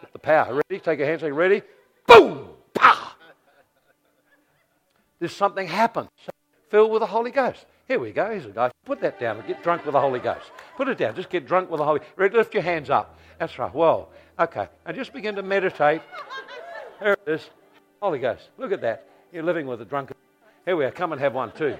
Get 0.00 0.12
the 0.12 0.18
power. 0.18 0.60
Ready? 0.68 0.80
Take 0.82 1.00
a 1.00 1.06
handshake. 1.06 1.34
Ready? 1.34 1.62
Boom! 2.06 2.48
there's 5.18 5.34
something 5.34 5.66
happens. 5.66 6.08
Filled 6.70 6.90
with 6.90 7.00
the 7.00 7.06
Holy 7.06 7.30
Ghost. 7.30 7.64
Here 7.86 7.98
we 7.98 8.12
go. 8.12 8.30
Here's 8.30 8.46
a 8.46 8.50
guy. 8.50 8.70
Put 8.86 9.00
that 9.00 9.18
down 9.18 9.42
get 9.46 9.62
drunk 9.64 9.84
with 9.84 9.92
the 9.92 10.00
Holy 10.00 10.20
Ghost. 10.20 10.50
Put 10.76 10.88
it 10.88 10.96
down. 10.96 11.14
Just 11.16 11.28
get 11.28 11.46
drunk 11.46 11.70
with 11.70 11.78
the 11.78 11.84
Holy 11.84 12.00
Ghost. 12.16 12.32
Lift 12.32 12.54
your 12.54 12.62
hands 12.62 12.88
up. 12.88 13.18
That's 13.38 13.58
right. 13.58 13.74
Whoa. 13.74 14.08
Okay. 14.38 14.68
And 14.86 14.96
just 14.96 15.12
begin 15.12 15.34
to 15.34 15.42
meditate. 15.42 16.00
There 17.00 17.14
it 17.14 17.20
is. 17.26 17.50
Holy 18.00 18.20
Ghost. 18.20 18.48
Look 18.56 18.70
at 18.70 18.80
that. 18.82 19.08
You're 19.32 19.42
living 19.42 19.66
with 19.66 19.82
a 19.82 19.84
drunkard. 19.84 20.16
Here 20.64 20.76
we 20.76 20.84
are. 20.84 20.92
Come 20.92 21.12
and 21.12 21.20
have 21.20 21.34
one 21.34 21.50
too. 21.52 21.76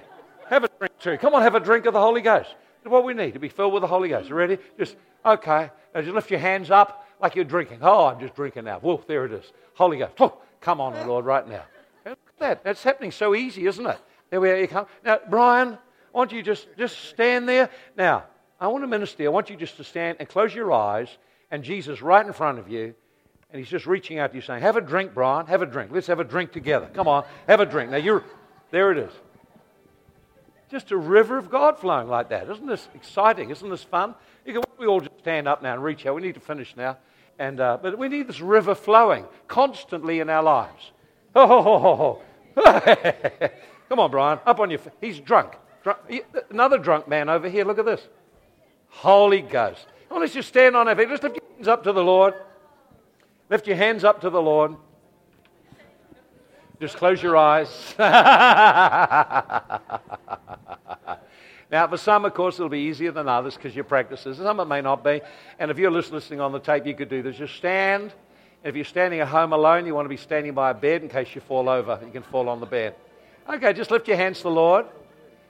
Have 0.49 0.65
a 0.65 0.69
drink 0.77 0.99
too. 0.99 1.17
Come 1.17 1.33
on, 1.33 1.41
have 1.41 1.55
a 1.55 1.59
drink 1.61 1.85
of 1.85 1.93
the 1.93 1.99
Holy 1.99 2.21
Ghost. 2.21 2.53
That's 2.83 2.91
what 2.91 3.05
we 3.05 3.13
need 3.13 3.33
to 3.33 3.39
be 3.39 3.49
filled 3.49 3.73
with 3.73 3.81
the 3.81 3.87
Holy 3.87 4.09
Ghost. 4.09 4.29
Ready? 4.29 4.57
Just, 4.77 4.97
okay. 5.25 5.71
Now 5.95 6.01
just 6.01 6.13
lift 6.13 6.29
your 6.29 6.39
hands 6.41 6.71
up 6.71 7.07
like 7.21 7.35
you're 7.35 7.45
drinking. 7.45 7.79
Oh, 7.81 8.05
I'm 8.05 8.19
just 8.19 8.35
drinking 8.35 8.65
now. 8.65 8.79
Whoa, 8.79 9.01
there 9.07 9.25
it 9.25 9.31
is. 9.31 9.45
Holy 9.75 9.97
Ghost. 9.97 10.13
Oh, 10.19 10.37
come 10.59 10.81
on, 10.81 11.07
Lord, 11.07 11.25
right 11.25 11.47
now 11.47 11.63
Look 12.05 12.19
at 12.27 12.39
that. 12.39 12.63
That's 12.63 12.83
happening 12.83 13.11
so 13.11 13.33
easy, 13.33 13.65
isn't 13.65 13.85
it? 13.85 13.99
There 14.29 14.41
we 14.41 14.49
are. 14.49 14.57
You 14.57 14.67
come. 14.67 14.87
Now, 15.03 15.19
Brian, 15.29 15.77
Want 16.13 16.31
you 16.31 16.41
just 16.41 16.67
just 16.77 16.97
stand 17.05 17.47
there. 17.47 17.69
Now, 17.95 18.25
I 18.59 18.67
want 18.67 18.83
to 18.83 18.87
minister. 18.87 19.23
I 19.25 19.27
want 19.29 19.49
you 19.49 19.55
just 19.55 19.77
to 19.77 19.83
stand 19.83 20.17
and 20.19 20.27
close 20.27 20.53
your 20.53 20.71
eyes, 20.71 21.09
and 21.51 21.63
Jesus 21.63 22.01
right 22.01 22.25
in 22.25 22.33
front 22.33 22.59
of 22.59 22.69
you, 22.69 22.95
and 23.51 23.59
he's 23.59 23.69
just 23.69 23.85
reaching 23.85 24.19
out 24.19 24.31
to 24.31 24.35
you, 24.35 24.41
saying, 24.41 24.61
"Have 24.61 24.77
a 24.77 24.81
drink, 24.81 25.13
Brian. 25.13 25.45
Have 25.47 25.61
a 25.61 25.65
drink. 25.65 25.91
Let's 25.91 26.07
have 26.07 26.19
a 26.19 26.23
drink 26.23 26.51
together. 26.51 26.89
Come 26.93 27.07
on, 27.07 27.25
have 27.47 27.59
a 27.59 27.65
drink." 27.65 27.91
Now 27.91 27.97
you're 27.97 28.23
there. 28.71 28.91
It 28.91 28.97
is. 28.97 29.11
Just 30.69 30.91
a 30.91 30.97
river 30.97 31.37
of 31.37 31.49
God 31.49 31.79
flowing 31.79 32.09
like 32.09 32.29
that. 32.29 32.49
Isn't 32.49 32.65
this 32.65 32.89
exciting? 32.93 33.51
Isn't 33.51 33.69
this 33.69 33.83
fun? 33.83 34.15
You 34.45 34.53
can, 34.53 34.63
we 34.77 34.85
all 34.85 34.99
just 34.99 35.17
stand 35.19 35.47
up 35.47 35.61
now 35.61 35.73
and 35.73 35.83
reach 35.83 36.05
out. 36.05 36.15
We 36.15 36.21
need 36.21 36.35
to 36.35 36.41
finish 36.41 36.75
now. 36.75 36.97
And, 37.39 37.59
uh, 37.59 37.77
but 37.81 37.97
we 37.97 38.09
need 38.09 38.27
this 38.27 38.41
river 38.41 38.75
flowing 38.75 39.25
constantly 39.47 40.19
in 40.19 40.29
our 40.29 40.43
lives. 40.43 40.91
Oh, 41.35 42.21
come 43.89 43.99
on, 43.99 44.11
Brian, 44.11 44.39
up 44.45 44.59
on 44.59 44.69
your 44.69 44.79
feet. 44.79 44.93
He's 44.99 45.19
drunk. 45.19 45.53
Another 46.49 46.77
drunk 46.77 47.07
man 47.07 47.29
over 47.29 47.49
here. 47.49 47.65
Look 47.65 47.79
at 47.79 47.85
this. 47.85 48.01
Holy 48.89 49.41
Ghost. 49.41 49.85
Well, 50.09 50.19
let's 50.19 50.33
just 50.33 50.49
stand 50.49 50.75
on 50.75 50.87
our 50.87 50.95
feet. 50.95 51.09
Just 51.09 51.23
lift 51.23 51.35
your 51.35 51.55
hands 51.55 51.67
up 51.67 51.83
to 51.83 51.91
the 51.91 52.03
Lord. 52.03 52.33
Lift 53.49 53.67
your 53.67 53.77
hands 53.77 54.03
up 54.03 54.21
to 54.21 54.29
the 54.29 54.41
Lord. 54.41 54.75
Just 56.79 56.97
close 56.97 57.23
your 57.23 57.35
eyes. 57.35 57.95
now, 57.99 59.81
for 61.89 61.97
some, 61.97 62.25
of 62.25 62.33
course, 62.33 62.55
it'll 62.55 62.69
be 62.69 62.79
easier 62.79 63.11
than 63.11 63.27
others 63.27 63.55
because 63.55 63.75
your 63.75 63.83
practices. 63.83 64.37
Some 64.37 64.59
it 64.59 64.65
may 64.65 64.81
not 64.81 65.03
be. 65.03 65.21
And 65.59 65.71
if 65.71 65.77
you're 65.77 65.91
listening 65.91 66.39
on 66.39 66.51
the 66.51 66.59
tape, 66.59 66.85
you 66.85 66.93
could 66.93 67.09
do 67.09 67.23
this. 67.23 67.37
Just 67.37 67.55
stand 67.55 68.13
if 68.63 68.75
you're 68.75 68.85
standing 68.85 69.19
at 69.19 69.27
home 69.27 69.53
alone, 69.53 69.85
you 69.85 69.95
want 69.95 70.05
to 70.05 70.09
be 70.09 70.17
standing 70.17 70.53
by 70.53 70.71
a 70.71 70.73
bed 70.73 71.03
in 71.03 71.09
case 71.09 71.33
you 71.33 71.41
fall 71.41 71.69
over. 71.69 71.99
You 72.03 72.11
can 72.11 72.23
fall 72.23 72.49
on 72.49 72.59
the 72.59 72.65
bed. 72.65 72.95
Okay, 73.47 73.71
just 73.73 73.91
lift 73.91 74.07
your 74.07 74.17
hands 74.17 74.37
to 74.37 74.43
the 74.43 74.51
Lord. 74.51 74.85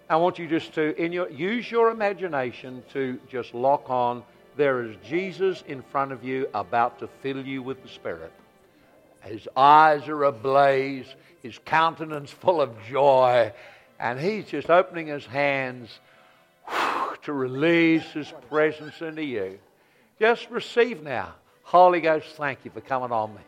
I 0.09 0.15
want 0.15 0.39
you 0.39 0.47
just 0.47 0.73
to 0.73 0.95
in 1.01 1.11
your, 1.11 1.29
use 1.29 1.69
your 1.69 1.91
imagination 1.91 2.81
to 2.93 3.19
just 3.29 3.53
lock 3.53 3.89
on. 3.89 4.23
There 4.55 4.83
is 4.83 4.95
Jesus 5.05 5.63
in 5.67 5.81
front 5.81 6.13
of 6.13 6.23
you 6.23 6.47
about 6.53 6.99
to 6.99 7.07
fill 7.21 7.45
you 7.45 7.61
with 7.61 7.83
the 7.83 7.89
Spirit. 7.89 8.31
His 9.23 9.49
eyes 9.57 10.07
are 10.07 10.23
ablaze, 10.23 11.07
his 11.43 11.59
countenance 11.65 12.31
full 12.31 12.61
of 12.61 12.71
joy, 12.89 13.51
and 13.99 14.17
he's 14.19 14.45
just 14.45 14.69
opening 14.69 15.07
his 15.07 15.25
hands 15.25 15.99
to 17.23 17.33
release 17.33 18.05
his 18.11 18.33
presence 18.49 19.01
into 19.01 19.23
you. 19.23 19.59
Just 20.19 20.49
receive 20.49 21.03
now. 21.03 21.33
Holy 21.63 21.99
Ghost, 21.99 22.27
thank 22.37 22.59
you 22.63 22.71
for 22.71 22.79
coming 22.79 23.11
on 23.11 23.35
me. 23.35 23.41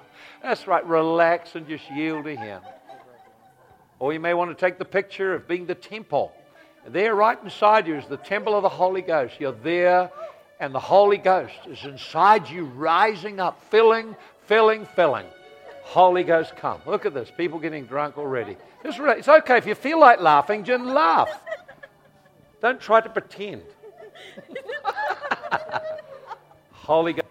That's 0.46 0.68
right. 0.68 0.86
Relax 0.86 1.56
and 1.56 1.66
just 1.66 1.90
yield 1.90 2.26
to 2.26 2.36
Him. 2.36 2.62
Or 3.98 4.12
you 4.12 4.20
may 4.20 4.32
want 4.32 4.56
to 4.56 4.64
take 4.64 4.78
the 4.78 4.84
picture 4.84 5.34
of 5.34 5.48
being 5.48 5.66
the 5.66 5.74
temple. 5.74 6.32
There, 6.86 7.16
right 7.16 7.36
inside 7.42 7.88
you, 7.88 7.96
is 7.96 8.06
the 8.06 8.16
temple 8.16 8.54
of 8.54 8.62
the 8.62 8.68
Holy 8.68 9.02
Ghost. 9.02 9.40
You're 9.40 9.50
there, 9.50 10.08
and 10.60 10.72
the 10.72 10.78
Holy 10.78 11.16
Ghost 11.16 11.54
is 11.68 11.84
inside 11.84 12.48
you, 12.48 12.64
rising 12.64 13.40
up, 13.40 13.60
filling, 13.72 14.14
filling, 14.44 14.86
filling. 14.94 15.26
Holy 15.82 16.22
Ghost, 16.22 16.54
come. 16.54 16.80
Look 16.86 17.06
at 17.06 17.12
this. 17.12 17.28
People 17.36 17.58
getting 17.58 17.86
drunk 17.86 18.16
already. 18.16 18.56
It's, 18.84 19.28
okay 19.28 19.56
if 19.56 19.66
you 19.66 19.74
feel 19.74 19.98
like 19.98 20.20
laughing, 20.20 20.62
just 20.62 20.84
laugh. 20.84 21.42
Don't 22.62 22.80
try 22.80 23.00
to 23.00 23.08
pretend. 23.08 23.62
Holy 26.70 27.14
Ghost. 27.14 27.26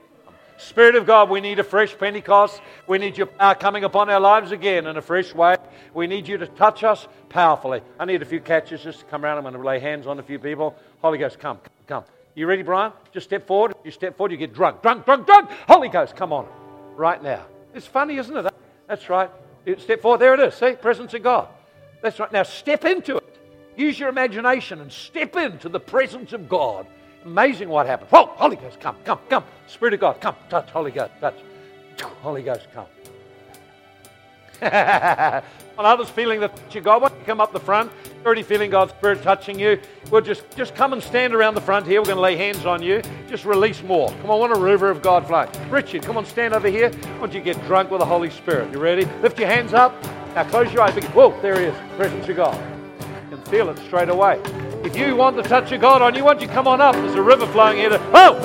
Spirit 0.66 0.95
of 0.95 1.05
God, 1.05 1.30
we 1.30 1.41
need 1.41 1.59
a 1.59 1.63
fresh 1.63 1.95
Pentecost. 1.95 2.59
We 2.88 2.97
need 2.97 3.20
your 3.20 3.28
power 3.28 3.53
coming 3.53 3.84
upon 3.84 4.09
our 4.09 4.20
lives 4.20 4.51
again 4.51 4.88
in 4.88 4.97
a 4.97 5.01
fresh 5.01 5.34
way. 5.34 5.57
We 5.93 6.07
need 6.07 6.28
you 6.28 6.39
to 6.39 6.47
touch 6.47 6.84
us 6.84 7.07
powerfully. 7.30 7.82
I 7.99 8.05
need 8.05 8.24
a 8.24 8.26
few 8.26 8.39
catches 8.39 8.82
just 8.82 8.99
to 9.01 9.05
come 9.05 9.24
around. 9.24 9.38
I'm 9.38 9.43
going 9.43 9.53
to 9.53 9.61
lay 9.61 9.80
hands 9.80 10.07
on 10.07 10.18
a 10.18 10.24
few 10.24 10.39
people. 10.39 10.76
Holy 11.03 11.20
Ghost, 11.20 11.38
come, 11.38 11.59
come. 11.86 12.03
You 12.34 12.47
ready, 12.47 12.63
Brian? 12.63 12.93
Just 13.13 13.28
step 13.28 13.45
forward. 13.45 13.76
You 13.84 13.91
step 13.91 14.18
forward, 14.18 14.32
you 14.32 14.38
get 14.38 14.53
drunk, 14.53 14.82
drunk, 14.82 15.05
drunk, 15.05 15.28
drunk. 15.28 15.51
Holy 15.68 15.88
Ghost, 15.88 16.16
come 16.16 16.34
on. 16.34 16.47
Right 16.95 17.22
now. 17.22 17.45
It's 17.76 17.86
funny, 17.86 18.18
isn't 18.18 18.36
it? 18.36 18.51
That's 18.88 19.07
right. 19.07 19.30
Step 19.78 20.01
forward. 20.01 20.20
There 20.20 20.34
it 20.34 20.39
is. 20.39 20.55
See? 20.55 20.74
Presence 20.74 21.13
of 21.13 21.22
God. 21.22 21.47
That's 22.01 22.20
right. 22.20 22.32
Now 22.32 22.43
step 22.43 22.86
into 22.86 23.18
it. 23.18 23.39
Use 23.78 23.99
your 23.99 24.09
imagination 24.09 24.82
and 24.82 24.91
step 24.91 25.36
into 25.36 25.70
the 25.70 25.80
presence 25.80 26.34
of 26.34 26.49
God 26.49 26.88
Amazing 27.26 27.69
what 27.69 27.88
happened. 27.88 28.09
Whoa, 28.11 28.28
Holy 28.36 28.55
Ghost, 28.55 28.80
come, 28.80 28.95
come, 29.03 29.19
come. 29.30 29.43
Spirit 29.67 29.95
of 29.95 29.99
God, 29.99 30.21
come, 30.21 30.36
touch, 30.47 30.69
Holy 30.69 30.91
Ghost, 30.91 31.11
touch. 31.19 31.36
Holy 32.21 32.43
Ghost, 32.43 32.67
come. 32.73 32.86
When 35.76 35.86
others 35.86 36.09
feeling 36.09 36.39
the 36.39 36.47
touch 36.47 36.76
of 36.78 36.84
God, 36.86 37.01
why 37.01 37.09
don't 37.09 37.19
you 37.19 37.26
come 37.26 37.41
up 37.41 37.51
the 37.51 37.59
front? 37.59 37.91
You're 38.05 38.28
Already 38.28 38.43
feeling 38.43 38.69
God's 38.71 38.93
Spirit 38.93 39.21
touching 39.21 39.59
you. 39.59 39.78
We'll 40.09 40.21
just, 40.21 40.49
just 40.55 40.73
come 40.73 40.93
and 40.93 41.03
stand 41.03 41.36
around 41.36 41.55
the 41.55 41.61
front 41.61 41.86
here. 41.86 41.99
We're 41.99 42.05
going 42.05 42.15
to 42.15 42.21
lay 42.21 42.38
hands 42.38 42.65
on 42.65 42.82
you. 42.82 43.01
Just 43.28 43.43
release 43.43 43.84
more. 43.84 44.09
Come 44.21 44.30
on, 44.30 44.39
want 44.39 44.53
a 44.53 44.59
river 44.59 44.89
of 44.89 45.01
God 45.01 45.28
flowing. 45.28 45.49
Richard, 45.69 46.03
come 46.03 46.15
on, 46.15 46.26
stand 46.26 46.53
over 46.53 46.69
here. 46.69 46.91
I 47.03 47.19
want 47.19 47.34
you 47.34 47.39
to 47.39 47.45
get 47.45 47.61
drunk 47.65 47.91
with 47.91 47.99
the 47.99 48.05
Holy 48.05 48.30
Spirit. 48.30 48.71
You 48.71 48.80
ready? 48.80 49.03
Lift 49.21 49.38
your 49.38 49.49
hands 49.49 49.73
up. 49.73 50.01
Now 50.34 50.45
close 50.45 50.71
your 50.71 50.84
eyes. 50.84 50.95
Whoa, 51.07 51.38
there 51.41 51.59
he 51.59 51.65
is. 51.65 51.76
Presence 51.97 52.30
of 52.30 52.38
God. 52.38 52.57
You 53.30 53.36
can 53.36 53.45
feel 53.47 53.69
it 53.69 53.78
straight 53.80 54.07
away. 54.07 54.39
If 54.86 54.95
you 54.95 55.15
want 55.15 55.36
the 55.36 55.41
touch 55.41 55.71
of 55.71 55.81
God 55.81 56.03
on 56.03 56.13
you, 56.13 56.23
why 56.23 56.36
don't 56.36 56.43
you 56.43 56.47
come 56.47 56.67
on 56.67 56.79
up? 56.79 56.93
There's 56.93 57.15
a 57.15 57.21
river 57.21 57.47
flowing 57.47 57.77
here. 57.77 57.89
Oh, 58.13 58.39